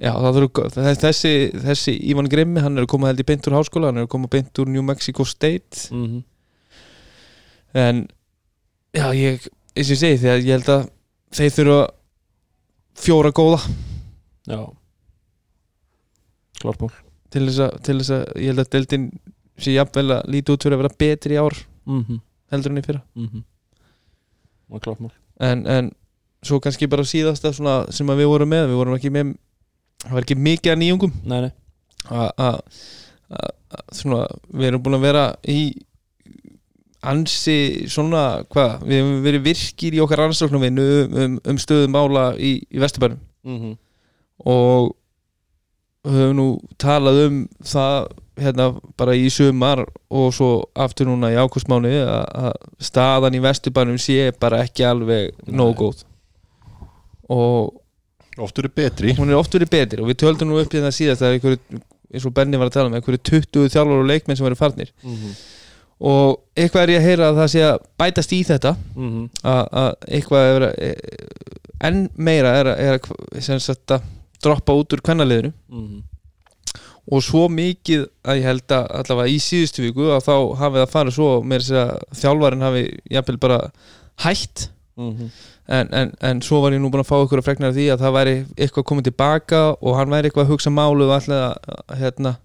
já, 0.05 0.11
það 0.13 0.37
þurfi 0.37 0.69
þess- 0.75 1.01
þessi, 1.03 1.33
þessi 1.65 1.95
Ívan 2.13 2.29
Grimmi, 2.31 2.61
hann 2.63 2.77
er 2.77 2.85
að 2.85 2.91
koma 2.93 3.07
held 3.11 3.19
í 3.19 3.25
beint 3.27 3.47
úr 3.49 3.57
háskóla, 3.57 3.89
hann 3.91 3.97
er 3.99 4.05
að 4.07 4.13
koma 4.15 4.27
beint 4.31 4.53
úr 4.63 4.67
New 4.71 4.81
Mexico 4.87 5.23
State. 5.27 5.89
Mhm. 5.91 6.23
en 7.75 8.07
já, 8.95 9.09
ég, 9.19 9.47
eins 9.75 9.91
og 9.91 9.97
segi 9.99 10.17
þegar 10.23 10.39
ég 10.45 10.55
held 10.55 10.69
að 10.77 10.89
þeir 11.35 11.51
þurfa 11.57 11.79
fjóra 12.95 13.31
góða. 13.35 13.59
Já. 14.47 14.61
Klart 16.61 16.79
mál 16.79 16.91
til 17.35 17.43
þess 17.49 17.59
að, 17.67 17.75
til 17.85 17.97
þess 17.99 18.13
að 18.15 18.23
ég 18.39 18.49
held 18.53 18.63
að 18.63 18.71
deildin 18.77 19.05
sé 19.65 19.73
jafnvel 19.75 20.07
að 20.17 20.31
líti 20.33 20.53
út 20.55 20.65
fyrir 20.65 20.77
að 20.77 20.83
vera 20.85 20.97
betri 21.03 21.35
í 21.37 21.41
ár 21.43 21.55
Mhm. 21.85 22.19
heldur 22.51 22.71
en 22.73 22.79
í 22.81 22.85
fyrra. 22.85 23.01
Það 23.15 24.75
er 24.75 24.83
klart 24.87 25.01
en, 25.45 25.65
en 25.67 25.91
svo 26.45 26.59
kannski 26.63 26.87
bara 26.89 27.03
síðasta 27.05 27.51
svona 27.53 27.91
sem 27.93 28.07
að 28.09 28.21
við 28.23 28.29
vorum 28.31 28.49
með, 28.49 28.67
við 28.71 28.79
vorum 28.79 28.95
ekki 28.97 29.11
með 29.13 29.33
það 30.05 30.15
var 30.15 30.25
ekki 30.25 30.37
mikið 30.47 30.71
að 30.73 30.79
nýjungum 30.81 31.13
Nei, 31.25 31.41
nei 31.41 31.51
að 32.09 32.61
við 34.53 34.67
erum 34.69 34.83
búin 34.85 34.97
að 34.99 35.05
vera 35.07 35.23
í 35.49 35.59
ansi 37.05 37.85
svona, 37.91 38.43
hvað, 38.49 38.79
við 38.87 38.99
hefum 39.01 39.17
verið 39.25 39.43
virkir 39.45 39.93
í 39.97 40.01
okkar 40.01 40.23
ansóknarvinnu 40.25 40.85
um, 41.03 41.17
um, 41.23 41.35
um 41.51 41.57
stöðum 41.61 41.93
mála 41.93 42.23
í, 42.37 42.55
í 42.71 42.81
Vesturbænum 42.81 43.19
Mhm. 43.45 43.75
og 44.45 44.95
höfum 46.05 46.35
nú 46.37 46.45
talað 46.81 47.19
um 47.27 47.41
það 47.65 48.07
hérna 48.45 48.65
bara 48.99 49.13
í 49.15 49.29
sumar 49.31 49.85
og 50.11 50.33
svo 50.35 50.49
aftur 50.75 51.07
núna 51.07 51.29
í 51.31 51.37
ákvistmáni 51.39 51.93
að, 52.03 52.25
að 52.35 52.53
staðan 52.83 53.37
í 53.37 53.39
Vesturbænum 53.45 53.97
sé 54.01 54.31
bara 54.39 54.59
ekki 54.65 54.83
alveg 54.89 55.31
Nei. 55.47 55.71
góð 55.79 56.03
og 57.29 57.81
Oft 58.37 58.57
eru 58.59 58.67
betri 58.75 59.13
hún 59.15 59.29
er 59.31 59.37
oft 59.39 59.53
verið 59.55 59.69
betri 59.71 60.01
og 60.03 60.09
við 60.09 60.17
töldum 60.25 60.49
nú 60.51 60.57
upp 60.59 60.73
í 60.75 60.81
það 60.83 60.91
síðast 60.97 61.23
að 61.23 61.37
einhverju, 61.37 61.59
eins 62.11 62.25
og 62.27 62.33
Benni 62.35 62.57
var 62.59 62.67
að 62.67 62.73
tala 62.75 62.89
um 62.91 62.97
einhverju 62.97 63.21
20 63.29 63.69
þjálfur 63.71 64.01
og 64.01 64.09
leikmenn 64.09 64.35
sem 64.35 64.43
verið 64.49 64.59
farnir 64.59 64.91
Mhm. 65.03 65.29
og 66.11 66.41
eitthvað 66.59 66.81
er 66.83 66.89
ég 66.91 66.99
að 66.99 67.05
heyra 67.07 67.29
að 67.31 67.37
það 67.39 67.47
sé 67.53 67.61
að 67.63 67.77
bætast 68.03 68.33
í 68.35 68.41
þetta 68.43 68.73
Mhm. 68.95 69.29
að, 69.43 69.63
að 69.71 69.93
eitthvað 70.19 70.49
er 70.55 70.65
að, 70.67 70.73
e, 70.83 70.91
enn 71.87 72.09
meira 72.17 72.51
er 72.59 72.65
að, 72.73 72.79
er 72.83 72.99
að 72.99 73.41
sem 73.47 73.59
sagt 73.63 73.87
að 73.95 74.01
droppa 74.43 74.73
út 74.73 74.93
úr 74.93 75.01
kvennaliðinu 75.01 75.53
Mhm. 75.69 76.03
og 77.11 77.21
svo 77.21 77.47
mikið 77.49 78.07
að 78.25 78.37
ég 78.39 78.43
held 78.49 78.67
að 78.73 78.87
allavega 78.99 79.29
í 79.29 79.37
síðustu 79.39 79.83
viku 79.85 80.07
að 80.15 80.23
þá 80.25 80.35
hafi 80.57 80.77
það 80.81 80.93
farið 80.95 81.13
svo 81.17 81.27
með 81.43 81.59
þess 81.61 81.71
að 81.81 82.21
þjálfarin 82.21 82.61
hafi 82.65 82.83
jafnvel 83.11 83.37
bara 83.39 83.59
hætt 84.25 84.69
Mhm. 84.97 85.29
en, 85.67 85.87
en, 85.93 86.13
en 86.21 86.41
svo 86.41 86.61
var 86.61 86.71
ég 86.71 86.79
nú 86.81 86.89
búin 86.89 87.03
að 87.03 87.09
fá 87.11 87.17
ykkur 87.25 87.39
að 87.41 87.45
fregna 87.49 87.71
því 87.75 87.85
að 87.93 87.99
það 88.05 88.15
væri 88.17 88.35
eitthvað 88.57 88.83
komið 88.89 89.03
tilbaka 89.09 89.61
og 89.81 89.95
hann 89.97 90.09
væri 90.09 90.29
eitthvað 90.29 90.45
að 90.45 90.51
hugsa 90.53 90.69
málu 90.71 91.03
og 91.05 91.21
að 91.21 91.97
hérna, 91.99 92.37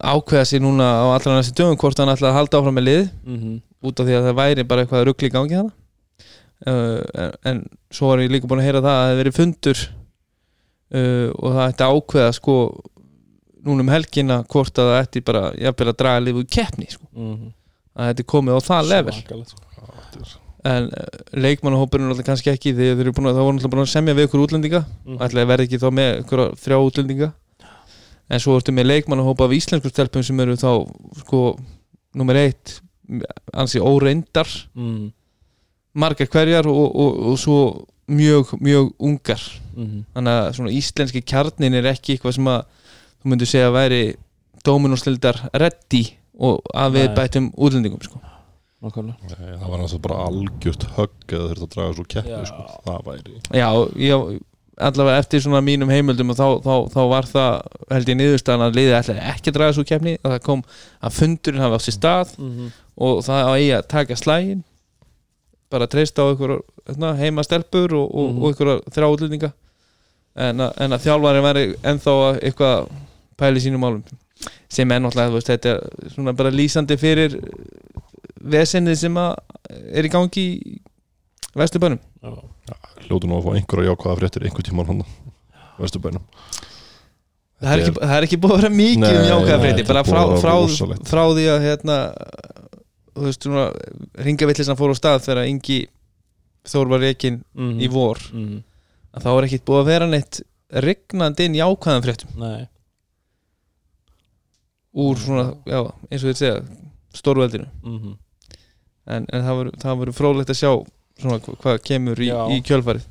ákveða 0.00 0.44
sér 0.44 0.60
núna 0.60 0.84
á 0.84 1.04
allra 1.16 1.36
næstu 1.38 1.54
dögum 1.56 1.76
hvort 1.80 1.98
hann 1.98 2.08
að 2.12 2.32
halda 2.32 2.58
áfram 2.58 2.74
með 2.76 2.84
lið 2.88 3.10
Mhm. 3.26 3.60
út 3.84 4.00
af 4.00 4.06
því 4.06 4.14
að 4.18 4.24
það 4.26 4.36
væri 4.40 4.62
bara 4.68 4.84
eitthvað 4.84 5.04
ruggli 5.06 5.28
í 5.28 5.32
gangi 5.32 5.54
hana 5.56 5.72
uh, 6.66 7.00
en, 7.14 7.32
en 7.44 7.58
svo 7.90 8.08
var 8.08 8.18
ég 8.18 8.30
líka 8.30 8.46
búin 8.48 8.60
að 8.60 8.66
heyra 8.68 8.80
það 8.80 8.90
að 8.90 9.00
það 9.00 9.08
hefði 9.10 9.22
verið 9.22 9.36
fundur 9.38 9.78
uh, 10.94 11.28
og 11.34 11.52
það 11.56 11.68
ætti 11.70 11.88
ákveða 11.90 12.32
sko 12.36 12.56
núna 13.66 13.82
um 13.82 13.88
helgina 13.90 14.40
hvort 14.46 14.78
að 14.78 14.90
það 14.92 15.00
ætti 15.02 15.22
bara 15.26 15.44
jafnvel 15.58 15.88
að 15.90 15.96
draga 16.02 16.20
lið 16.22 16.36
úr 16.42 16.48
keppni 16.56 16.86
sko. 16.90 17.06
Mhm. 17.14 17.52
að 17.96 18.02
það 18.04 18.12
ætti 18.14 18.26
komið 18.32 18.54
á 18.54 18.60
það 18.68 18.88
level 18.92 19.12
sko. 19.16 20.38
en 20.66 20.84
uh, 20.90 21.06
leikmannahópurinn 21.32 22.06
er 22.08 22.12
alltaf 22.14 22.26
kannski 22.26 22.50
ekki 22.52 22.72
því 22.74 22.86
að 22.92 23.02
það 23.02 23.10
voru 23.40 23.56
alltaf 23.56 23.70
búin 23.70 23.82
að 23.86 23.90
semja 23.92 24.14
við 24.14 24.26
ykkur 24.28 24.44
útlendinga 24.46 24.84
Mhm. 25.06 25.18
ætlaði 25.22 25.46
verði 25.50 25.66
ekki 25.68 25.78
þá 25.82 25.88
með 25.94 26.10
þrjá 26.62 26.78
útlendinga 26.86 27.32
en 28.28 28.40
svo 28.42 28.56
ertu 28.58 28.72
með 28.74 28.88
leikmannahópa 28.90 29.44
af 29.46 29.52
íslensku 29.54 29.88
stelpum 29.92 30.22
sem 30.26 30.40
eru 30.40 30.56
þá 30.58 30.70
sko 31.22 31.56
nummer 32.14 32.34
eitt 32.34 32.80
ansi 33.54 33.78
óreindar 33.78 34.48
Mhm. 34.74 35.12
margar 35.94 36.26
hverjar 36.26 36.66
og, 36.66 36.96
og, 36.96 37.20
og 37.30 37.38
svo 37.38 37.86
mjög, 38.08 38.52
mjög 38.60 38.92
ungar 39.00 39.42
Mhm. 39.76 40.04
þannig 40.14 40.32
að 40.40 40.52
svona 40.56 40.70
íslenski 40.72 41.22
kjarnin 41.24 41.74
er 41.74 41.84
ekki 41.92 42.14
eitthvað 42.16 42.34
sem 42.34 42.44
að 42.48 42.62
þú 43.22 43.30
myndir 43.32 43.46
segja 43.50 43.68
að 43.68 43.76
væri 43.76 44.16
Dominos-lildar 44.64 45.40
reddi 45.54 46.04
og 46.38 46.60
að 46.74 46.92
við 46.96 47.06
Nei. 47.06 47.14
bættum 47.16 47.50
útlendingum 47.56 48.02
sko. 48.02 48.20
Nákvæmlega. 48.82 49.16
Nei, 49.40 49.56
Það 49.58 49.70
var 49.70 49.78
náttúrulega 49.80 50.02
bara 50.02 50.26
algjört 50.26 50.82
högg 50.96 51.26
eða 51.28 51.48
þurft 51.50 51.62
að 51.64 51.70
draga 51.74 51.94
svo 51.96 52.04
keppni 52.04 52.30
Já. 52.30 52.44
sko. 52.44 52.62
Það 52.86 53.04
væri 53.06 53.40
Já, 53.56 53.68
ég, 53.96 54.40
allavega 54.78 55.18
eftir 55.22 55.40
svona 55.40 55.62
mínum 55.64 55.88
heimöldum 55.88 56.30
og 56.30 56.36
þá, 56.36 56.46
þá, 56.62 56.74
þá 56.92 57.00
var 57.08 57.22
það 57.22 57.62
held 57.90 58.06
ég 58.12 58.16
niðurstaðan 58.20 58.66
að 58.66 58.76
liðið 58.76 58.98
ætlaði 59.00 59.22
ekki 59.32 59.48
að 59.50 59.56
draga 59.56 59.72
svo 59.78 59.84
keppni 59.88 60.16
að 60.22 60.30
það 60.36 60.42
kom 60.42 60.62
að 61.02 61.12
fundurinn 61.20 61.60
hafi 61.64 61.74
átt 61.78 61.86
sér 61.88 61.96
stað 61.98 62.38
Mhm. 62.38 62.72
og 62.98 63.24
það 63.24 63.40
á 63.44 63.52
eigi 63.56 63.72
að 63.78 63.88
taka 63.88 64.14
slægin 64.16 64.64
bara 65.70 65.86
treysta 65.90 66.22
á 66.22 66.30
einhver 66.30 66.60
heima 67.18 67.42
stelpur 67.46 67.92
og, 67.94 68.14
og, 68.14 68.28
Mhm. 68.30 68.42
og 68.42 68.48
einhverja 68.52 68.80
þrjá 68.94 69.08
útlendinga. 69.16 69.52
En, 70.36 70.60
en 70.60 70.92
að 70.92 71.04
þjálfari 71.06 71.42
væri 71.42 71.64
ennþá 71.82 72.12
að 72.26 72.40
eitthvað 72.44 72.88
pæli 73.40 73.60
sínum 73.64 73.80
málum. 73.80 74.02
Sem 74.68 74.90
er 74.92 75.00
náttúrulega, 75.00 75.40
þetta 75.48 75.70
er 75.76 76.10
svona 76.12 76.32
bara 76.36 76.50
lýsandi 76.52 76.98
fyrir 77.00 77.38
vesenið 78.44 78.98
sem 79.00 79.14
að 79.16 79.34
er 79.96 80.04
í 80.04 80.10
gangi 80.12 80.44
í 80.60 80.76
vesturbænum. 81.56 81.98
Já. 82.22 82.34
Hljótu 83.06 83.28
nú 83.30 83.38
að 83.38 83.46
fá 83.46 83.50
einhverja 83.56 83.90
jákvæða 83.94 84.18
fréttir 84.20 84.44
einhver 84.46 84.66
tíman 84.66 84.86
hann 84.86 85.04
Vesturbænum. 85.80 86.22
Það 87.56 87.72
er, 87.72 87.80
ekki, 87.80 87.92
það 88.00 88.16
er 88.18 88.24
ekki 88.26 88.36
búið 88.40 88.52
að 88.52 88.60
vera 88.60 88.74
mikið 88.76 89.00
Nei, 89.00 89.16
um 89.16 89.28
jákvæða 89.30 89.60
þetta 89.64 89.86
bara 89.88 90.02
frá, 90.04 90.22
frá, 90.42 90.54
frá 91.08 91.22
því 91.32 91.44
að 91.54 91.62
hérna, 91.64 91.96
þú 93.16 93.24
veist, 93.26 93.42
svona 93.46 93.66
ringavillisna 94.26 94.76
fór 94.78 94.92
á 94.92 94.96
stað 95.00 95.24
þegar 95.26 95.48
Ingi 95.50 95.78
Þór 96.66 96.88
var 96.90 96.98
reikin 96.98 97.44
Mhm. 97.54 97.78
í 97.80 97.88
vor. 97.88 98.18
Mhm. 98.32 98.62
að 99.16 99.22
þá 99.22 99.28
er 99.38 99.44
ekkit 99.46 99.64
búið 99.64 99.80
að 99.82 99.86
vera 99.86 100.06
neitt 100.06 100.40
rignandi 100.72 101.44
inn 101.46 101.54
jákvæðan 101.54 102.02
fréttum. 102.04 102.32
Nei. 102.36 102.66
Úr 104.96 105.16
svona, 105.20 105.44
já, 105.68 105.80
eins 106.10 106.24
og 106.24 106.30
þið 106.30 106.38
segja 106.40 106.62
stórveldinu. 107.14 107.66
Mhm. 107.84 108.16
en, 109.06 109.26
en 109.32 109.42
það 109.46 109.70
það 109.78 109.98
verður 110.00 110.16
fróðlegt 110.18 110.50
að 110.50 110.58
sjá 110.58 110.70
svona 111.22 111.38
hva- 111.38 111.56
hvað 111.62 111.76
kemur 111.86 112.16
í, 112.18 112.26
í 112.26 112.62
kjölfarið. 112.66 113.04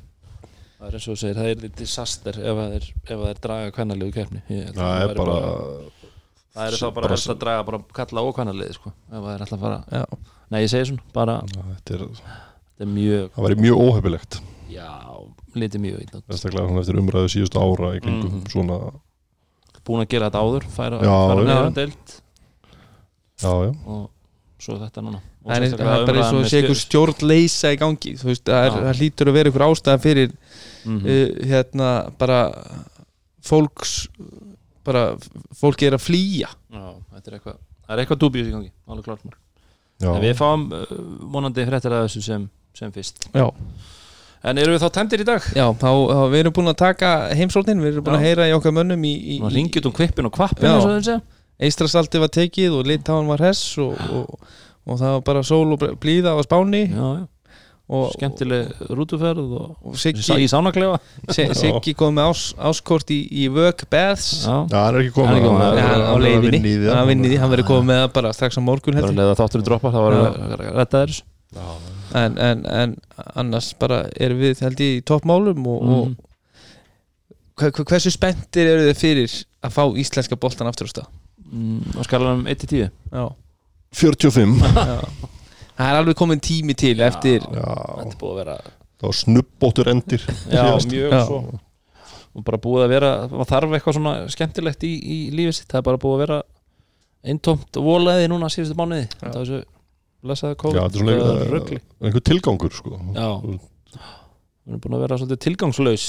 Það 0.76 0.88
er 0.90 0.92
eins 0.98 1.06
og 1.08 1.14
þú 1.14 1.18
segir, 1.22 1.34
það 1.40 1.46
er 1.64 1.68
disaster 1.80 2.36
ef 2.36 2.58
að 2.60 2.72
þeir, 2.74 2.88
ef 3.06 3.16
að 3.16 3.24
þeir 3.30 3.40
draga 3.46 3.70
kvennalegu 3.72 4.12
keppni. 4.12 4.42
Það 4.50 5.00
er 5.00 5.08
væri 5.08 5.16
bara 5.16 5.38
Það 6.56 6.66
eru 6.70 6.80
þá 6.80 6.88
bara 6.96 7.08
helst 7.12 7.30
að 7.32 7.38
draga 7.42 7.64
bara 7.68 7.80
kalla 7.98 8.22
og 8.26 8.34
kvennalegi 8.36 8.76
sko, 8.78 8.92
ef 9.12 9.16
að 9.20 9.26
þeir 9.30 9.44
ætla 9.46 9.56
að 9.58 9.64
fara 9.66 9.78
já, 9.92 10.04
Nei, 10.50 10.60
ég 10.62 10.70
segi 10.72 10.88
svona, 10.90 11.02
bara, 11.12 11.34
Þetta 11.52 11.96
er, 11.96 12.04
þetta 12.16 12.86
er 12.86 12.92
mjög 12.96 13.30
það 13.36 13.46
væri 13.46 13.56
mjög 13.66 13.80
óhefilegt 13.86 14.38
Já, 14.72 14.90
lítið 15.56 15.82
mjög 15.84 16.14
hann 16.56 16.80
eftir 16.80 17.00
umræðu 17.02 17.32
síðustu 17.34 17.60
ára 17.62 17.92
Mhm. 18.00 18.44
svona 18.52 18.78
Búin 19.86 20.02
að 20.02 20.08
gera 20.10 20.30
þetta 20.30 20.42
áður, 20.42 20.64
færa, 20.74 20.98
Já, 20.98 21.16
færa 21.30 21.42
já. 21.46 21.56
Já, 23.36 23.52
já, 23.66 23.72
og 23.86 24.10
svo 24.58 24.78
þetta 24.80 25.02
núna 25.04 25.20
Það 25.46 25.56
er, 25.56 25.64
er 25.76 26.06
bara 26.08 26.22
eins 26.24 26.32
og 26.34 26.46
sé 26.50 26.62
ykkur 26.64 26.78
stjórnleysa 26.80 27.70
í 27.70 27.78
gangi 27.78 28.16
þú 28.18 28.30
veist, 28.32 28.42
það, 28.48 28.64
er, 28.64 28.70
Já. 28.72 28.80
það 28.86 29.00
hlýtur 29.02 29.28
að 29.30 29.36
vera 29.36 29.50
ykkur 29.52 29.64
ástæða 29.68 30.00
fyrir 30.02 30.32
Mhm. 30.86 31.06
uh, 31.06 31.46
hérna 31.50 31.90
bara 32.18 32.40
fólks 33.46 34.08
bara 34.86 35.02
fólki 35.56 35.88
er 35.88 35.98
að 35.98 36.06
flýja. 36.06 36.52
Já, 36.72 36.86
þetta 37.16 37.32
er 37.32 37.38
eitthvað 37.40 37.58
Það 37.86 37.94
er 37.94 38.02
eitthvað 38.02 38.22
dúbjus 38.22 38.48
í 38.48 38.54
gangi, 38.54 38.72
alveg 38.90 39.06
klart. 39.06 39.36
En 40.02 40.16
við 40.24 40.32
fáum 40.36 40.64
uh, 40.74 40.96
vonandi 41.32 41.66
fréttir 41.68 41.94
að 41.94 42.08
þessu 42.08 42.22
sem, 42.24 42.48
sem 42.76 42.90
fyrst. 42.94 43.28
Já, 43.30 43.46
En 44.46 44.60
eru 44.62 44.74
við 44.76 44.82
þá 44.84 44.90
tæmdir 44.94 45.22
í 45.22 45.26
dag? 45.26 45.46
já 45.56 45.64
þá, 45.80 45.88
þá 45.90 46.20
við 46.30 46.40
erum 46.42 46.54
búin 46.54 46.70
að 46.70 46.76
taka 46.78 47.08
heimsóknin, 47.34 47.80
við 47.82 47.96
erum 47.96 48.04
búin 48.06 48.14
Já. 48.14 48.18
að 48.20 48.26
heyra 48.28 48.44
í 48.46 48.52
okkar 48.54 48.74
mönnum 48.76 49.06
í, 49.08 49.14
í, 49.16 49.38
ringjum 49.42 49.88
um 49.88 49.94
kvippin 49.96 50.28
og 50.28 50.34
kvappin 50.36 50.70
og 50.76 51.08
Eistrasaldi 51.56 52.20
var 52.20 52.28
tekið 52.28 52.74
og 52.76 52.86
Litáin 52.86 53.30
var 53.30 53.40
hess 53.40 53.78
og, 53.80 53.96
og, 54.12 54.50
og 54.84 54.98
það 55.00 55.14
var 55.16 55.22
bara 55.24 55.42
sól 55.48 55.72
og 55.72 55.86
blíða 56.02 56.34
á 56.36 56.40
Spáni. 56.44 56.82
Já, 56.92 57.06
já, 57.16 57.22
og, 57.24 57.30
skemmtileg 58.16 58.80
rútuferð 58.98 59.52
og, 59.60 59.76
og 59.86 59.94
Siggi, 60.00 60.24
í 60.42 60.48
sánaklefa 60.50 60.96
Siggi 61.30 61.92
kom 61.94 62.16
með 62.18 62.32
ás, 62.32 62.40
áskort 62.58 63.12
í, 63.14 63.20
í 63.30 63.46
Work 63.54 63.84
Baths 63.92 64.42
Já, 64.42 64.56
hann 64.72 64.96
er 64.96 65.04
ekki 65.04 65.14
komið 65.14 65.46
er- 65.46 66.02
á 66.02 66.14
er 66.16 66.24
leiðinni, 66.24 67.36
hann 67.38 67.52
verið 67.54 67.68
komið 67.70 67.86
með 67.92 68.00
það 68.02 68.12
bara 68.18 68.32
strax 68.34 68.58
á 68.58 68.62
morgun 68.66 68.94
bara 68.98 69.06
heldur. 69.06 69.20
leða 69.22 69.36
þátturinn 69.38 69.68
droppar 69.70 69.94
það 69.94 70.06
var 70.06 70.16
þér 70.96 71.14
en, 72.16 72.38
en, 72.38 72.64
en 72.66 72.96
annars 73.38 73.70
bara 73.78 74.00
erum 74.18 74.38
við 74.42 74.60
held 74.66 74.82
ég 74.82 74.98
í 74.98 75.04
toppmálum 75.06 75.66
og, 75.70 75.82
Mhm. 75.86 76.16
og 77.56 77.70
hver- 77.70 77.86
hversu 77.86 78.10
spenntir 78.12 78.66
eru 78.66 78.90
þið 78.90 78.98
fyrir 79.00 79.38
að 79.62 79.70
fá 79.78 79.82
íslenska 80.02 80.36
boltan 80.36 80.66
aftur 80.68 80.86
á 80.86 80.92
stað? 80.92 81.06
Mm, 81.46 81.94
og 81.96 82.04
skalar 82.04 82.34
um 82.34 82.44
1-10 82.50 82.90
já. 83.14 83.24
45 83.94 84.58
Já. 84.74 85.00
Það 85.76 85.90
er 85.92 86.00
alveg 86.00 86.18
komin 86.18 86.40
tími 86.42 86.74
til 86.78 86.96
eftir 87.04 87.40
Já, 87.44 87.68
Þetta 88.00 88.10
er 88.10 88.18
búið 88.20 88.32
að 88.34 88.40
vera 88.42 88.56
það 88.96 89.06
var 89.10 89.16
snubbóttur 89.20 89.90
endir 89.92 90.22
Já, 90.26 90.60
síðast. 90.60 90.92
mjög 90.92 91.14
Já. 91.16 91.22
svo 91.28 91.40
og 92.36 92.44
bara 92.44 92.58
búið 92.60 92.82
að 92.84 92.90
vera, 92.92 93.10
það 93.32 93.46
þarf 93.48 93.74
eitthvað 93.78 93.94
svona 93.96 94.10
skemmtilegt 94.28 94.82
í, 94.84 94.90
í 95.00 95.16
lífið 95.32 95.54
sitt, 95.56 95.68
það 95.72 95.78
er 95.80 95.84
bara 95.86 96.00
búið 96.02 96.16
að 96.16 96.22
vera 96.26 96.38
eintómt 97.32 97.78
volaði 97.80 98.26
núna 98.28 98.50
síðustu 98.52 98.76
mánuði 98.76 99.06
Já. 99.08 99.30
það 99.30 99.38
er 99.40 99.48
svo 99.50 99.60
lesaði 100.26 100.52
Já, 100.52 100.58
COVID 100.62 100.80
þetta 100.82 100.98
er 100.98 101.00
svona 101.00 101.14
eða 101.16 101.80
einhver, 102.10 102.24
tilgangur 102.28 102.76
sko. 102.76 102.98
Já, 103.16 103.28
við 103.46 104.74
erum 104.74 104.82
búin 104.84 104.96
að 104.98 105.04
vera 105.06 105.18
svolítið 105.20 105.42
tilgangslaus 105.46 106.06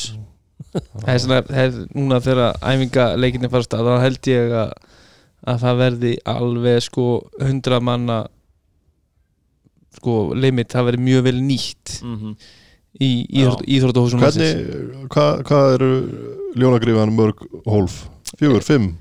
það 0.74 1.12
er 1.14 1.22
svona, 1.24 1.40
það 1.48 1.62
er 1.64 1.80
núna 1.96 2.20
þegar 2.26 2.60
æfingaleikinni 2.74 3.52
fara 3.54 3.64
af 3.64 3.68
stað 3.70 3.88
þá 3.88 3.96
held 4.04 4.30
ég 4.32 4.56
að, 4.64 4.72
að 5.54 5.62
það 5.64 5.82
verði 5.84 6.14
alveg 6.34 6.84
sko 6.88 7.06
100 7.40 7.80
manna 7.88 8.20
sko 9.98 10.18
limit, 10.38 10.72
það 10.74 10.90
verði 10.92 11.06
mjög 11.08 11.24
vel 11.28 11.38
nýtt 11.42 11.96
mm 12.04 12.16
-hmm. 12.18 12.36
í 13.02 13.12
íþrótt, 13.42 13.66
íþróttahúsum 13.78 14.24
hvað, 15.14 15.44
hvað 15.48 15.74
eru 15.78 15.92
ljónagrifan 16.58 17.16
mörg 17.16 17.44
hólf? 17.66 18.06
Fjögur, 18.38 18.64
fimm? 18.66 18.98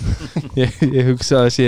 ég, 0.62 0.72
ég 0.80 1.10
hugsa 1.10 1.42
að 1.42 1.46
það 1.46 1.54
sé 1.56 1.66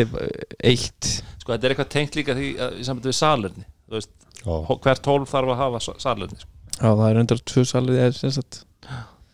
eitt 0.65 1.11
Sko 1.43 1.53
þetta 1.53 1.67
er 1.67 1.73
eitthvað 1.75 1.93
tengt 1.93 2.17
líka 2.17 2.35
því 2.39 2.49
að, 2.57 2.77
í 2.79 2.85
sambandi 2.87 3.65
við 3.93 4.07
hó- 4.47 4.79
hvert 4.83 5.07
hólf 5.07 5.31
þarf 5.31 5.53
að 5.53 5.61
hafa 5.61 5.81
sa- 5.81 5.99
salerni 5.99 6.39
sko. 6.39 6.51
Já, 6.79 6.89
það 6.89 7.09
er 7.09 7.21
undar 7.23 7.43
tvö 7.53 7.65
er 7.99 8.13
sem 8.17 8.31
sagt 8.35 8.65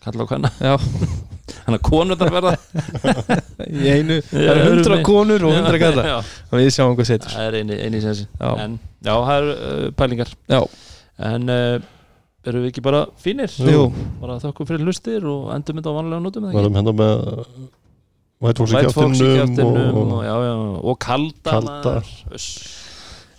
Kalla 0.04 0.24
á 0.24 0.28
hvenna 0.30 0.50
Já, 0.60 0.74
Þannig 1.52 1.78
að 1.78 1.84
konur 1.88 2.18
þarf 2.20 2.34
verða 2.38 2.52
í 3.78 3.92
einu 3.92 4.16
Það 4.28 4.48
eru 4.52 4.64
hundra 4.64 4.82
erum 4.82 4.98
við- 4.98 5.04
konur 5.08 5.46
og 5.48 5.54
hundra 5.58 5.80
kalla 5.82 6.04
Já, 6.08 6.16
og 6.48 6.56
við 6.60 6.68
sjáum 6.76 6.96
hvað 6.98 7.08
setur 7.12 7.34
Það 7.36 7.46
er 7.50 7.58
eini, 7.62 7.78
eini 7.86 8.02
sensi 8.04 8.26
Já. 8.40 8.50
En 8.64 8.78
já, 8.78 9.12
það 9.14 9.34
eru 9.38 9.54
uh, 9.56 9.86
pælingar 10.02 10.32
Já, 10.52 10.60
En 11.32 11.48
uh, 11.52 11.78
erum 12.48 12.62
við 12.64 12.70
ekki 12.72 12.84
bara 12.88 13.02
fínir? 13.20 13.52
jú, 13.68 13.82
Bara 14.22 14.38
þakkum 14.44 14.68
fyrir 14.70 14.86
hlustir 14.86 15.26
og 15.28 15.48
endum 15.56 15.80
þetta 15.80 15.92
á 15.92 15.98
vanlega 15.98 16.22
nótum 16.24 16.46
eða 16.46 16.52
ekki? 16.52 16.60
varum 16.62 16.78
hérna 16.78 16.94
með 17.02 17.16
White 18.38 18.62
Fox 18.62 18.70
í 18.70 18.76
White 18.78 18.92
Fox 18.94 19.18
í 19.18 19.30
kjáttinum 19.34 19.96
og, 19.98 20.12
og, 20.22 20.76
og 20.92 20.98
kalda, 21.02 21.50
Kalda. 21.50 21.72
maður. 21.98 22.12
Uss. 22.38 22.46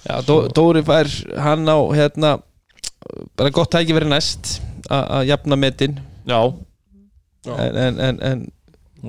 já 0.04 0.18
Dó, 0.28 0.36
Dóri 0.52 0.82
fær 0.84 1.08
hann 1.40 1.64
á 1.72 1.78
hérna 1.96 2.34
bara 3.40 3.54
gott 3.56 3.72
tæki 3.72 3.96
verið 3.96 4.12
næst 4.12 4.58
að 4.92 5.30
jafna 5.32 5.56
metin 5.60 5.96
Já, 6.28 6.42
en, 7.58 7.78
en, 7.86 8.00
en, 8.00 8.20
en 8.30 8.46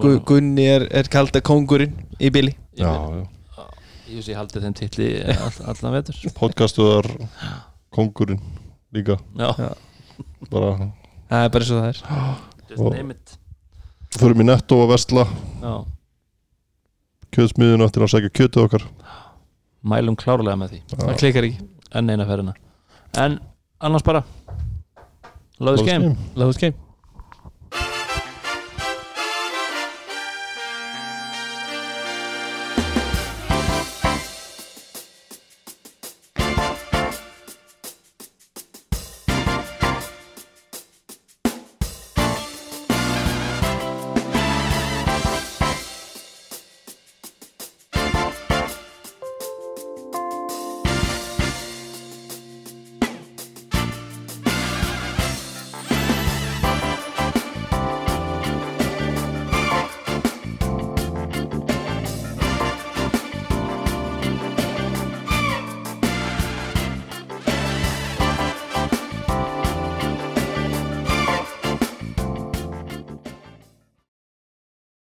Gu, 0.00 0.20
Gunni 0.26 0.64
er, 0.70 0.84
er 0.94 1.08
kalda 1.10 1.40
kóngurinn 1.42 1.96
í 2.22 2.30
bili. 2.30 2.52
Ég 2.78 2.84
Já, 2.86 2.92
já, 2.94 3.26
Ég 4.10 4.16
veist 4.18 4.28
ég 4.30 4.36
haldi 4.38 4.60
þeim 4.62 4.74
titli 4.78 5.08
all, 5.30 5.58
allan 5.70 5.92
vetur. 5.98 6.16
Podcastuðar 6.38 7.06
Kongurinn 7.94 8.40
líka. 8.94 9.16
Já, 9.38 9.50
bara 10.50 10.70
Það 11.30 11.44
er 11.44 11.52
bara 11.54 11.64
eins 11.64 11.70
og 11.70 11.80
það 11.80 11.88
er. 11.88 12.02
Just 12.70 12.82
Og- 12.82 13.10
it. 13.10 13.36
förum 14.18 14.40
í 14.42 14.46
netto 14.46 14.78
að 14.84 14.92
vestla 14.94 15.24
Já, 15.62 15.74
kjöðsmiðun 17.34 17.84
eftir 17.86 18.02
að 18.06 18.12
segja 18.14 18.30
kjötið 18.34 18.64
okkar. 18.66 18.84
Mælum 19.86 20.16
klárlega 20.18 20.58
með 20.60 20.74
því. 20.74 20.80
Það 20.96 21.18
klikkar 21.22 21.46
ekki. 21.48 21.68
Enn 21.98 22.10
eina 22.10 22.26
ferðina. 22.28 22.54
En 23.18 23.38
annars 23.80 24.02
bara 24.06 24.24
Love 25.60 25.76
this 25.78 25.86
game. 25.86 26.04
game. 26.14 26.16
Láðus 26.36 26.58
game 26.60 26.74